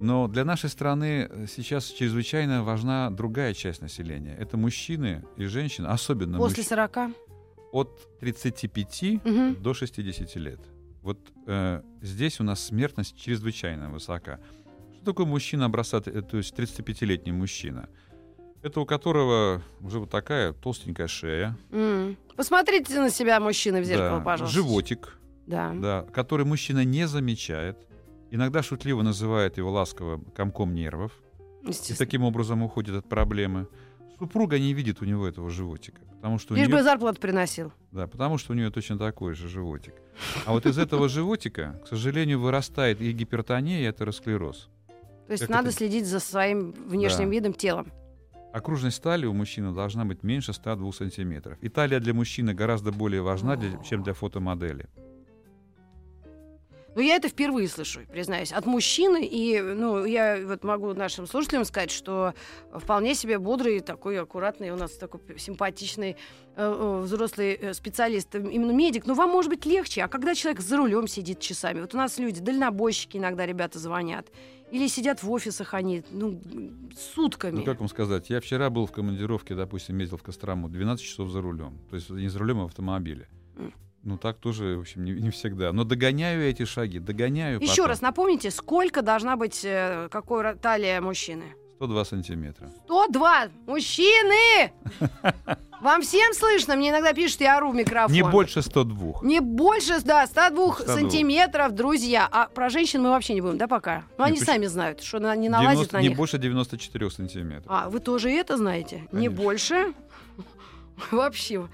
Но 0.00 0.26
для 0.26 0.44
нашей 0.44 0.68
страны 0.70 1.28
э, 1.30 1.46
сейчас 1.48 1.84
чрезвычайно 1.86 2.64
важна 2.64 3.10
другая 3.10 3.54
часть 3.54 3.80
населения. 3.80 4.34
Это 4.36 4.56
мужчины 4.56 5.24
и 5.36 5.44
женщины, 5.44 5.86
особенно 5.86 6.38
После 6.38 6.64
мужч- 6.64 6.68
40. 6.68 6.98
От 7.72 8.18
35 8.20 9.20
Мгм. 9.24 9.62
до 9.62 9.74
60 9.74 10.36
лет. 10.36 10.60
Вот 11.02 11.18
э, 11.46 11.82
здесь 12.02 12.38
у 12.40 12.44
нас 12.44 12.64
смертность 12.64 13.16
чрезвычайно 13.18 13.90
высока. 13.90 14.38
Что 14.94 15.04
такое 15.06 15.26
мужчина 15.26 15.64
образца, 15.64 16.00
э, 16.04 16.22
то 16.22 16.36
есть 16.36 16.54
35-летний 16.56 17.32
мужчина? 17.32 17.88
Это 18.62 18.80
у 18.80 18.86
которого 18.86 19.60
уже 19.80 19.98
вот 19.98 20.10
такая 20.10 20.52
толстенькая 20.52 21.08
шея, 21.08 21.56
М. 21.72 22.16
Посмотрите 22.36 23.00
на 23.00 23.10
себя, 23.10 23.40
мужчины, 23.40 23.80
в 23.80 23.84
зеркало, 23.84 24.18
да, 24.18 24.24
пожалуйста. 24.24 24.54
животик, 24.54 25.18
Да. 25.46 25.72
да, 25.74 26.02
который 26.14 26.46
мужчина 26.46 26.84
не 26.84 27.08
замечает, 27.08 27.76
иногда 28.30 28.62
шутливо 28.62 29.02
называет 29.02 29.58
его 29.58 29.72
ласково 29.72 30.20
комком 30.36 30.74
нервов, 30.74 31.12
и 31.90 31.94
таким 31.94 32.22
образом 32.24 32.62
уходит 32.62 32.94
от 32.94 33.08
проблемы. 33.08 33.66
Супруга 34.22 34.56
не 34.60 34.72
видит 34.72 35.02
у 35.02 35.04
него 35.04 35.26
этого 35.26 35.50
животика, 35.50 36.00
потому 36.14 36.38
что 36.38 36.54
Лишь 36.54 36.68
нее 36.68 36.76
бы 36.76 36.82
зарплату 36.84 37.20
приносил. 37.20 37.72
Да, 37.90 38.06
потому 38.06 38.38
что 38.38 38.52
у 38.52 38.54
нее 38.54 38.70
точно 38.70 38.96
такой 38.96 39.34
же 39.34 39.48
животик. 39.48 39.94
А 40.46 40.52
вот 40.52 40.64
из 40.64 40.78
этого 40.78 41.08
животика, 41.08 41.80
к 41.84 41.88
сожалению, 41.88 42.38
вырастает 42.38 43.00
и 43.00 43.10
гипертония, 43.10 43.80
и 43.80 43.84
атеросклероз. 43.84 44.68
То 45.26 45.32
есть 45.32 45.40
Как 45.42 45.50
надо 45.50 45.70
это? 45.70 45.76
следить 45.78 46.06
за 46.06 46.20
своим 46.20 46.70
внешним 46.70 47.30
Да. 47.30 47.32
видом, 47.32 47.52
телом. 47.52 47.90
Окружность 48.52 49.02
талии 49.02 49.26
у 49.26 49.32
мужчины 49.32 49.72
должна 49.74 50.04
быть 50.04 50.22
меньше 50.22 50.52
102 50.52 50.92
сантиметров. 50.92 51.58
И 51.60 51.68
талия 51.68 51.98
для 51.98 52.14
мужчины 52.14 52.54
гораздо 52.54 52.92
более 52.92 53.22
важна, 53.22 53.56
для- 53.56 53.76
чем 53.82 54.04
для 54.04 54.12
фотомодели. 54.12 54.86
Ну, 56.94 57.00
я 57.00 57.16
это 57.16 57.28
впервые 57.28 57.68
слышу, 57.68 58.00
признаюсь, 58.10 58.52
от 58.52 58.66
мужчины. 58.66 59.24
И, 59.24 59.60
ну, 59.60 60.04
я 60.04 60.38
вот 60.44 60.62
могу 60.62 60.92
нашим 60.92 61.26
слушателям 61.26 61.64
сказать, 61.64 61.90
что 61.90 62.34
вполне 62.72 63.14
себе 63.14 63.38
бодрый, 63.38 63.80
такой 63.80 64.20
аккуратный, 64.20 64.70
у 64.70 64.76
нас 64.76 64.92
такой 64.92 65.20
симпатичный 65.38 66.10
э, 66.10 66.14
э, 66.56 67.00
взрослый 67.00 67.54
э, 67.54 67.72
специалист, 67.72 68.34
э, 68.34 68.38
именно 68.38 68.72
медик. 68.72 69.06
Но 69.06 69.14
вам 69.14 69.30
может 69.30 69.50
быть 69.50 69.64
легче, 69.64 70.02
а 70.02 70.08
когда 70.08 70.34
человек 70.34 70.60
за 70.60 70.76
рулем 70.76 71.06
сидит 71.08 71.40
часами? 71.40 71.80
Вот 71.80 71.94
у 71.94 71.96
нас 71.96 72.18
люди, 72.18 72.40
дальнобойщики 72.40 73.16
иногда 73.16 73.46
ребята 73.46 73.78
звонят. 73.78 74.26
Или 74.70 74.86
сидят 74.86 75.22
в 75.22 75.30
офисах 75.30 75.74
они, 75.74 76.02
ну, 76.10 76.40
сутками. 77.14 77.56
Ну, 77.56 77.64
как 77.64 77.80
вам 77.80 77.88
сказать, 77.88 78.30
я 78.30 78.40
вчера 78.40 78.70
был 78.70 78.86
в 78.86 78.92
командировке, 78.92 79.54
допустим, 79.54 79.98
ездил 79.98 80.16
в 80.16 80.22
Кострому, 80.22 80.68
12 80.68 81.04
часов 81.04 81.30
за 81.30 81.42
рулем. 81.42 81.78
То 81.90 81.96
есть 81.96 82.08
не 82.08 82.28
за 82.28 82.38
рулем, 82.38 82.60
а 82.60 82.62
в 82.62 82.66
автомобиле. 82.66 83.28
Ну, 84.04 84.18
так 84.18 84.38
тоже, 84.38 84.76
в 84.76 84.80
общем, 84.80 85.04
не, 85.04 85.12
не 85.12 85.30
всегда. 85.30 85.72
Но 85.72 85.84
догоняю 85.84 86.42
эти 86.42 86.64
шаги, 86.64 86.98
догоняю 86.98 87.60
Еще 87.60 87.70
потом. 87.76 87.86
раз 87.86 88.00
напомните, 88.00 88.50
сколько 88.50 89.00
должна 89.02 89.36
быть, 89.36 89.60
э, 89.64 90.08
какой 90.10 90.56
талия 90.56 91.00
мужчины? 91.00 91.44
102 91.76 92.04
сантиметра. 92.04 92.68
102! 92.84 93.48
Мужчины! 93.66 94.72
Вам 95.80 96.02
всем 96.02 96.32
слышно? 96.32 96.76
Мне 96.76 96.90
иногда 96.90 97.12
пишут, 97.12 97.40
я 97.40 97.56
ору 97.56 97.70
в 97.72 97.74
микрофон. 97.74 98.12
Не 98.12 98.22
больше 98.22 98.62
102. 98.62 99.20
Не 99.22 99.40
больше, 99.40 100.00
да, 100.04 100.26
102 100.28 100.74
102. 100.74 100.94
сантиметров, 100.94 101.72
друзья. 101.72 102.28
А 102.30 102.46
про 102.46 102.70
женщин 102.70 103.02
мы 103.02 103.10
вообще 103.10 103.34
не 103.34 103.40
будем, 103.40 103.58
да, 103.58 103.66
пока? 103.66 104.04
Ну, 104.16 104.24
они 104.24 104.38
почему? 104.38 104.46
сами 104.52 104.66
знают, 104.66 105.02
что 105.02 105.18
не 105.34 105.48
налазит 105.48 105.90
90 105.90 105.96
на 105.96 106.00
не 106.02 106.08
них. 106.08 106.16
больше 106.16 106.38
94 106.38 107.10
сантиметров. 107.10 107.66
А, 107.68 107.90
вы 107.90 107.98
тоже 107.98 108.30
это 108.30 108.56
знаете? 108.56 109.08
Не 109.10 109.26
Конечно. 109.26 109.36
больше? 109.36 109.92
Вообще. 111.10 111.68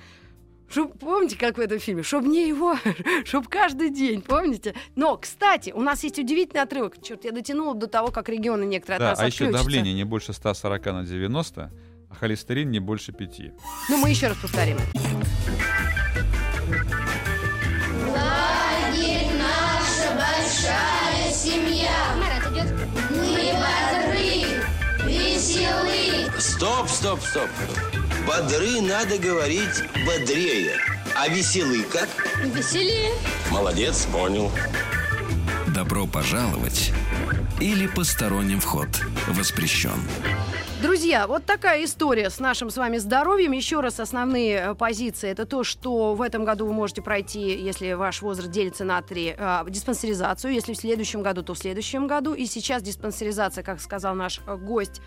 Чтоб, 0.71 0.99
помните, 0.99 1.37
как 1.39 1.57
в 1.57 1.61
этом 1.61 1.79
фильме? 1.79 2.03
Чтоб 2.03 2.25
не 2.25 2.47
его, 2.49 2.77
чтоб 3.25 3.49
каждый 3.49 3.91
день, 3.91 4.21
помните? 4.21 4.75
Но, 4.97 5.17
кстати, 5.17 5.71
у 5.75 5.81
нас 5.81 6.05
есть 6.05 6.19
удивительный 6.19 6.63
отрывок. 6.63 7.01
Черт, 7.03 7.25
я 7.25 7.33
дотянула 7.33 7.75
до 7.75 7.87
того, 7.87 8.09
как 8.09 8.29
регионы 8.29 8.65
некоторые 8.65 8.99
Да, 8.99 9.13
от 9.13 9.19
нас 9.19 9.25
а 9.25 9.27
еще 9.27 9.45
отключатся. 9.45 9.65
давление 9.65 9.95
не 9.95 10.05
больше 10.05 10.33
140 10.33 10.85
на 10.87 11.05
90, 11.05 11.73
а 12.11 12.15
холестерин 12.15 12.71
не 12.71 12.81
больше 12.81 13.13
5. 13.13 13.41
Ну, 13.89 13.97
мы 13.97 14.11
еще 14.11 14.29
раз 14.29 14.37
повторим. 14.37 14.77
Лагерь 18.07 19.29
наша 19.39 20.13
большая 20.15 21.33
семья. 21.33 21.91
Марат 22.17 22.53
идет. 22.53 22.73
Мы 23.11 23.53
бодры, 23.55 25.11
веселы. 25.11 26.31
Стоп, 26.39 26.89
стоп, 26.89 27.21
стоп. 27.21 27.49
Бодры 28.27 28.81
надо 28.81 29.19
говорить 29.19 29.83
бодрее. 30.07 30.77
А 31.15 31.29
веселый 31.29 31.83
как? 31.83 32.09
Веселее. 32.45 33.13
Молодец, 33.51 34.07
понял. 34.07 34.51
Добро 35.75 36.07
пожаловать 36.07 36.93
или 37.61 37.87
посторонним 37.87 38.61
вход 38.61 38.89
воспрещен. 39.29 40.01
Друзья, 40.81 41.27
вот 41.27 41.45
такая 41.45 41.85
история 41.85 42.31
с 42.31 42.39
нашим 42.39 42.71
с 42.71 42.77
вами 42.77 42.99
здоровьем. 42.99 43.51
Еще 43.51 43.81
раз 43.81 43.99
основные 43.99 44.59
э, 44.59 44.75
позиции. 44.77 45.29
Это 45.29 45.45
то, 45.45 45.65
что 45.65 46.15
в 46.15 46.23
этом 46.23 46.45
году 46.45 46.67
вы 46.67 46.73
можете 46.73 47.03
пройти, 47.03 47.41
если 47.41 47.95
ваш 47.95 48.23
возраст 48.23 48.49
делится 48.49 48.85
на 48.85 49.03
три, 49.03 49.35
э, 49.37 49.65
диспансеризацию. 49.69 50.55
Если 50.55 50.75
в 50.75 50.77
следующем 50.77 51.23
году, 51.23 51.43
то 51.43 51.55
в 51.55 51.59
следующем 51.59 52.07
году. 52.07 52.33
И 52.33 52.47
сейчас 52.47 52.81
диспансеризация, 52.83 53.65
как 53.65 53.81
сказал 53.81 54.15
наш 54.15 54.41
э, 54.47 54.57
гость, 54.57 55.01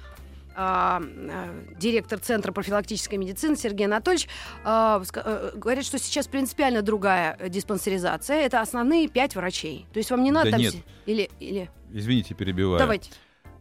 директор 0.56 2.20
Центра 2.20 2.52
профилактической 2.52 3.16
медицины 3.16 3.56
Сергей 3.56 3.86
Анатольевич, 3.86 4.28
а, 4.64 5.02
э, 5.16 5.52
говорит, 5.56 5.86
что 5.86 5.98
сейчас 5.98 6.28
принципиально 6.28 6.82
другая 6.82 7.38
э, 7.40 7.50
диспансеризация. 7.50 8.38
Это 8.38 8.62
основные 8.62 9.08
пять 9.08 9.36
врачей. 9.36 9.86
То 9.94 10.00
есть 10.00 10.12
вам 10.12 10.24
не 10.24 10.32
надо 10.32 10.52
Да 10.52 10.58
там... 10.58 10.62
нет. 10.62 10.76
Или, 11.06 11.30
или... 11.40 11.70
Извините, 11.92 12.34
перебиваю. 12.34 12.80
Давайте. 12.80 13.12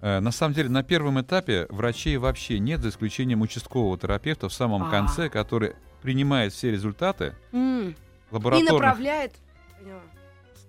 Э, 0.00 0.20
На 0.20 0.32
самом 0.32 0.54
деле, 0.54 0.68
на 0.68 0.82
первом 0.82 1.20
этапе 1.20 1.66
врачей 1.70 2.16
вообще 2.16 2.58
нет, 2.58 2.80
за 2.80 2.88
исключением 2.88 3.42
участкового 3.42 3.96
терапевта 3.98 4.48
в 4.48 4.52
самом 4.52 4.84
А. 4.84 4.90
конце, 4.90 5.28
который 5.28 5.74
принимает 6.02 6.52
все 6.52 6.70
результаты. 6.70 7.34
И 7.52 7.94
лабораторных, 8.30 8.72
направляет... 8.72 9.32
Поняла. 9.78 10.00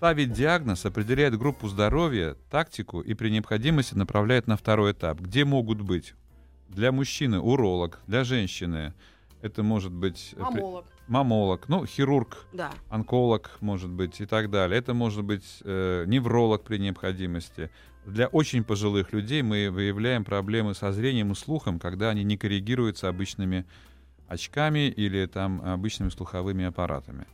Ставит 0.02 0.32
диагноз, 0.32 0.84
определяет 0.84 1.38
группу 1.38 1.68
здоровья, 1.68 2.36
тактику 2.50 3.02
и 3.02 3.14
при 3.14 3.30
необходимости 3.30 3.94
направляет 3.94 4.48
на 4.48 4.58
второй 4.58 4.94
этап, 4.94 5.20
где 5.20 5.46
могут 5.46 5.82
быть 5.82 6.16
для 6.70 6.92
мужчины 6.92 7.40
уролог, 7.40 8.00
для 8.08 8.24
женщины 8.24 8.96
это 9.44 9.62
может 9.62 9.92
быть 9.92 10.34
э, 10.36 10.38
при- 10.52 10.60
Мамолог. 10.62 10.86
мамолог, 11.08 11.70
ну, 11.70 11.86
хирург, 11.86 12.48
Да. 12.52 12.72
онколог, 12.90 13.52
может 13.62 13.92
быть, 13.92 14.20
и 14.22 14.26
так 14.26 14.50
далее. 14.50 14.80
Это 14.80 14.96
может 14.96 15.24
быть 15.24 15.60
э, 15.64 16.06
невролог 16.08 16.64
при 16.64 16.78
необходимости. 16.80 17.70
Для 18.08 18.26
очень 18.26 18.64
пожилых 18.64 19.14
людей 19.14 19.44
мы 19.44 19.70
выявляем 19.70 20.24
проблемы 20.26 20.74
со 20.74 20.92
зрением 20.94 21.32
и 21.34 21.36
слухом, 21.36 21.78
когда 21.78 22.10
они 22.10 22.24
не 22.24 22.38
коррегируются 22.38 23.08
обычными 23.08 23.66
очками 24.28 24.88
или 24.90 25.28
там 25.28 25.62
обычными 25.64 26.10
слуховыми 26.10 26.66
аппаратами. 26.66 27.28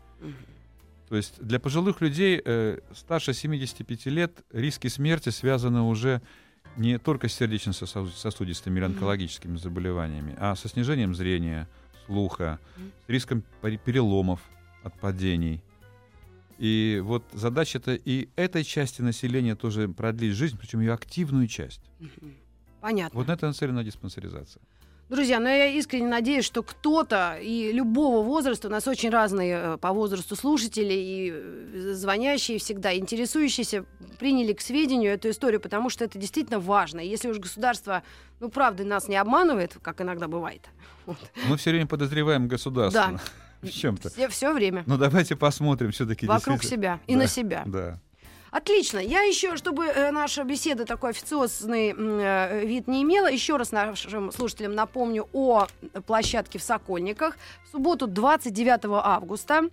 То 1.09 1.15
есть 1.15 1.41
для 1.41 1.59
пожилых 1.59 2.01
людей 2.01 2.41
э, 2.43 2.79
старше 2.93 3.33
75 3.33 4.07
лет 4.07 4.43
риски 4.51 4.87
смерти 4.87 5.29
связаны 5.29 5.81
уже 5.81 6.21
не 6.75 6.99
только 6.99 7.29
с 7.29 7.33
сердечно-сосудистыми 7.33 8.77
или 8.77 8.85
онкологическими 8.85 9.57
заболеваниями, 9.57 10.35
а 10.37 10.55
со 10.55 10.67
снижением 10.67 11.15
зрения, 11.15 11.67
слуха, 12.05 12.59
с 13.05 13.09
риском 13.09 13.43
пере- 13.61 13.77
переломов 13.77 14.41
от 14.83 14.99
падений. 14.99 15.61
И 16.57 17.01
вот 17.03 17.23
задача-то 17.33 17.93
и 17.93 18.29
этой 18.35 18.63
части 18.63 19.01
населения 19.01 19.55
тоже 19.55 19.87
продлить 19.87 20.33
жизнь, 20.33 20.57
причем 20.57 20.81
ее 20.81 20.93
активную 20.93 21.47
часть. 21.47 21.81
Понятно. 22.81 23.17
Вот 23.17 23.27
на 23.27 23.33
это 23.33 23.47
нацелена 23.47 23.83
диспансеризация. 23.83 24.61
Друзья, 25.09 25.39
ну 25.39 25.47
я 25.47 25.67
искренне 25.67 26.07
надеюсь, 26.07 26.43
что 26.43 26.63
кто-то 26.63 27.37
и 27.41 27.71
любого 27.71 28.21
возраста, 28.23 28.67
у 28.67 28.71
нас 28.71 28.87
очень 28.89 29.09
разные 29.09 29.55
э, 29.55 29.77
по 29.77 29.93
возрасту 29.93 30.35
слушатели 30.35 30.93
и 30.93 31.31
э, 31.33 31.93
звонящие 31.93 32.59
всегда, 32.59 32.93
интересующиеся, 32.93 33.85
приняли 34.19 34.51
к 34.51 34.59
сведению 34.59 35.13
эту 35.13 35.29
историю, 35.29 35.61
потому 35.61 35.89
что 35.89 36.03
это 36.03 36.19
действительно 36.19 36.59
важно. 36.59 36.99
И 36.99 37.07
Если 37.07 37.29
уж 37.29 37.37
государство, 37.39 38.03
ну 38.41 38.49
правда, 38.49 38.83
нас 38.83 39.07
не 39.07 39.15
обманывает, 39.15 39.77
как 39.81 40.01
иногда 40.01 40.27
бывает, 40.27 40.67
вот, 41.05 41.17
Мы 41.47 41.55
все 41.55 41.71
время 41.71 41.87
подозреваем 41.87 42.49
государство 42.49 43.11
Да. 43.13 43.19
в 43.61 43.71
чем-то. 43.71 44.09
все, 44.09 44.27
все 44.27 44.53
время 44.53 44.83
Но 44.87 44.97
давайте 44.97 45.37
посмотрим 45.37 45.91
все-таки. 45.91 46.27
вокруг 46.27 46.63
себя 46.63 46.99
и 47.07 47.15
на 47.15 47.27
себя. 47.27 47.63
Да. 47.65 48.01
Отлично. 48.57 48.97
Я 48.97 49.21
еще, 49.21 49.55
чтобы 49.55 49.85
э, 49.85 50.09
наша 50.09 50.43
беседа 50.43 50.85
такой 50.85 51.11
официозный 51.11 51.93
э, 51.95 52.65
вид 52.65 52.87
не 52.87 53.03
имела, 53.03 53.27
еще 53.27 53.55
раз 53.55 53.71
нашим 53.71 54.31
слушателям 54.31 54.73
напомню 54.73 55.29
о 55.31 55.67
площадке 56.07 56.57
в 56.57 56.63
Сокольниках. 56.63 57.37
В 57.67 57.73
субботу 57.73 58.07
29 58.07 58.85
августа 59.03 59.69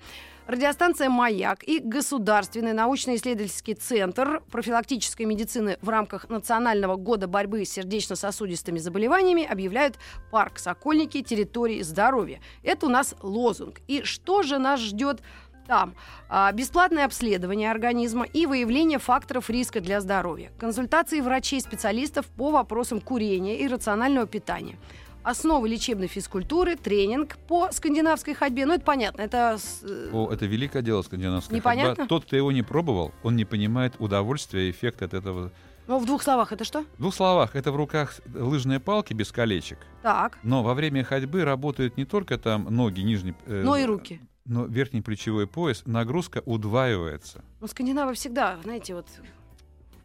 радиостанция 0.46 1.08
«Маяк» 1.08 1.66
и 1.66 1.78
Государственный 1.78 2.74
научно-исследовательский 2.74 3.72
центр 3.72 4.42
профилактической 4.50 5.22
медицины 5.22 5.78
в 5.80 5.88
рамках 5.88 6.28
Национального 6.28 6.96
года 6.96 7.26
борьбы 7.26 7.64
с 7.64 7.70
сердечно-сосудистыми 7.70 8.78
заболеваниями 8.78 9.44
объявляют 9.44 9.96
парк 10.30 10.58
«Сокольники. 10.58 11.22
Территории 11.22 11.80
здоровья». 11.80 12.40
Это 12.62 12.84
у 12.84 12.88
нас 12.90 13.14
лозунг. 13.22 13.80
И 13.88 14.02
что 14.02 14.42
же 14.42 14.58
нас 14.58 14.80
ждет 14.80 15.22
там 15.66 15.94
а, 16.28 16.52
бесплатное 16.52 17.04
обследование 17.04 17.70
организма 17.70 18.24
и 18.24 18.46
выявление 18.46 18.98
факторов 18.98 19.50
риска 19.50 19.80
для 19.80 20.00
здоровья, 20.00 20.52
консультации 20.58 21.20
врачей-специалистов 21.20 22.26
по 22.26 22.50
вопросам 22.50 23.00
курения 23.00 23.58
и 23.58 23.68
рационального 23.68 24.26
питания, 24.26 24.78
основы 25.22 25.68
лечебной 25.68 26.06
физкультуры, 26.06 26.76
тренинг 26.76 27.36
по 27.48 27.70
скандинавской 27.72 28.34
ходьбе. 28.34 28.66
Ну, 28.66 28.74
это 28.74 28.84
понятно, 28.84 29.22
это... 29.22 29.58
э, 29.82 30.10
О, 30.12 30.30
это 30.32 30.46
великое 30.46 30.82
дело 30.82 31.02
скандинавская 31.02 31.56
Непонятно? 31.56 31.94
ходьба. 31.94 32.06
Тот, 32.08 32.24
кто 32.26 32.36
его 32.36 32.52
не 32.52 32.62
пробовал, 32.62 33.12
он 33.22 33.36
не 33.36 33.44
понимает 33.44 33.94
удовольствия 33.98 34.68
и 34.68 34.70
эффекта 34.70 35.06
от 35.06 35.14
этого. 35.14 35.50
Ну, 35.86 35.98
в 35.98 36.06
двух 36.06 36.22
словах, 36.22 36.50
это 36.52 36.64
что? 36.64 36.82
В 36.96 37.00
двух 37.00 37.14
словах, 37.14 37.54
это 37.56 37.70
в 37.70 37.76
руках 37.76 38.14
лыжные 38.34 38.80
палки 38.80 39.12
без 39.12 39.30
колечек. 39.32 39.78
Так, 40.02 40.38
Но 40.42 40.62
во 40.62 40.72
время 40.72 41.04
ходьбы 41.04 41.44
работают 41.44 41.98
не 41.98 42.06
только 42.06 42.38
там 42.38 42.64
ноги, 42.74 43.00
нижний... 43.02 43.34
э, 43.46 43.62
ну 43.64 43.76
и 43.76 43.84
руки. 43.84 44.20
Но 44.46 44.66
верхний 44.66 45.00
плечевой 45.00 45.46
пояс, 45.46 45.82
нагрузка 45.86 46.42
удваивается. 46.44 47.42
Ну, 47.60 47.66
скандинавы 47.66 48.12
всегда, 48.14 48.58
знаете, 48.62 48.94
вот 48.94 49.06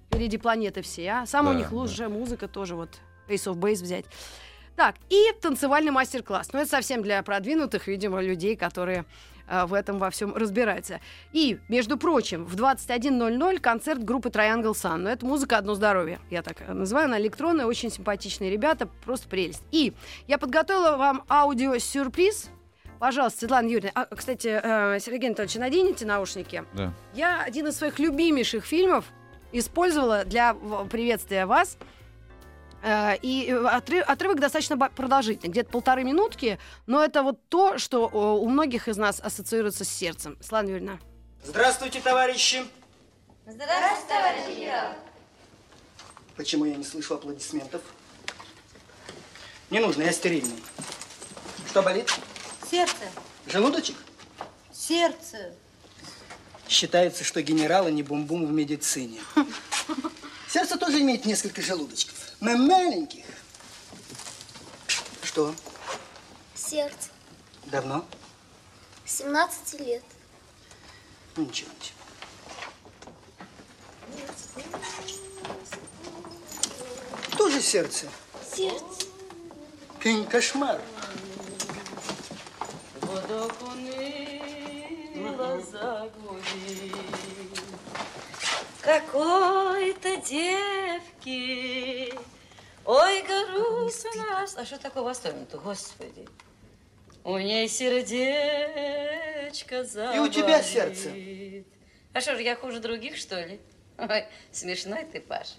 впереди 0.07 0.37
планеты 0.37 0.81
все, 0.81 1.09
а? 1.09 1.25
Сам 1.25 1.47
у 1.47 1.51
Да, 1.51 1.55
них 1.57 1.69
да. 1.71 1.75
лучшая 1.75 2.09
музыка 2.09 2.47
тоже 2.47 2.75
вот 2.75 2.99
Ace 3.27 3.51
of 3.51 3.55
Base 3.55 3.83
взять. 3.83 4.05
Так, 4.77 4.95
и 5.09 5.33
танцевальный 5.41 5.91
мастер-класс. 5.91 6.53
Ну, 6.53 6.59
это 6.59 6.69
совсем 6.69 7.01
для 7.03 7.21
продвинутых, 7.21 7.87
видимо, 7.87 8.21
людей, 8.21 8.55
которые 8.55 9.03
э, 9.49 9.65
в 9.65 9.73
этом 9.73 9.99
во 9.99 10.09
всем 10.09 10.33
разбираются. 10.33 11.01
И, 11.33 11.59
между 11.67 11.97
прочим, 11.97 12.45
в 12.45 12.55
21.00 12.55 13.59
концерт 13.59 14.01
группы 14.05 14.29
Triangle 14.29 14.71
Sun. 14.71 14.97
Но 14.99 15.09
это 15.09 15.25
музыка 15.25 15.57
«Одно 15.57 15.75
здоровье», 15.75 16.19
я 16.29 16.41
так 16.43 16.61
э, 16.61 16.71
называю. 16.71 17.07
Она 17.07 17.19
электронная, 17.19 17.65
очень 17.65 17.91
симпатичные 17.91 18.49
ребята, 18.49 18.87
просто 19.03 19.27
прелесть. 19.27 19.63
И 19.71 19.93
я 20.27 20.37
подготовила 20.37 20.95
вам 20.95 21.23
аудиосюрприз. 21.27 22.49
Пожалуйста, 22.99 23.39
Светлана 23.39 23.67
Юрьевна. 23.67 23.91
А, 23.95 24.13
кстати, 24.13 24.47
э, 24.61 24.99
Сергей 24.99 25.27
Анатольевич, 25.27 25.55
наденете 25.55 26.05
наушники? 26.05 26.65
Да. 26.73 26.93
Я 27.13 27.41
один 27.43 27.67
из 27.67 27.77
своих 27.77 27.97
любимейших 27.97 28.65
фильмов 28.65 29.05
использовала 29.53 30.25
для 30.25 30.53
приветствия 30.53 31.45
вас. 31.45 31.77
Э, 32.83 33.15
И 33.21 33.47
э, 33.49 33.53
отры- 33.55 34.01
отрывок 34.01 34.39
достаточно 34.41 34.77
продолжительный, 34.77 35.49
где-то 35.51 35.69
полторы 35.69 36.03
минутки, 36.03 36.59
но 36.87 37.03
это 37.03 37.23
вот 37.23 37.39
то, 37.47 37.77
что 37.77 38.07
у 38.09 38.47
многих 38.49 38.87
из 38.89 38.97
нас 38.97 39.19
ассоциируется 39.21 39.85
с 39.85 39.89
сердцем. 39.89 40.37
Светлана 40.41 40.67
Юрьевна. 40.69 40.99
Здравствуйте, 41.43 42.01
товарищи! 42.01 42.63
Здравствуйте, 43.47 44.07
товарищ 44.09 44.57
генерал. 44.57 44.93
Почему 46.35 46.65
я 46.65 46.75
не 46.75 46.83
слышу 46.83 47.15
аплодисментов? 47.15 47.81
Не 49.69 49.79
нужно, 49.79 50.03
я 50.03 50.11
стерильный. 50.11 50.61
Что 51.69 51.81
болит? 51.81 52.09
Сердце, 52.69 52.93
Желудочек? 53.47 53.95
сердце. 54.71 55.53
Считается, 56.67 57.23
что 57.23 57.41
генералы 57.41 57.91
не 57.91 58.03
бум-бум 58.03 58.45
в 58.45 58.51
медицине. 58.51 59.19
Сердце 60.47 60.77
тоже 60.77 60.99
имеет 61.01 61.25
несколько 61.25 61.61
желудочков, 61.61 62.15
но 62.39 62.55
маленьких. 62.57 63.25
Что? 65.23 65.55
Сердце. 66.53 67.09
Давно? 67.65 68.05
17 69.05 69.79
лет. 69.79 70.03
Ну, 71.35 71.45
ничего, 71.45 71.69
ничего. 71.79 71.95
Тоже 77.37 77.61
сердце. 77.61 78.07
Сердце. 78.55 79.07
Какой 79.97 80.25
кошмар. 80.25 80.81
Какой-то 88.81 90.17
девки. 90.17 92.13
Ой, 92.85 93.21
грустно. 93.23 94.47
А 94.55 94.65
что 94.65 94.79
такое 94.79 95.03
восторгнуто, 95.03 95.57
господи? 95.57 96.27
У 97.23 97.37
ней 97.37 97.67
сердечко 97.69 98.13
заболит. 99.83 100.15
И 100.15 100.19
у 100.19 100.27
тебя 100.29 100.63
сердце. 100.63 101.11
А 102.13 102.21
что 102.21 102.35
же, 102.35 102.41
я 102.41 102.55
хуже 102.55 102.79
других, 102.79 103.17
что 103.17 103.39
ли? 103.43 103.59
Ой, 103.97 104.25
смешной 104.51 105.05
ты, 105.05 105.19
Паш. 105.21 105.55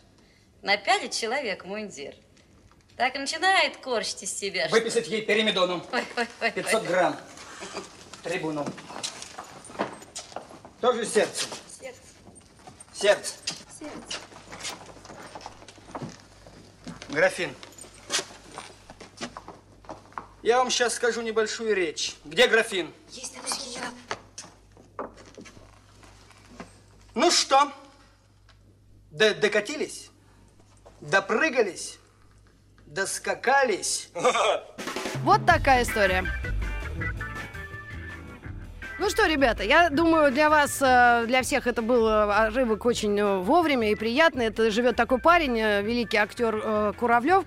Напялит 0.62 1.12
человек 1.12 1.64
мундир. 1.64 2.14
Так 2.96 3.14
и 3.16 3.18
начинает 3.18 3.76
корчить 3.76 4.24
из 4.24 4.36
себя. 4.36 4.68
Выписать 4.68 5.09
ей 5.09 5.22
перимедону. 5.22 5.84
Ой, 5.92 6.05
ой, 6.16 6.26
ой, 6.42 6.51
500 6.51 6.74
ой. 6.82 6.86
грамм. 6.88 7.16
Трибуну. 8.22 8.66
Тоже 10.80 11.04
сердце. 11.06 11.46
Сердце. 11.80 12.00
Сердце. 12.92 13.34
Сердце. 13.78 14.18
Графин. 17.08 17.54
Я 20.42 20.58
вам 20.58 20.70
сейчас 20.70 20.94
скажу 20.94 21.20
небольшую 21.22 21.74
речь. 21.74 22.16
Где 22.24 22.46
графин? 22.46 22.94
Есть, 23.11 23.34
товарищ 23.34 23.54
генерал. 23.66 25.11
Ну 27.14 27.30
что? 27.30 27.72
Д- 29.11 29.34
докатились? 29.34 30.11
Допрыгались? 31.00 31.98
Доскакались? 32.86 34.11
Вот 35.22 35.44
такая 35.44 35.82
история. 35.82 36.24
Ну 39.01 39.09
что, 39.09 39.24
ребята, 39.24 39.62
я 39.62 39.88
думаю, 39.88 40.30
для 40.30 40.51
вас, 40.51 40.78
э, 40.82 41.24
для 41.26 41.40
всех 41.40 41.66
это 41.66 41.80
был 41.80 42.07
э, 42.07 42.32
отрывок 42.32 42.84
очень 42.84 43.18
э, 43.18 43.38
вовремя 43.38 43.90
и 43.90 43.94
приятный. 43.94 44.44
Это 44.44 44.70
живет 44.70 44.94
такой 44.94 45.18
парень, 45.18 45.57
великий 45.57 46.18
актер 46.18 46.92
Куравлев. 46.98 47.44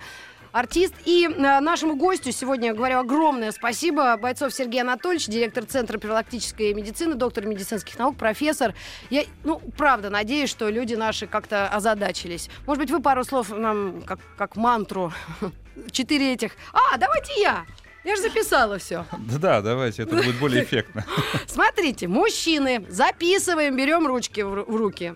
Артист. 0.52 0.96
И 1.06 1.28
нашему 1.28 1.96
гостю 1.96 2.32
сегодня 2.32 2.74
говорю 2.74 3.00
огромное 3.00 3.52
спасибо. 3.52 4.18
Бойцов 4.18 4.52
Сергей 4.52 4.82
Анатольевич, 4.82 5.28
директор 5.28 5.64
Центра 5.66 6.00
профилактической 6.00 6.74
медицины, 6.74 7.14
доктор 7.14 7.46
медицинских 7.46 8.00
наук, 8.00 8.18
профессор. 8.18 8.74
Я, 9.12 9.24
ну, 9.44 9.62
правда, 9.78 10.10
надеюсь, 10.10 10.50
что 10.50 10.70
люди 10.70 10.96
наши 10.96 11.28
как-то 11.28 11.68
озадачились. 11.68 12.50
Может 12.66 12.82
быть, 12.82 12.92
вы 12.92 13.00
пару 13.00 13.24
слов 13.24 13.50
нам, 13.52 14.02
как, 14.02 14.20
как 14.38 14.56
мантру, 14.56 15.14
четыре 15.92 16.34
этих. 16.34 16.54
А, 16.72 16.98
давайте 16.98 17.40
я! 17.42 17.66
Я 18.04 18.16
же 18.16 18.22
записала 18.24 18.78
все. 18.78 19.06
Да, 19.40 19.62
давайте, 19.62 20.04
это 20.04 20.16
будет 20.16 20.38
более 20.40 20.64
эффектно. 20.64 21.06
Смотрите, 21.48 22.08
мужчины, 22.08 22.86
записываем, 22.90 23.78
берем 23.78 24.06
ручки 24.08 24.42
в, 24.42 24.54
ру- 24.54 24.72
в 24.72 24.76
руки. 24.76 25.16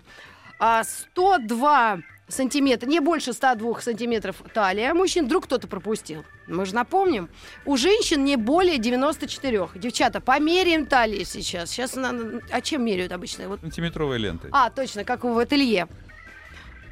А, 0.58 0.82
102 0.84 1.98
сантиметра, 2.28 2.86
не 2.86 3.00
больше 3.00 3.32
102 3.32 3.80
сантиметров 3.80 4.36
талия 4.54 4.92
мужчин. 4.94 5.26
Вдруг 5.26 5.44
кто-то 5.44 5.66
пропустил. 5.68 6.24
Мы 6.46 6.64
же 6.66 6.74
напомним. 6.74 7.28
У 7.64 7.76
женщин 7.76 8.24
не 8.24 8.36
более 8.36 8.78
94. 8.78 9.68
Девчата, 9.74 10.20
померяем 10.20 10.86
талии 10.86 11.24
сейчас. 11.24 11.70
Сейчас, 11.70 11.94
на- 11.94 12.40
а 12.50 12.60
чем 12.60 12.84
меряют 12.84 13.12
обычно? 13.12 13.48
Вот 13.48 13.60
Сантиметровой 13.60 14.18
лентой. 14.18 14.50
а, 14.52 14.70
точно, 14.70 15.04
как 15.04 15.24
в 15.24 15.38
ателье. 15.38 15.88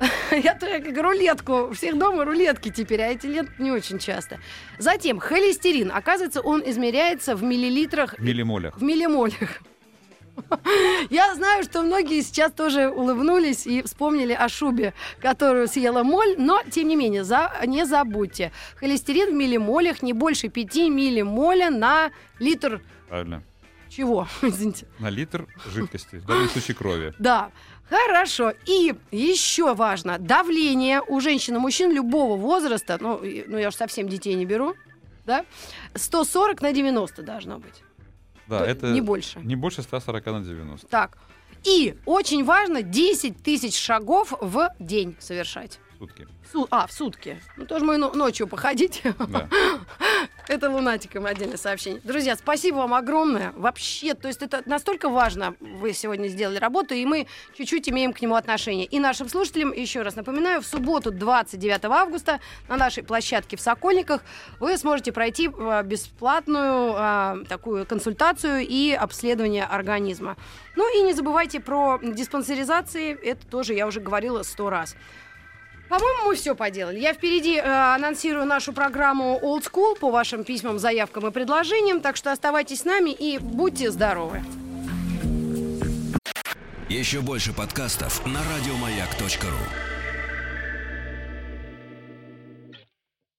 Я 0.30 0.54
как 0.54 0.96
рулетку. 0.96 1.68
У 1.68 1.72
всех 1.72 1.98
дома 1.98 2.24
рулетки 2.24 2.70
теперь, 2.70 3.02
а 3.02 3.08
эти 3.08 3.26
лет 3.26 3.46
не 3.58 3.70
очень 3.70 3.98
часто. 3.98 4.38
Затем 4.78 5.18
холестерин. 5.18 5.90
Оказывается, 5.92 6.40
он 6.40 6.62
измеряется 6.64 7.36
в 7.36 7.42
миллилитрах. 7.42 8.18
В 8.18 8.22
миллимолях. 8.22 8.76
В 8.76 8.82
миллимолях. 8.82 9.60
Я 11.10 11.34
знаю, 11.34 11.64
что 11.64 11.82
многие 11.82 12.20
сейчас 12.22 12.52
тоже 12.52 12.88
улыбнулись 12.90 13.66
и 13.66 13.82
вспомнили 13.82 14.32
о 14.32 14.48
шубе, 14.48 14.92
которую 15.20 15.68
съела 15.68 16.02
моль, 16.02 16.34
но, 16.38 16.62
тем 16.70 16.88
не 16.88 16.96
менее, 16.96 17.24
за, 17.24 17.52
не 17.66 17.86
забудьте. 17.86 18.52
Холестерин 18.76 19.30
в 19.30 19.34
миллимолях 19.34 20.02
не 20.02 20.12
больше 20.12 20.48
5 20.48 20.76
миллимоля 20.90 21.70
на 21.70 22.10
литр... 22.38 22.82
Правильно. 23.08 23.42
Чего? 23.88 24.28
Извините. 24.42 24.86
На 24.98 25.10
литр 25.10 25.46
жидкости, 25.66 26.16
в 26.16 26.26
данном 26.26 26.48
случае 26.48 26.74
крови. 26.74 27.14
Да. 27.18 27.50
Хорошо. 27.88 28.52
И 28.66 28.94
еще 29.12 29.74
важно, 29.74 30.18
давление 30.18 31.00
у 31.02 31.20
женщин 31.20 31.56
и 31.56 31.58
мужчин 31.58 31.92
любого 31.92 32.36
возраста, 32.36 32.98
ну, 33.00 33.20
ну 33.22 33.58
я 33.58 33.68
уж 33.68 33.74
совсем 33.76 34.08
детей 34.08 34.34
не 34.34 34.44
беру, 34.44 34.74
да, 35.24 35.44
140 35.94 36.62
на 36.62 36.72
90 36.72 37.22
должно 37.22 37.58
быть. 37.58 37.82
Да, 38.48 38.60
То 38.60 38.64
это 38.64 38.86
не 38.88 39.00
больше. 39.00 39.40
Не 39.40 39.56
больше 39.56 39.82
140 39.82 40.26
на 40.26 40.40
90. 40.40 40.86
Так. 40.88 41.18
И 41.64 41.96
очень 42.06 42.44
важно 42.44 42.82
10 42.82 43.42
тысяч 43.42 43.76
шагов 43.78 44.32
в 44.40 44.70
день 44.78 45.16
совершать. 45.18 45.80
В 45.96 45.98
сутки. 45.98 46.28
Су- 46.52 46.68
а, 46.70 46.86
в 46.86 46.92
сутки. 46.92 47.40
Ну, 47.56 47.64
тоже 47.64 47.84
мы 47.84 47.96
но- 47.96 48.12
ночью 48.12 48.46
походить. 48.46 49.02
Да. 49.28 49.48
Это 50.48 50.70
лунатикам 50.70 51.26
отдельное 51.26 51.56
сообщение. 51.56 52.00
Друзья, 52.04 52.36
спасибо 52.36 52.76
вам 52.76 52.94
огромное. 52.94 53.52
Вообще, 53.56 54.14
то 54.14 54.28
есть 54.28 54.42
это 54.42 54.62
настолько 54.66 55.08
важно, 55.08 55.56
вы 55.58 55.92
сегодня 55.92 56.28
сделали 56.28 56.58
работу, 56.58 56.94
и 56.94 57.04
мы 57.04 57.26
чуть-чуть 57.56 57.88
имеем 57.88 58.12
к 58.12 58.20
нему 58.20 58.36
отношение. 58.36 58.84
И 58.84 59.00
нашим 59.00 59.28
слушателям, 59.28 59.72
еще 59.72 60.02
раз 60.02 60.14
напоминаю, 60.14 60.60
в 60.60 60.66
субботу 60.66 61.10
29 61.10 61.86
августа 61.86 62.38
на 62.68 62.76
нашей 62.76 63.02
площадке 63.02 63.56
в 63.56 63.60
Сокольниках 63.60 64.22
вы 64.60 64.76
сможете 64.78 65.10
пройти 65.12 65.48
э, 65.48 65.82
бесплатную 65.84 66.94
э, 66.96 67.44
такую 67.48 67.84
консультацию 67.86 68.60
и 68.60 68.92
обследование 68.92 69.64
организма. 69.64 70.36
Ну 70.76 70.96
и 70.96 71.02
не 71.02 71.12
забывайте 71.14 71.58
про 71.58 71.98
диспансеризации, 72.00 73.12
это 73.14 73.44
тоже 73.46 73.74
я 73.74 73.86
уже 73.86 74.00
говорила 74.00 74.42
сто 74.44 74.70
раз. 74.70 74.94
По-моему, 75.88 76.26
мы 76.26 76.34
все 76.34 76.54
поделали. 76.54 76.98
Я 76.98 77.12
впереди 77.12 77.56
э, 77.56 77.62
анонсирую 77.62 78.44
нашу 78.44 78.72
программу 78.72 79.38
Old 79.42 79.70
School 79.70 79.98
по 79.98 80.10
вашим 80.10 80.44
письмам, 80.44 80.78
заявкам 80.78 81.26
и 81.26 81.30
предложениям. 81.30 82.00
Так 82.00 82.16
что 82.16 82.32
оставайтесь 82.32 82.80
с 82.80 82.84
нами 82.84 83.10
и 83.10 83.38
будьте 83.38 83.90
здоровы. 83.90 84.42
Еще 86.88 87.20
больше 87.20 87.52
подкастов 87.52 88.24
на 88.26 88.40
радиомаяк.ру. 88.40 89.95